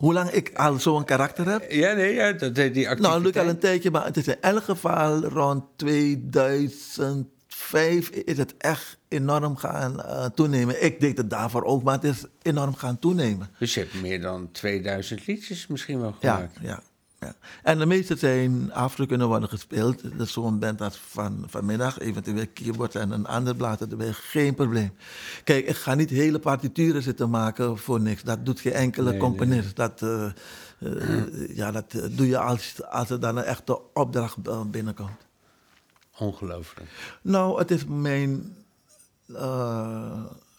Hoe 0.04 0.12
lang 0.12 0.30
ik 0.30 0.50
al 0.54 0.78
zo'n 0.78 1.04
karakter 1.04 1.48
heb? 1.48 1.70
Ja, 1.70 1.92
nee, 1.92 2.14
ja, 2.14 2.32
dat, 2.32 2.54
die 2.54 2.66
activiteit. 2.66 2.98
Nou, 2.98 3.22
lukt 3.22 3.36
al 3.36 3.48
een 3.48 3.58
tijdje, 3.58 3.90
maar 3.90 4.04
het 4.04 4.16
is 4.16 4.28
in 4.28 4.40
elk 4.40 4.62
geval 4.62 5.24
rond 5.24 5.64
2005 5.76 8.08
is 8.08 8.38
het 8.38 8.54
echt 8.58 8.98
enorm 9.08 9.56
gaan 9.56 10.02
eh, 10.02 10.24
toenemen. 10.24 10.84
Ik 10.84 11.00
deed 11.00 11.16
het 11.16 11.30
daarvoor 11.30 11.64
ook, 11.64 11.82
maar 11.82 11.94
het 11.94 12.04
is 12.04 12.24
enorm 12.42 12.74
gaan 12.74 12.98
toenemen. 12.98 13.48
Dus 13.58 13.74
je 13.74 13.80
hebt 13.80 14.02
meer 14.02 14.20
dan 14.20 14.48
2000 14.52 15.26
liedjes 15.26 15.66
misschien 15.66 16.00
wel 16.00 16.14
gemaakt. 16.20 16.58
ja, 16.60 16.68
ja. 16.68 16.82
En 17.62 17.78
de 17.78 17.86
meeste 17.86 18.16
zijn 18.16 18.72
af 18.72 18.94
te 18.94 19.06
kunnen 19.06 19.28
worden 19.28 19.48
gespeeld. 19.48 20.18
Dus 20.18 20.32
zo'n 20.32 20.58
band 20.58 20.80
als 20.80 21.00
van, 21.08 21.44
vanmiddag, 21.46 21.98
eventueel 21.98 22.46
keyboard 22.54 22.94
en 22.94 23.10
een 23.10 23.26
ander 23.26 23.56
blad 23.56 23.80
erbij, 23.80 24.12
geen 24.12 24.54
probleem. 24.54 24.92
Kijk, 25.44 25.66
ik 25.66 25.76
ga 25.76 25.94
niet 25.94 26.10
hele 26.10 26.38
partituren 26.38 27.02
zitten 27.02 27.30
maken 27.30 27.78
voor 27.78 28.00
niks. 28.00 28.22
Dat 28.22 28.46
doet 28.46 28.60
geen 28.60 28.72
enkele 28.72 29.10
Nee, 29.10 29.18
componist. 29.18 29.76
Dat, 29.76 30.02
eh, 30.02 30.24
eh, 30.78 31.56
ja, 31.56 31.70
dat 31.70 31.94
eh, 31.94 32.02
doe 32.10 32.26
je 32.26 32.38
als, 32.38 32.82
als 32.82 33.10
er 33.10 33.20
dan 33.20 33.36
een 33.36 33.44
echte 33.44 33.80
opdracht 33.92 34.36
binnenkomt. 34.70 35.26
Ongelooflijk. 36.18 36.90
Nou, 37.22 37.58
het 37.58 37.70
is 37.70 37.84
mijn 37.84 38.56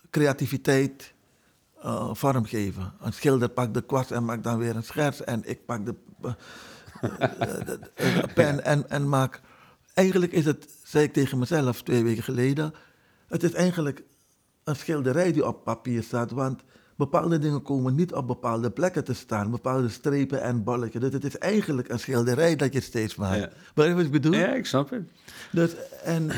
creativiteit 0.09 1.13
vormgeven. 2.11 2.93
Een 3.01 3.13
schilder 3.13 3.49
pakt 3.49 3.73
de 3.73 3.81
kwast 3.81 4.11
en 4.11 4.25
maakt 4.25 4.43
dan 4.43 4.57
weer 4.57 4.75
een 4.75 4.83
schets. 4.83 5.23
En 5.23 5.49
ik 5.49 5.65
pak 5.65 5.85
de 5.85 5.95
pen 8.33 8.63
en, 8.63 8.89
en 8.89 9.09
maak... 9.09 9.41
Eigenlijk 9.93 10.31
is 10.31 10.45
het, 10.45 10.67
zei 10.83 11.03
ik 11.03 11.13
tegen 11.13 11.39
mezelf 11.39 11.81
twee 11.81 12.03
weken 12.03 12.23
geleden... 12.23 12.73
Het 13.27 13.43
is 13.43 13.53
eigenlijk 13.53 14.03
een 14.63 14.75
schilderij 14.75 15.31
die 15.31 15.47
op 15.47 15.63
papier 15.63 16.03
staat. 16.03 16.31
Want 16.31 16.61
bepaalde 16.95 17.39
dingen 17.39 17.61
komen 17.61 17.95
niet 17.95 18.13
op 18.13 18.27
bepaalde 18.27 18.71
plekken 18.71 19.03
te 19.03 19.13
staan. 19.13 19.51
Bepaalde 19.51 19.89
strepen 19.89 20.41
en 20.41 20.63
bolletjes. 20.63 21.01
Dus 21.01 21.13
het 21.13 21.23
is 21.23 21.37
eigenlijk 21.37 21.89
een 21.89 21.99
schilderij 21.99 22.55
dat 22.55 22.73
je 22.73 22.81
steeds 22.81 23.15
maakt. 23.15 23.53
Ja. 23.75 23.83
Je 23.83 23.93
wat 23.93 24.03
ik 24.05 24.11
bedoel? 24.11 24.33
Ja, 24.33 24.53
ik 24.53 24.65
snap 24.65 24.89
het. 24.89 25.09
Dus, 25.51 25.75
en, 26.03 26.29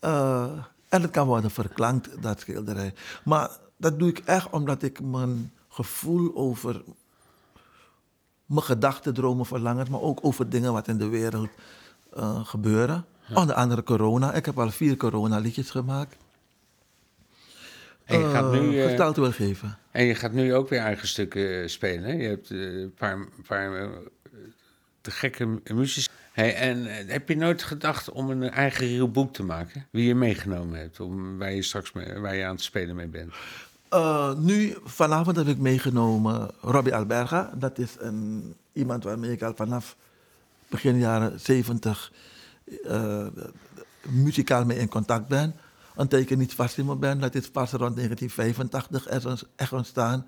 eh, 0.00 0.52
en 0.88 1.02
het 1.02 1.10
kan 1.10 1.26
worden 1.26 1.50
verklankt, 1.50 2.22
dat 2.22 2.40
schilderij. 2.40 2.94
Maar 3.24 3.50
dat 3.76 3.98
doe 3.98 4.08
ik 4.08 4.18
echt 4.18 4.50
omdat 4.50 4.82
ik 4.82 5.00
mijn 5.00 5.52
gevoel 5.68 6.34
over 6.34 6.82
mijn 8.46 8.62
gedachten, 8.62 9.14
dromen, 9.14 9.46
verlangens, 9.46 9.88
maar 9.88 10.00
ook 10.00 10.18
over 10.22 10.48
dingen 10.48 10.72
wat 10.72 10.88
in 10.88 10.98
de 10.98 11.08
wereld 11.08 11.48
eh, 12.14 12.46
gebeuren. 12.46 13.04
Onder 13.34 13.54
andere 13.54 13.82
corona. 13.82 14.32
Ik 14.32 14.46
heb 14.46 14.58
al 14.58 14.70
vier 14.70 14.96
corona-liedjes 14.96 15.70
gemaakt. 15.70 16.16
En 18.04 18.18
je, 18.18 18.30
gaat 18.30 18.52
nu, 18.52 18.58
wil 19.14 19.32
geven. 19.32 19.78
en 19.90 20.04
je 20.04 20.14
gaat 20.14 20.32
nu 20.32 20.54
ook 20.54 20.68
weer 20.68 20.80
eigen 20.80 21.08
stukken 21.08 21.70
spelen. 21.70 22.04
Hè? 22.04 22.12
Je 22.12 22.28
hebt 22.28 22.50
een 22.50 22.94
paar, 22.94 23.26
paar 23.46 23.88
te 25.00 25.10
gekke 25.10 25.46
mu- 25.46 25.60
muzici. 25.74 26.08
Hey, 26.32 26.54
en 26.54 26.84
heb 27.06 27.28
je 27.28 27.36
nooit 27.36 27.62
gedacht 27.62 28.10
om 28.10 28.30
een 28.30 28.50
eigen 28.50 29.12
boek 29.12 29.32
te 29.32 29.42
maken? 29.42 29.86
Wie 29.90 30.06
je 30.06 30.14
meegenomen 30.14 30.78
hebt, 30.78 31.00
om, 31.00 31.38
waar, 31.38 31.52
je 31.52 31.62
straks 31.62 31.92
mee, 31.92 32.18
waar 32.18 32.36
je 32.36 32.44
aan 32.44 32.54
het 32.54 32.62
spelen 32.62 32.96
mee 32.96 33.06
bent? 33.06 33.34
Eh, 33.88 34.34
nu, 34.34 34.76
vanavond 34.84 35.36
heb 35.36 35.46
ik 35.46 35.58
meegenomen 35.58 36.50
Robbie 36.60 36.94
Alberga. 36.94 37.50
Dat 37.54 37.78
is 37.78 37.96
een, 37.98 38.54
iemand 38.72 39.04
waarmee 39.04 39.32
ik 39.32 39.42
al 39.42 39.54
vanaf 39.54 39.96
begin 40.68 40.98
jaren 40.98 41.40
70 41.40 42.12
eh, 42.84 43.26
muzikaal 44.08 44.64
mee 44.64 44.78
in 44.78 44.88
contact 44.88 45.28
ben. 45.28 45.54
Een 45.96 46.08
teken 46.08 46.38
niet 46.38 46.54
vast 46.54 46.78
in 46.78 46.86
me 46.86 46.96
ben. 46.96 47.20
Dat 47.20 47.34
is 47.34 47.50
pas 47.50 47.70
rond 47.70 47.96
1985 47.96 49.06
er 49.08 49.32
is 49.32 49.44
echt 49.56 49.72
ontstaan. 49.72 50.26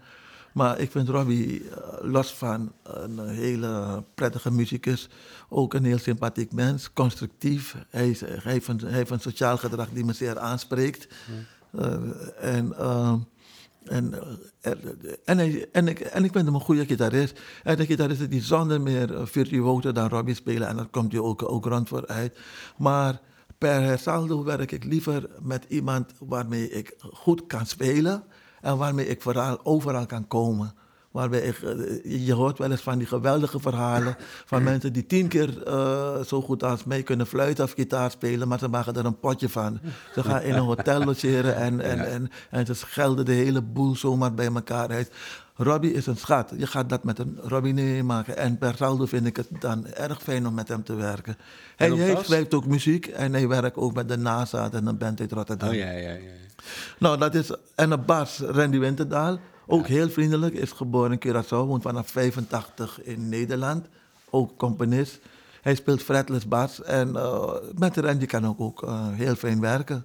Maar 0.52 0.78
ik 0.78 0.90
vind 0.90 1.08
Robbie, 1.08 1.70
eh, 1.70 2.10
los 2.10 2.34
van 2.34 2.72
een 2.82 3.28
hele 3.28 4.04
prettige 4.14 4.50
muzikus, 4.50 5.08
ook 5.48 5.74
een 5.74 5.84
heel 5.84 5.98
sympathiek 5.98 6.52
mens, 6.52 6.92
constructief. 6.92 7.76
Hij, 7.90 8.10
is, 8.10 8.20
hij, 8.20 8.40
heeft, 8.42 8.68
een, 8.68 8.80
hij 8.80 8.92
heeft 8.92 9.10
een 9.10 9.20
sociaal 9.20 9.58
gedrag 9.58 9.88
die 9.92 10.04
me 10.04 10.12
zeer 10.12 10.38
aanspreekt. 10.38 11.08
En, 12.40 12.78
eh, 12.78 13.14
en, 13.88 14.14
en, 14.60 14.78
en, 15.72 15.88
ik, 15.88 16.00
en 16.00 16.24
ik 16.24 16.32
vind 16.32 16.44
hem 16.44 16.54
een 16.54 16.60
goede 16.60 16.86
gitarist. 16.86 17.40
En 17.62 17.76
de 17.76 17.86
gitaristen 17.86 18.30
die 18.30 18.42
zonder 18.42 18.80
meer 18.80 19.28
virtuoser 19.28 19.94
dan 19.94 20.08
Robbie 20.08 20.34
spelen, 20.34 20.68
en 20.68 20.76
daar 20.76 20.88
komt 20.88 21.12
hij 21.12 21.20
ook, 21.20 21.50
ook 21.50 21.66
rond 21.66 21.88
voor 21.88 22.06
uit. 22.06 22.38
Maar 22.76 23.20
per 23.58 23.98
saldo 23.98 24.44
werk 24.44 24.72
ik 24.72 24.84
liever 24.84 25.28
met 25.40 25.64
iemand 25.68 26.12
waarmee 26.18 26.70
ik 26.70 26.94
goed 27.12 27.46
kan 27.46 27.66
spelen 27.66 28.24
en 28.60 28.76
waarmee 28.76 29.08
ik 29.08 29.22
vooral 29.22 29.64
overal 29.64 30.06
kan 30.06 30.26
komen. 30.26 30.74
Waarbij 31.10 31.40
ik, 31.40 31.58
eh, 31.62 32.26
je- 32.26 32.32
hoort 32.32 32.58
wel 32.58 32.70
eens 32.70 32.80
van 32.80 32.98
die 32.98 33.06
geweldige 33.06 33.60
verhalen 33.60 34.16
van 34.44 34.62
mensen 34.62 34.92
die 34.92 35.06
tien 35.06 35.28
keer 35.28 35.62
eh, 35.62 36.20
zo 36.20 36.42
goed 36.42 36.62
als 36.64 36.84
mij 36.84 37.02
kunnen 37.02 37.26
fluiten 37.26 37.64
of 37.64 37.72
gitaar 37.72 38.10
spelen, 38.10 38.48
maar 38.48 38.58
ze 38.58 38.68
maken 38.68 38.94
er 38.94 39.04
een 39.04 39.18
potje 39.20 39.48
van. 39.48 39.80
Ze 40.14 40.22
gaan 40.22 40.42
in 40.42 40.54
een 40.54 40.60
hotel 40.60 41.04
logeren 41.04 41.56
en, 41.56 41.80
en, 41.80 42.06
en, 42.10 42.30
en 42.50 42.66
ze 42.66 42.74
schelden 42.74 43.24
de 43.24 43.32
hele 43.32 43.62
boel 43.62 43.96
zomaar 43.96 44.34
bij 44.34 44.46
elkaar 44.54 44.88
uit. 44.88 45.10
Robbie 45.54 45.92
is 45.92 46.06
een 46.06 46.16
schat. 46.16 46.52
Je 46.56 46.66
gaat 46.66 46.88
dat 46.88 47.04
met 47.04 47.18
een 47.18 47.38
Robbie 47.42 47.74
meemaken. 47.74 48.36
En 48.36 48.58
per 48.58 48.74
saldo 48.76 49.06
vind 49.06 49.26
ik 49.26 49.36
het 49.36 49.48
dan 49.60 49.86
erg 49.86 50.22
fijn 50.22 50.46
om 50.46 50.54
met 50.54 50.68
hem 50.68 50.82
te 50.84 50.94
werken. 50.94 51.36
Hij, 51.76 51.88
schrijft 52.24 52.54
ook 52.54 52.66
muziek 52.66 53.06
en 53.06 53.32
hij 53.32 53.48
werkt 53.48 53.76
ook 53.76 53.94
met 53.94 54.08
de 54.08 54.16
NASA 54.18 54.70
en 54.72 54.86
een 54.86 54.98
band 54.98 55.20
uit 55.20 55.32
Rotterdam. 55.32 55.68
Oh 55.68 55.74
ja, 55.74 55.90
ja, 55.90 56.10
ja. 56.10 56.18
Nou, 56.98 57.18
dat 57.18 57.34
is. 57.34 57.50
En 57.74 57.90
een 57.90 58.04
bas, 58.04 58.38
Randy 58.38 58.78
Winterdaal. 58.78 59.38
Ook 59.70 59.86
heel 59.86 60.10
vriendelijk, 60.10 60.54
is 60.54 60.72
geboren 60.72 61.12
in 61.12 61.18
Curaçao, 61.18 61.66
woont 61.66 61.82
vanaf 61.82 62.10
85 62.10 63.02
in 63.02 63.28
Nederland. 63.28 63.86
Ook 64.30 64.56
componist. 64.56 65.20
Hij 65.60 65.74
speelt 65.74 66.02
fretless 66.02 66.48
bas 66.48 66.82
en 66.82 67.16
eh, 67.16 67.54
met 67.78 67.96
Randy 67.96 68.26
kan 68.26 68.46
ook, 68.46 68.60
ook 68.60 68.82
eh, 68.82 69.08
heel 69.08 69.34
fijn 69.34 69.60
werken. 69.60 70.04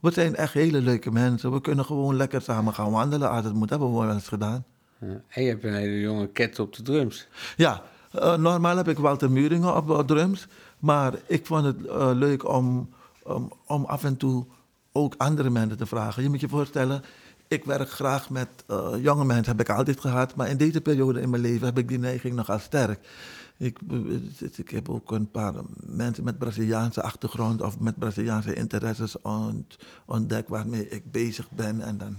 We 0.00 0.10
zijn 0.10 0.36
echt 0.36 0.52
hele 0.52 0.80
leuke 0.80 1.10
mensen. 1.10 1.52
We 1.52 1.60
kunnen 1.60 1.84
gewoon 1.84 2.16
lekker 2.16 2.42
samen 2.42 2.74
gaan 2.74 2.90
wandelen 2.90 3.30
als 3.30 3.44
het 3.44 3.54
moet. 3.54 3.70
hebben 3.70 3.92
we 3.92 3.98
wel 4.00 4.14
eens 4.14 4.28
gedaan. 4.28 4.64
Ja. 4.98 5.20
En 5.28 5.42
je 5.42 5.48
hebt 5.48 5.64
een 5.64 5.74
hele 5.74 6.00
jonge 6.00 6.28
ket 6.28 6.58
op 6.58 6.76
de 6.76 6.82
drums. 6.82 7.28
Ja, 7.56 7.82
eh, 8.12 8.36
normaal 8.36 8.76
heb 8.76 8.88
ik 8.88 8.98
Walter 8.98 9.30
Muringen 9.30 9.76
op 9.76 9.90
eh, 9.90 9.98
drums. 9.98 10.46
Maar 10.78 11.14
ik 11.26 11.46
vond 11.46 11.64
het 11.64 11.76
leuk 12.16 12.48
om, 12.48 12.88
om, 13.22 13.52
om 13.66 13.84
af 13.84 14.04
en 14.04 14.16
toe 14.16 14.44
ook 14.92 15.14
andere 15.16 15.50
mensen 15.50 15.78
te 15.78 15.86
vragen. 15.86 16.22
Je 16.22 16.28
moet 16.28 16.40
je 16.40 16.48
voorstellen, 16.48 17.02
ik 17.48 17.64
werk 17.64 17.90
graag 17.90 18.30
met 18.30 18.48
eh, 18.66 18.92
jonge 19.00 19.24
mensen, 19.24 19.56
heb 19.56 19.68
ik 19.68 19.76
altijd 19.76 20.00
gehad. 20.00 20.34
Maar 20.34 20.48
in 20.48 20.56
deze 20.56 20.80
periode 20.80 21.20
in 21.20 21.30
mijn 21.30 21.42
leven 21.42 21.66
heb 21.66 21.78
ik 21.78 21.88
die 21.88 21.98
neiging 21.98 22.34
nogal 22.34 22.58
sterk. 22.58 23.08
Ik, 23.56 23.78
eh, 23.90 24.48
ik 24.56 24.70
heb 24.70 24.88
ook 24.88 25.10
een 25.10 25.30
paar 25.30 25.54
mensen 25.86 26.24
met 26.24 26.38
Braziliaanse 26.38 27.02
achtergrond 27.02 27.62
of 27.62 27.78
met 27.78 27.98
Braziliaanse 27.98 28.54
interesses 28.54 29.20
ont, 29.20 29.76
ontdekt 30.04 30.48
waarmee 30.48 30.88
ik 30.88 31.12
bezig 31.12 31.50
ben. 31.50 31.80
En 31.80 31.98
dan, 31.98 32.16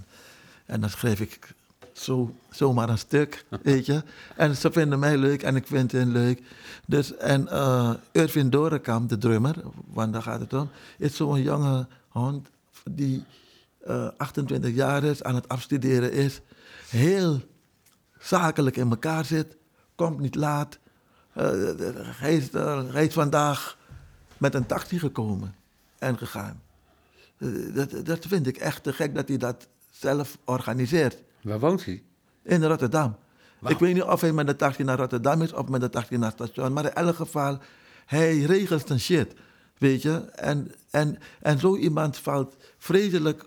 en 0.65 0.81
dan 0.81 0.89
schrijf 0.89 1.19
ik 1.19 1.53
zo, 1.93 2.35
zomaar 2.49 2.89
een 2.89 2.97
stuk, 2.97 3.45
weet 3.63 3.85
je. 3.85 4.03
En 4.35 4.55
ze 4.55 4.71
vinden 4.71 4.99
mij 4.99 5.17
leuk 5.17 5.43
en 5.43 5.55
ik 5.55 5.67
vind 5.67 5.91
hen 5.91 6.11
leuk. 6.11 6.41
Dus, 6.85 7.17
en 7.17 7.47
eh 7.47 7.93
Irvin 8.11 8.49
Dorenkamp, 8.49 9.09
de 9.09 9.17
drummer, 9.17 9.55
want 9.93 10.13
daar 10.13 10.21
gaat 10.21 10.39
het 10.39 10.53
om, 10.53 10.69
is 10.97 11.15
zo'n 11.15 11.41
jonge 11.41 11.87
hond 12.09 12.47
die 12.91 13.23
eh, 13.85 14.07
28 14.17 14.73
jaar 14.73 15.03
is, 15.03 15.23
aan 15.23 15.35
het 15.35 15.47
afstuderen 15.47 16.11
is, 16.11 16.41
heel 16.89 17.41
zakelijk 18.19 18.77
in 18.77 18.89
elkaar 18.89 19.25
zit, 19.25 19.57
komt 19.95 20.19
niet 20.19 20.35
laat. 20.35 20.79
Eh, 21.33 21.51
hij, 22.19 22.35
is, 22.35 22.49
eh, 22.49 22.91
hij 22.91 23.05
is 23.05 23.13
vandaag 23.13 23.77
met 24.37 24.53
een 24.53 24.65
taxi 24.65 24.99
gekomen 24.99 25.55
en 25.99 26.17
gegaan. 26.17 26.61
Eh, 27.37 27.49
dat, 27.73 28.05
dat 28.05 28.25
vind 28.25 28.47
ik 28.47 28.57
echt 28.57 28.83
te 28.83 28.93
gek 28.93 29.15
dat 29.15 29.27
hij 29.27 29.37
dat 29.37 29.67
zelf 29.91 30.37
organiseert. 30.43 31.23
Waar 31.41 31.59
woont 31.59 31.85
hij? 31.85 32.03
In 32.43 32.63
Rotterdam. 32.63 33.15
Ik 33.67 33.79
weet 33.79 33.93
niet 33.93 34.03
of 34.03 34.21
hij 34.21 34.33
met 34.33 34.47
de 34.47 34.55
taxi 34.55 34.83
naar 34.83 34.97
Rotterdam 34.97 35.41
is 35.41 35.53
of 35.53 35.67
met 35.67 35.81
de 35.81 35.89
taxi 35.89 36.17
naar 36.17 36.31
het 36.31 36.47
station. 36.47 36.73
Maar 36.73 36.85
in 36.85 36.93
elk 36.93 37.15
geval, 37.15 37.59
hij 38.05 38.39
regelt 38.39 38.87
zijn 38.87 38.99
shit. 38.99 39.33
Weet 39.77 40.01
je? 40.01 40.15
En, 40.35 40.71
en, 40.89 41.17
en 41.41 41.59
zo 41.59 41.75
iemand 41.75 42.17
valt 42.17 42.55
vreselijk 42.77 43.45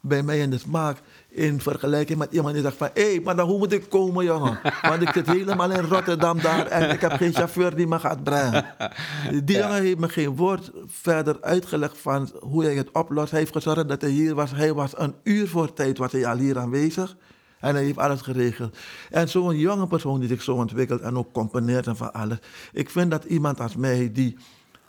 bij 0.00 0.22
mij 0.22 0.38
in 0.38 0.50
de 0.50 0.58
smaak. 0.58 0.98
In 1.28 1.60
vergelijking 1.60 2.18
met 2.18 2.32
iemand 2.32 2.54
die 2.54 2.62
zegt 2.62 2.76
van... 2.76 2.90
Hé, 2.94 3.10
hey, 3.10 3.20
maar 3.20 3.36
dan 3.36 3.48
hoe 3.48 3.58
moet 3.58 3.72
ik 3.72 3.88
komen, 3.88 4.24
jongen? 4.24 4.58
Want 4.82 5.02
ik 5.02 5.10
zit 5.12 5.26
helemaal 5.26 5.70
in 5.70 5.84
Rotterdam 5.84 6.40
daar... 6.40 6.66
en 6.66 6.90
ik 6.90 7.00
heb 7.00 7.12
geen 7.12 7.34
chauffeur 7.34 7.76
die 7.76 7.86
me 7.86 7.98
gaat 7.98 8.24
brengen. 8.24 8.64
Die 9.44 9.56
jongen 9.56 9.82
heeft 9.82 9.98
me 9.98 10.08
geen 10.08 10.36
woord 10.36 10.70
verder 10.86 11.40
uitgelegd 11.40 11.98
van 11.98 12.30
hoe 12.40 12.64
hij 12.64 12.74
het 12.74 12.90
oplost. 12.92 13.30
Hij 13.30 13.40
heeft 13.40 13.52
gezorgd 13.52 13.88
dat 13.88 14.00
hij 14.00 14.10
hier 14.10 14.34
was. 14.34 14.50
Hij 14.50 14.74
was 14.74 14.98
een 14.98 15.14
uur 15.22 15.48
voor 15.48 15.72
tijd 15.72 15.98
was 15.98 16.12
hij 16.12 16.26
al 16.26 16.36
hier 16.36 16.58
aanwezig. 16.58 17.16
En 17.60 17.74
hij 17.74 17.84
heeft 17.84 17.98
alles 17.98 18.20
geregeld. 18.20 18.76
En 19.10 19.28
zo'n 19.28 19.58
jonge 19.58 19.86
persoon 19.86 20.20
die 20.20 20.28
zich 20.28 20.42
zo 20.42 20.54
ontwikkelt 20.54 21.00
en 21.00 21.16
ook 21.16 21.32
componeert 21.32 21.86
en 21.86 21.96
van 21.96 22.12
alles. 22.12 22.38
Ik 22.72 22.90
vind 22.90 23.10
dat 23.10 23.24
iemand 23.24 23.60
als 23.60 23.76
mij 23.76 24.12
die 24.12 24.36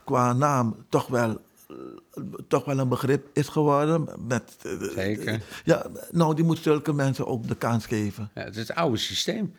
qua 0.03 0.33
naam 0.33 0.75
toch 0.89 1.07
wel, 1.07 1.29
eh, 1.67 1.75
toch 2.47 2.65
wel 2.65 2.79
een 2.79 2.89
begrip 2.89 3.27
is 3.33 3.47
geworden. 3.47 4.07
Met, 4.27 4.55
eh, 4.63 4.71
Zeker. 4.95 5.41
Ja, 5.63 5.85
nou, 6.11 6.35
die 6.35 6.45
moet 6.45 6.57
zulke 6.59 6.93
mensen 6.93 7.27
ook 7.27 7.47
de 7.47 7.55
kans 7.55 7.85
geven. 7.85 8.29
Ja, 8.33 8.41
het 8.43 8.55
is 8.55 8.67
het 8.67 8.77
oude 8.77 8.97
systeem. 8.97 9.53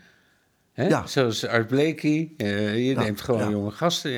Hè? 0.73 0.87
Ja. 0.89 1.07
Zoals 1.07 1.47
Art 1.47 1.67
Blakey. 1.69 2.33
eh, 2.37 2.75
je 2.77 2.85
Ja, 2.85 3.01
neemt 3.01 3.21
gewoon 3.21 3.51
jonge 3.51 3.71
gasten 3.71 4.13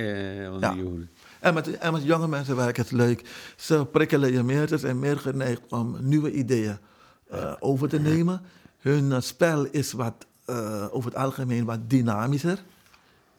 eh, 0.44 0.52
onder 0.52 0.60
Ja. 0.70 0.74
je. 0.76 1.06
En 1.40 1.54
met, 1.54 1.78
en 1.78 1.92
met 1.92 2.02
jonge 2.04 2.28
mensen 2.28 2.56
werkt 2.56 2.76
het 2.76 2.90
leuk. 2.90 3.22
Ze 3.56 3.86
prikkelen 3.92 4.32
je 4.32 4.42
meer. 4.42 4.68
Ze 4.68 4.78
zijn 4.78 4.98
meer 4.98 5.18
geneigd 5.18 5.60
om 5.68 5.96
nieuwe 6.00 6.32
ideeën 6.32 6.78
eh, 7.30 7.52
over 7.60 7.88
te 7.88 7.98
nemen. 8.00 8.40
Hun 8.78 9.12
eh, 9.12 9.20
spel 9.20 9.64
is 9.64 9.92
wat, 9.92 10.26
eh, 10.44 10.86
over 10.90 11.10
het 11.10 11.18
algemeen 11.20 11.64
wat 11.64 11.90
dynamischer. 11.90 12.58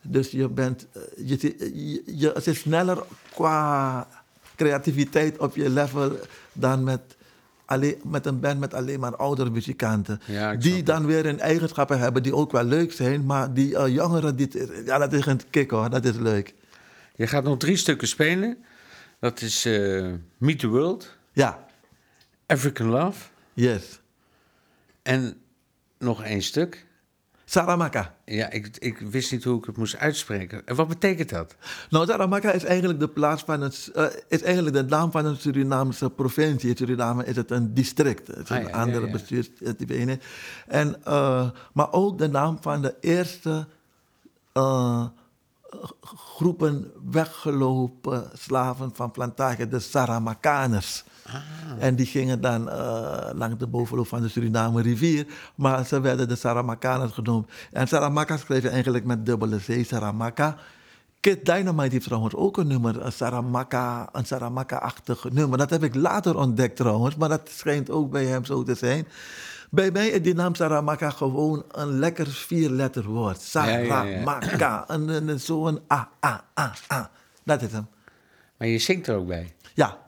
Dus 0.02 0.32
je 0.32 0.50
bent, 0.50 0.88
eh, 0.92 1.02
je, 1.28 1.56
je, 1.74 2.04
je, 2.06 2.32
het 2.34 2.48
is 2.48 2.60
sneller 2.60 3.04
qua 3.34 4.08
creativiteit 4.64 5.38
op 5.38 5.56
je 5.56 5.70
level 5.70 6.20
dan 6.54 6.84
met, 6.84 7.02
alleen, 7.66 7.96
met 8.04 8.26
een 8.26 8.40
band 8.40 8.60
met 8.60 8.74
alleen 8.74 9.00
maar 9.00 9.16
oudere 9.16 9.50
muzikanten. 9.50 10.22
Ja, 10.26 10.56
die 10.56 10.84
dan 10.84 11.06
weer 11.06 11.24
hun 11.24 11.40
eigenschappen 11.40 12.00
hebben 12.00 12.24
die 12.24 12.36
ook 12.36 12.52
wel 12.52 12.64
leuk 12.64 12.92
zijn. 12.92 13.26
Maar 13.26 13.54
die 13.54 13.78
eh, 13.78 13.94
jongeren, 13.94 14.36
die, 14.36 14.50
ja, 14.86 14.98
dat 14.98 15.14
is 15.14 15.26
een 15.26 15.42
kick 15.50 15.70
hoor, 15.72 15.90
dat 15.90 16.06
is 16.06 16.16
leuk. 16.16 16.54
Je 17.16 17.28
gaat 17.28 17.44
nog 17.44 17.58
drie 17.58 17.78
stukken 17.78 18.08
spelen. 18.08 18.58
Dat 19.20 19.42
is 19.42 19.66
eh, 19.66 20.12
Meet 20.38 20.60
the 20.60 20.68
World, 20.68 21.18
Ja, 21.32 21.66
African 22.46 22.88
Love 22.88 23.26
yes. 23.54 24.00
en 25.02 25.38
nog 25.98 26.24
één 26.24 26.42
stuk. 26.42 26.86
Saramaka. 27.54 28.16
Ja, 28.26 28.50
ik, 28.50 28.78
ik 28.78 28.98
wist 28.98 29.32
niet 29.32 29.44
hoe 29.44 29.58
ik 29.58 29.66
het 29.66 29.78
moest 29.78 29.98
uitspreken. 29.98 30.66
En 30.66 30.76
wat 30.76 30.88
betekent 30.88 31.30
dat? 31.30 31.56
Nou, 31.90 32.06
Saramaka 32.06 32.52
is 32.52 32.64
eigenlijk 32.64 33.00
de 33.00 33.08
plaats 33.08 33.44
van 33.44 33.62
het, 33.62 33.92
eh, 33.94 34.06
is 34.28 34.42
eigenlijk 34.42 34.76
de 34.76 34.84
naam 34.84 35.12
van 35.12 35.26
een 35.26 35.38
Surinaamse 35.38 36.10
provincie. 36.10 36.70
In 36.70 36.78
Suriname 36.78 37.26
is 37.26 37.36
het 37.36 37.52
een 37.52 37.74
district. 37.74 38.28
Het 38.28 38.38
is 38.38 38.50
Ah, 38.52 38.58
een 38.58 38.64
ja, 38.64 38.70
ja, 38.70 38.82
andere 38.82 39.06
ja. 39.06 39.12
bestuurstype. 39.12 40.20
En, 40.68 41.04
eh, 41.04 41.50
maar 41.74 41.92
ook 41.92 42.18
de 42.18 42.28
naam 42.28 42.58
van 42.62 42.82
de 42.82 42.96
eerste 43.00 43.68
eh, 44.54 45.06
groepen 46.02 46.92
weggelopen 47.12 48.30
slaven 48.34 48.92
van 48.94 49.12
plantage, 49.12 49.68
de 49.68 49.80
Saramakaners. 49.80 51.04
Ah. 51.26 51.36
En 51.80 51.96
die 51.96 52.06
gingen 52.06 52.42
dan 52.42 52.70
eh, 52.70 53.30
langs 53.34 53.58
de 53.58 53.68
bovenloop 53.68 54.08
van 54.08 54.22
de 54.22 54.28
Suriname 54.28 54.82
rivier, 54.82 55.26
maar 55.56 55.86
ze 55.86 56.02
werden 56.02 56.28
de 56.28 56.36
Saramakaners 56.36 57.12
genoemd. 57.12 57.50
En 57.72 57.88
Saramaka 57.88 58.38
schreef 58.38 58.62
je 58.62 58.70
eigenlijk 58.70 59.06
met 59.06 59.26
dubbele 59.26 59.58
C, 59.58 59.86
Saramaka. 59.86 60.58
Kid 61.20 61.46
Dynamite 61.46 61.92
heeft 61.92 62.06
trouwens 62.06 62.36
ook 62.36 62.58
een 62.58 62.68
nummer, 62.68 63.06
een 63.06 63.12
Saramaka, 63.12 64.10
een 64.12 64.26
Saramaka-achtig 64.26 65.30
nummer. 65.32 65.58
Dat 65.58 65.70
heb 65.70 65.84
ik 65.84 65.96
later 65.96 66.38
ontdekt 66.38 66.76
trouwens, 66.76 67.16
maar 67.16 67.30
dat 67.30 67.50
schijnt 67.50 67.90
ook 67.90 68.12
bij 68.12 68.26
hem 68.26 68.46
zo 68.46 68.64
te 68.64 68.76
zijn. 68.76 69.08
Bij 69.70 69.92
mij 69.92 70.08
is 70.08 70.22
die 70.22 70.34
naam 70.34 70.56
Saramaka 70.56 71.10
gewoon 71.10 71.64
een 71.72 72.00
lekker 72.00 72.28
vierletter 72.28 73.04
woord. 73.06 73.52
Ja, 73.52 73.68
ja. 73.68 73.86
Saramaka. 73.86 74.86
Zo'n 75.38 75.80
A, 75.92 76.10
A, 76.26 76.44
A, 76.60 76.74
A. 76.92 77.12
Dat 77.44 77.62
is 77.62 77.72
hem. 77.72 77.88
Maar 78.58 78.68
je 78.68 78.80
zingt 78.80 79.08
er 79.08 79.16
ook 79.16 79.28
bij. 79.28 79.54
Ja. 79.74 80.03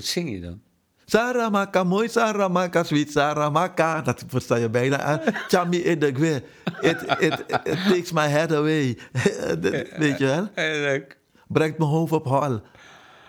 Wat 0.00 0.08
zing 0.08 0.30
je 0.30 0.40
dan? 0.40 0.60
Saramaka, 1.04 1.84
mooi 1.84 2.08
Saramaka, 2.08 2.82
sweet 2.82 3.10
Saramaka. 3.10 4.02
Dat 4.02 4.24
versta 4.26 4.56
je 4.56 4.68
bijna 4.68 5.00
aan. 5.00 5.20
Chami 5.48 5.76
in 5.76 5.98
de 5.98 6.14
gwe. 6.14 6.42
It, 6.80 7.02
it, 7.18 7.44
it 7.64 7.78
takes 7.88 8.12
my 8.12 8.26
head 8.26 8.52
away. 8.52 8.98
Weet 10.02 10.18
je 10.18 10.26
wel? 10.26 10.48
Heel 10.54 10.80
leuk. 10.80 11.18
Brengt 11.48 11.78
mijn 11.78 11.90
hoofd 11.90 12.12
op 12.12 12.24
hol. 12.26 12.60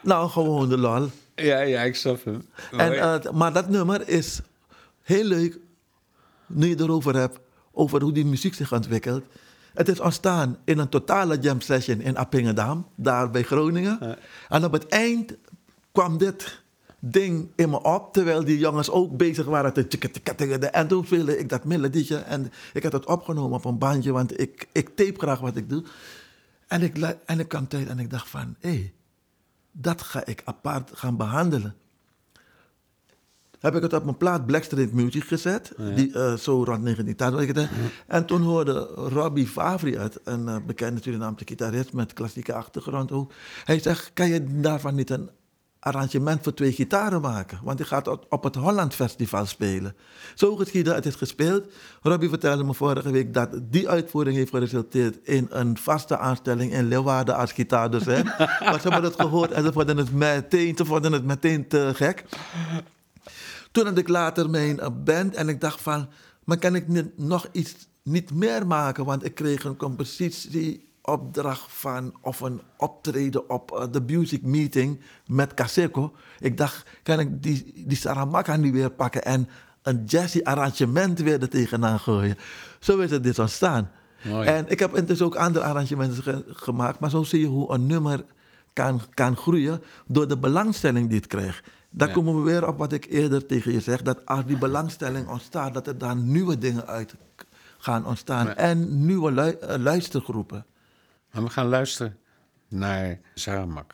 Nou, 0.01 0.29
gewoon 0.29 0.69
de 0.69 0.77
lol. 0.77 1.09
Ja, 1.35 1.59
ja, 1.59 1.81
ik 1.81 1.95
snap 1.95 2.25
hem. 2.25 2.45
En, 2.71 2.99
eh, 2.99 3.31
maar 3.31 3.53
dat 3.53 3.69
nummer 3.69 4.09
is 4.09 4.41
heel 5.01 5.23
leuk, 5.23 5.59
nu 6.47 6.67
je 6.67 6.79
erover 6.79 7.15
hebt, 7.15 7.39
over 7.71 8.01
hoe 8.01 8.11
die 8.11 8.25
muziek 8.25 8.53
zich 8.53 8.73
ontwikkelt. 8.73 9.23
Het 9.73 9.87
is 9.87 9.99
ontstaan 9.99 10.57
in 10.63 10.77
een 10.77 10.89
totale 10.89 11.37
jam 11.39 11.61
session 11.61 12.01
in 12.01 12.17
Appingedam, 12.17 12.87
daar 12.95 13.31
bij 13.31 13.43
Groningen. 13.43 14.17
En 14.49 14.65
op 14.65 14.71
het 14.71 14.87
eind 14.87 15.35
kwam 15.91 16.17
dit 16.17 16.60
ding 17.03 17.51
in 17.55 17.69
me 17.69 17.83
op, 17.83 18.13
terwijl 18.13 18.43
die 18.43 18.57
jongens 18.57 18.89
ook 18.89 19.17
bezig 19.17 19.45
waren 19.45 19.73
te. 19.73 20.69
En 20.71 20.87
toen 20.87 21.05
speelde 21.05 21.39
ik 21.39 21.49
dat 21.49 21.65
melodietje 21.65 22.17
en 22.17 22.51
ik 22.73 22.83
had 22.83 22.91
het 22.91 23.05
opgenomen 23.05 23.57
op 23.57 23.65
een 23.65 23.77
bandje, 23.77 24.11
want 24.11 24.39
ik, 24.39 24.67
ik 24.71 24.95
tape 24.95 25.19
graag 25.19 25.39
wat 25.39 25.55
ik 25.55 25.69
doe. 25.69 25.83
En 26.67 26.81
ik, 26.81 26.97
en 27.25 27.39
ik 27.39 27.47
kwam 27.47 27.67
thuis 27.67 27.85
en 27.85 27.99
ik 27.99 28.09
dacht 28.09 28.29
van, 28.29 28.55
hé, 28.59 28.69
hey, 28.69 28.93
dat 29.71 30.01
ga 30.01 30.25
ik 30.25 30.41
apart 30.45 30.91
gaan 30.93 31.17
behandelen 31.17 31.75
heb 33.61 33.75
ik 33.75 33.81
het 33.81 33.93
op 33.93 34.03
mijn 34.03 34.17
plaat 34.17 34.45
Blackstreet 34.45 34.93
Music 34.93 35.23
gezet. 35.23 35.71
Die, 35.95 36.13
eh, 36.13 36.33
zo 36.33 36.63
rond 36.63 36.83
1980. 36.83 37.69
En 38.07 38.25
toen 38.25 38.41
hoorde 38.41 38.79
Robbie 38.95 39.47
Favri 39.47 39.95
het, 39.95 40.19
een 40.23 40.65
bekende 40.65 41.01
Surinaamse 41.01 41.45
gitarist 41.47 41.93
met 41.93 42.13
klassieke 42.13 42.53
achtergrond 42.53 43.11
ook. 43.11 43.33
Hij 43.63 43.79
zegt, 43.79 44.11
kan 44.13 44.27
je 44.27 44.61
daarvan 44.61 44.95
niet 44.95 45.09
een 45.09 45.29
arrangement 45.81 46.43
voor 46.43 46.53
twee 46.53 46.71
gitaren 46.71 47.21
maken? 47.21 47.59
Want 47.63 47.77
die 47.77 47.85
gaat 47.85 48.07
op, 48.29 48.43
het 48.43 48.55
Holland 48.55 48.93
Festival 48.93 49.45
spelen. 49.45 49.95
Zo 50.35 50.55
geschiedde, 50.55 50.93
het 50.93 51.05
is 51.05 51.15
gespeeld. 51.15 51.65
Robbie 52.01 52.29
vertelde 52.29 52.63
me 52.63 52.73
vorige 52.73 53.11
week 53.11 53.33
dat 53.33 53.49
die 53.61 53.89
uitvoering 53.89 54.35
heeft 54.35 54.49
geresulteerd 54.49 55.17
in 55.23 55.47
een 55.49 55.77
vaste 55.77 56.17
aanstelling 56.17 56.73
in 56.73 56.87
Leeuwarden 56.87 57.35
als 57.35 57.51
gitaardocent. 57.51 58.25
maar 58.37 58.79
ze 58.81 58.89
hebben 58.89 59.03
het 59.03 59.21
gehoord 59.21 59.51
en 59.51 59.63
ze 59.63 59.71
vonden 59.71 59.97
het 59.97 60.11
meteen, 60.13 60.77
ze 60.77 60.85
vonden 60.85 61.11
het 61.11 61.25
meteen 61.25 61.67
te 61.67 61.91
gek. 61.93 62.25
Toen 63.71 63.85
had 63.85 63.97
ik 63.97 64.07
later 64.07 64.49
mijn 64.49 64.79
band 65.03 65.35
en 65.35 65.49
ik 65.49 65.61
dacht 65.61 65.81
van, 65.81 66.09
maar 66.43 66.57
kan 66.57 66.75
ik 66.75 66.85
nog 67.15 67.47
iets 67.51 67.75
niet 68.03 68.33
meer 68.33 68.67
maken? 68.67 69.05
Want 69.05 69.25
ik 69.25 69.35
kreeg 69.35 69.63
een 69.63 69.77
compositieopdracht 71.01 71.65
van, 71.71 72.13
of 72.21 72.39
een 72.39 72.61
optreden 72.77 73.49
op 73.49 73.71
eh, 73.71 73.85
de 73.91 74.01
music 74.01 74.41
meeting 74.43 74.99
met 75.27 75.53
Caseco. 75.53 76.13
Ik 76.39 76.57
dacht, 76.57 76.85
kan 77.03 77.19
ik 77.19 77.43
die, 77.43 77.83
die 77.87 77.97
Saramaka 77.97 78.55
nu 78.55 78.71
weer 78.71 78.89
pakken 78.89 79.23
en 79.23 79.47
een 79.81 80.03
jazzy 80.05 80.39
arrangement 80.43 81.19
weer 81.19 81.41
er 81.41 81.49
tegenaan 81.49 81.99
gooien? 81.99 82.37
Zo 82.79 82.99
is 82.99 83.11
het 83.11 83.23
dit 83.23 83.39
ontstaan. 83.39 83.91
Mooi. 84.23 84.47
En 84.47 84.69
ik 84.69 84.79
heb 84.79 84.95
intussen 84.95 85.25
ook 85.25 85.35
andere 85.35 85.65
arrangementen 85.65 86.23
ge- 86.23 86.43
gemaakt, 86.47 86.99
maar 86.99 87.09
zo 87.09 87.23
zie 87.23 87.39
je 87.39 87.47
hoe 87.47 87.71
een 87.73 87.85
nummer 87.85 88.23
kan, 88.73 89.01
kan 89.13 89.35
groeien 89.35 89.81
door 90.07 90.27
de 90.27 90.37
belangstelling 90.37 91.07
die 91.07 91.17
het 91.17 91.27
krijgt. 91.27 91.67
Dan 91.89 92.07
Ja. 92.07 92.13
komen 92.13 92.35
we 92.35 92.41
weer 92.41 92.67
op 92.67 92.77
wat 92.77 92.91
ik 92.91 93.05
eerder 93.09 93.45
tegen 93.45 93.71
je 93.71 93.79
zeg, 93.79 94.01
dat 94.01 94.25
als 94.25 94.45
die 94.45 94.57
belangstelling 94.57 95.27
ontstaat, 95.27 95.73
dat 95.73 95.87
er 95.87 95.97
dan 95.97 96.31
nieuwe 96.31 96.57
dingen 96.57 96.87
uit 96.87 97.15
gaan 97.77 98.05
ontstaan 98.05 98.45
Ja. 98.45 98.55
en 98.55 99.05
nieuwe 99.05 99.31
lu- 99.31 99.49
eh, 99.49 99.77
luistergroepen. 99.79 100.65
Maar 101.31 101.43
we 101.43 101.49
gaan 101.49 101.67
luisteren 101.67 102.19
naar 102.67 103.19
Sarah. 103.33 103.85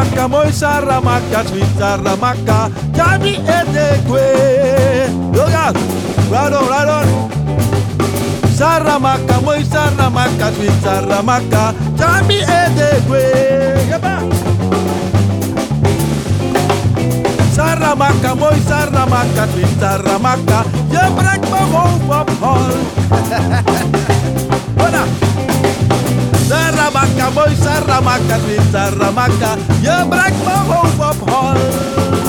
Saramaka, 0.00 0.28
mooi 0.28 0.52
Saramaka, 0.52 1.44
sweet 1.48 1.78
Saramaka, 1.78 2.70
Jami 2.96 3.34
Edekwe. 3.36 4.24
Yo 5.34 5.48
ja, 5.48 5.72
right 6.30 6.52
on, 6.54 6.68
right 6.68 6.88
on. 6.88 7.30
Saramaka, 8.48 9.40
mooi 9.44 9.62
Saramaka, 9.64 10.52
sweet 10.56 10.72
Saramaka, 10.82 11.74
Jami 11.98 12.40
Edekwe. 12.40 13.22
Yaba. 13.90 14.22
Saramaka, 17.52 18.34
mooi 18.34 18.60
Saramaka, 18.68 19.46
sweet 19.52 19.80
Saramaka, 19.80 20.64
je 20.90 21.12
brengt 21.14 21.50
me 21.50 21.60
hoofd 21.76 22.08
op 22.08 22.30
hol. 22.40 22.72
Hola. 24.80 25.04
Saramaka, 26.50 27.30
mooi 27.30 27.54
Saramaka, 27.62 28.38
sweet 28.42 28.62
Saramaka, 28.72 29.56
je 29.80 30.06
brengt 30.08 30.44
me 30.44 30.72
hoofd 30.72 30.98
op 30.98 31.28
hol. 31.30 32.19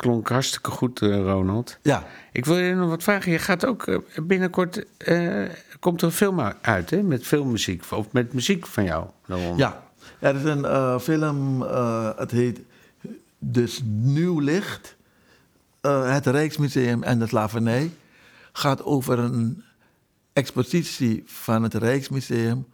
Klonk 0.00 0.28
hartstikke 0.28 0.70
goed, 0.70 1.02
eh, 1.02 1.08
Ronald. 1.22 1.78
Ja, 1.82 2.06
Ik 2.32 2.44
wil 2.44 2.58
je 2.58 2.74
nog 2.74 2.88
wat 2.88 3.02
vragen. 3.02 3.32
Je 3.32 3.38
gaat 3.38 3.66
ook 3.66 3.86
eh, 3.86 3.98
binnenkort. 4.22 4.96
eh, 4.96 5.44
komt 5.80 6.00
er 6.00 6.06
een 6.06 6.12
film 6.12 6.40
uit, 6.60 6.90
hè? 6.90 7.02
Met 7.02 7.26
filmmuziek. 7.26 7.84
Of 7.90 8.12
met 8.12 8.32
muziek 8.32 8.66
van 8.66 8.84
jou. 8.84 9.06
ja. 9.56 9.88
Er 10.18 10.34
is 10.36 10.42
een 10.44 11.00
film, 11.00 11.60
het 12.16 12.30
heet 12.30 12.60
Dus 13.38 13.80
Nieuw 13.84 14.38
Licht. 14.38 14.96
Het 15.80 16.26
Rijksmuseum 16.26 17.02
en 17.02 17.18
de 17.18 17.26
slavernij. 17.26 17.90
Gaat 18.52 18.82
over 18.84 19.18
een 19.18 19.64
expositie 20.32 21.22
van 21.26 21.62
het 21.62 21.74
Rijksmuseum 21.74 22.66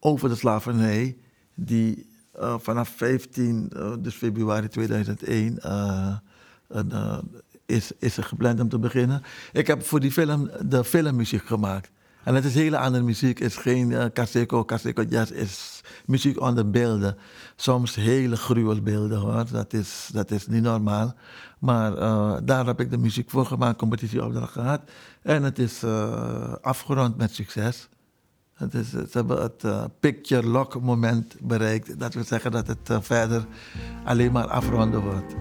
over 0.00 0.28
de 0.28 0.34
slavernij. 0.36 1.16
Die 1.54 2.06
eh, 2.38 2.54
vanaf 2.58 2.88
15 2.88 3.70
eh, 3.76 3.92
dus 3.98 4.14
februari 4.14 4.68
2001 4.68 5.58
eh, 5.58 7.18
is, 7.66 7.92
is 7.98 8.16
er 8.16 8.24
gepland 8.24 8.60
om 8.60 8.68
te 8.68 8.78
beginnen. 8.78 9.22
Ik 9.52 9.66
heb 9.66 9.84
voor 9.84 10.00
die 10.00 10.12
film 10.12 10.50
de 10.66 10.84
filmmuziek 10.84 11.46
gemaakt. 11.46 11.90
En 12.24 12.34
het 12.34 12.44
is 12.44 12.54
hele 12.54 12.78
andere 12.78 13.04
muziek. 13.04 13.38
Het 13.38 13.50
is 13.50 13.56
geen 13.56 13.90
uh, 13.90 14.04
Caseco, 14.04 14.64
Caseco 14.64 15.02
Jazz. 15.02 15.30
is 15.30 15.80
muziek 16.06 16.40
onder 16.40 16.70
beelden. 16.70 17.16
Soms 17.56 17.94
hele 17.94 18.36
gruwelbeelden 18.36 19.18
hoor. 19.18 19.44
Dat 19.50 19.72
is, 19.72 20.10
dat 20.12 20.30
is 20.30 20.46
niet 20.46 20.62
normaal. 20.62 21.14
Maar 21.58 21.94
daar 22.44 22.66
heb 22.66 22.80
ik 22.80 22.90
de 22.90 22.98
muziek 22.98 23.30
voor 23.30 23.46
gemaakt, 23.46 23.78
competitieopdracht 23.78 24.52
gehad. 24.52 24.80
En 25.22 25.42
het 25.42 25.58
is 25.58 25.84
afgerond 26.60 27.16
met 27.16 27.34
succes. 27.34 27.88
Het 28.54 28.74
is, 28.74 28.90
ze 28.90 29.08
hebben 29.10 29.42
het 29.42 29.64
eh, 29.64 29.84
picture 30.00 30.46
lock 30.46 30.80
moment 30.80 31.36
bereikt. 31.40 31.98
Dat 31.98 32.14
wil 32.14 32.24
zeggen 32.24 32.50
dat 32.50 32.66
het 32.66 32.90
eh, 32.90 32.96
verder 33.00 33.46
alleen 34.04 34.32
maar 34.32 34.46
afronden 34.46 35.00
wordt. 35.00 35.34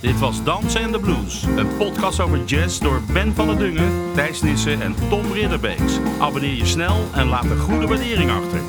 Dit 0.00 0.18
was 0.18 0.44
Dansen 0.44 0.80
en 0.80 0.92
de 0.92 1.00
Blues, 1.00 1.42
een 1.42 1.76
podcast 1.76 2.20
over 2.20 2.44
jazz 2.44 2.78
door 2.78 3.00
Ben 3.12 3.34
van 3.34 3.46
der 3.46 3.58
Dungen, 3.58 3.92
Thijs 4.14 4.42
Nissen 4.42 4.82
en 4.82 4.94
Tom 5.08 5.32
Ridderbeeks. 5.32 5.98
Abonneer 6.20 6.54
je 6.54 6.66
snel 6.66 6.96
en 7.14 7.26
laat 7.26 7.44
een 7.44 7.58
goede 7.58 7.86
waardering 7.86 8.30
achter. 8.30 8.60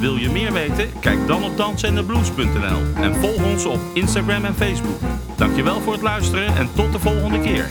Wil 0.00 0.16
je 0.16 0.30
meer 0.30 0.52
weten? 0.52 0.88
Kijk 1.00 1.26
dan 1.26 1.44
op 1.44 1.56
dansenendeblues.nl 1.56 3.02
en 3.02 3.14
volg 3.14 3.44
ons 3.44 3.64
op 3.64 3.80
Instagram 3.94 4.44
en 4.44 4.54
Facebook. 4.54 5.00
Dankjewel 5.36 5.80
voor 5.80 5.92
het 5.92 6.02
luisteren 6.02 6.56
en 6.56 6.68
tot 6.74 6.92
de 6.92 6.98
volgende 6.98 7.40
keer. 7.40 7.70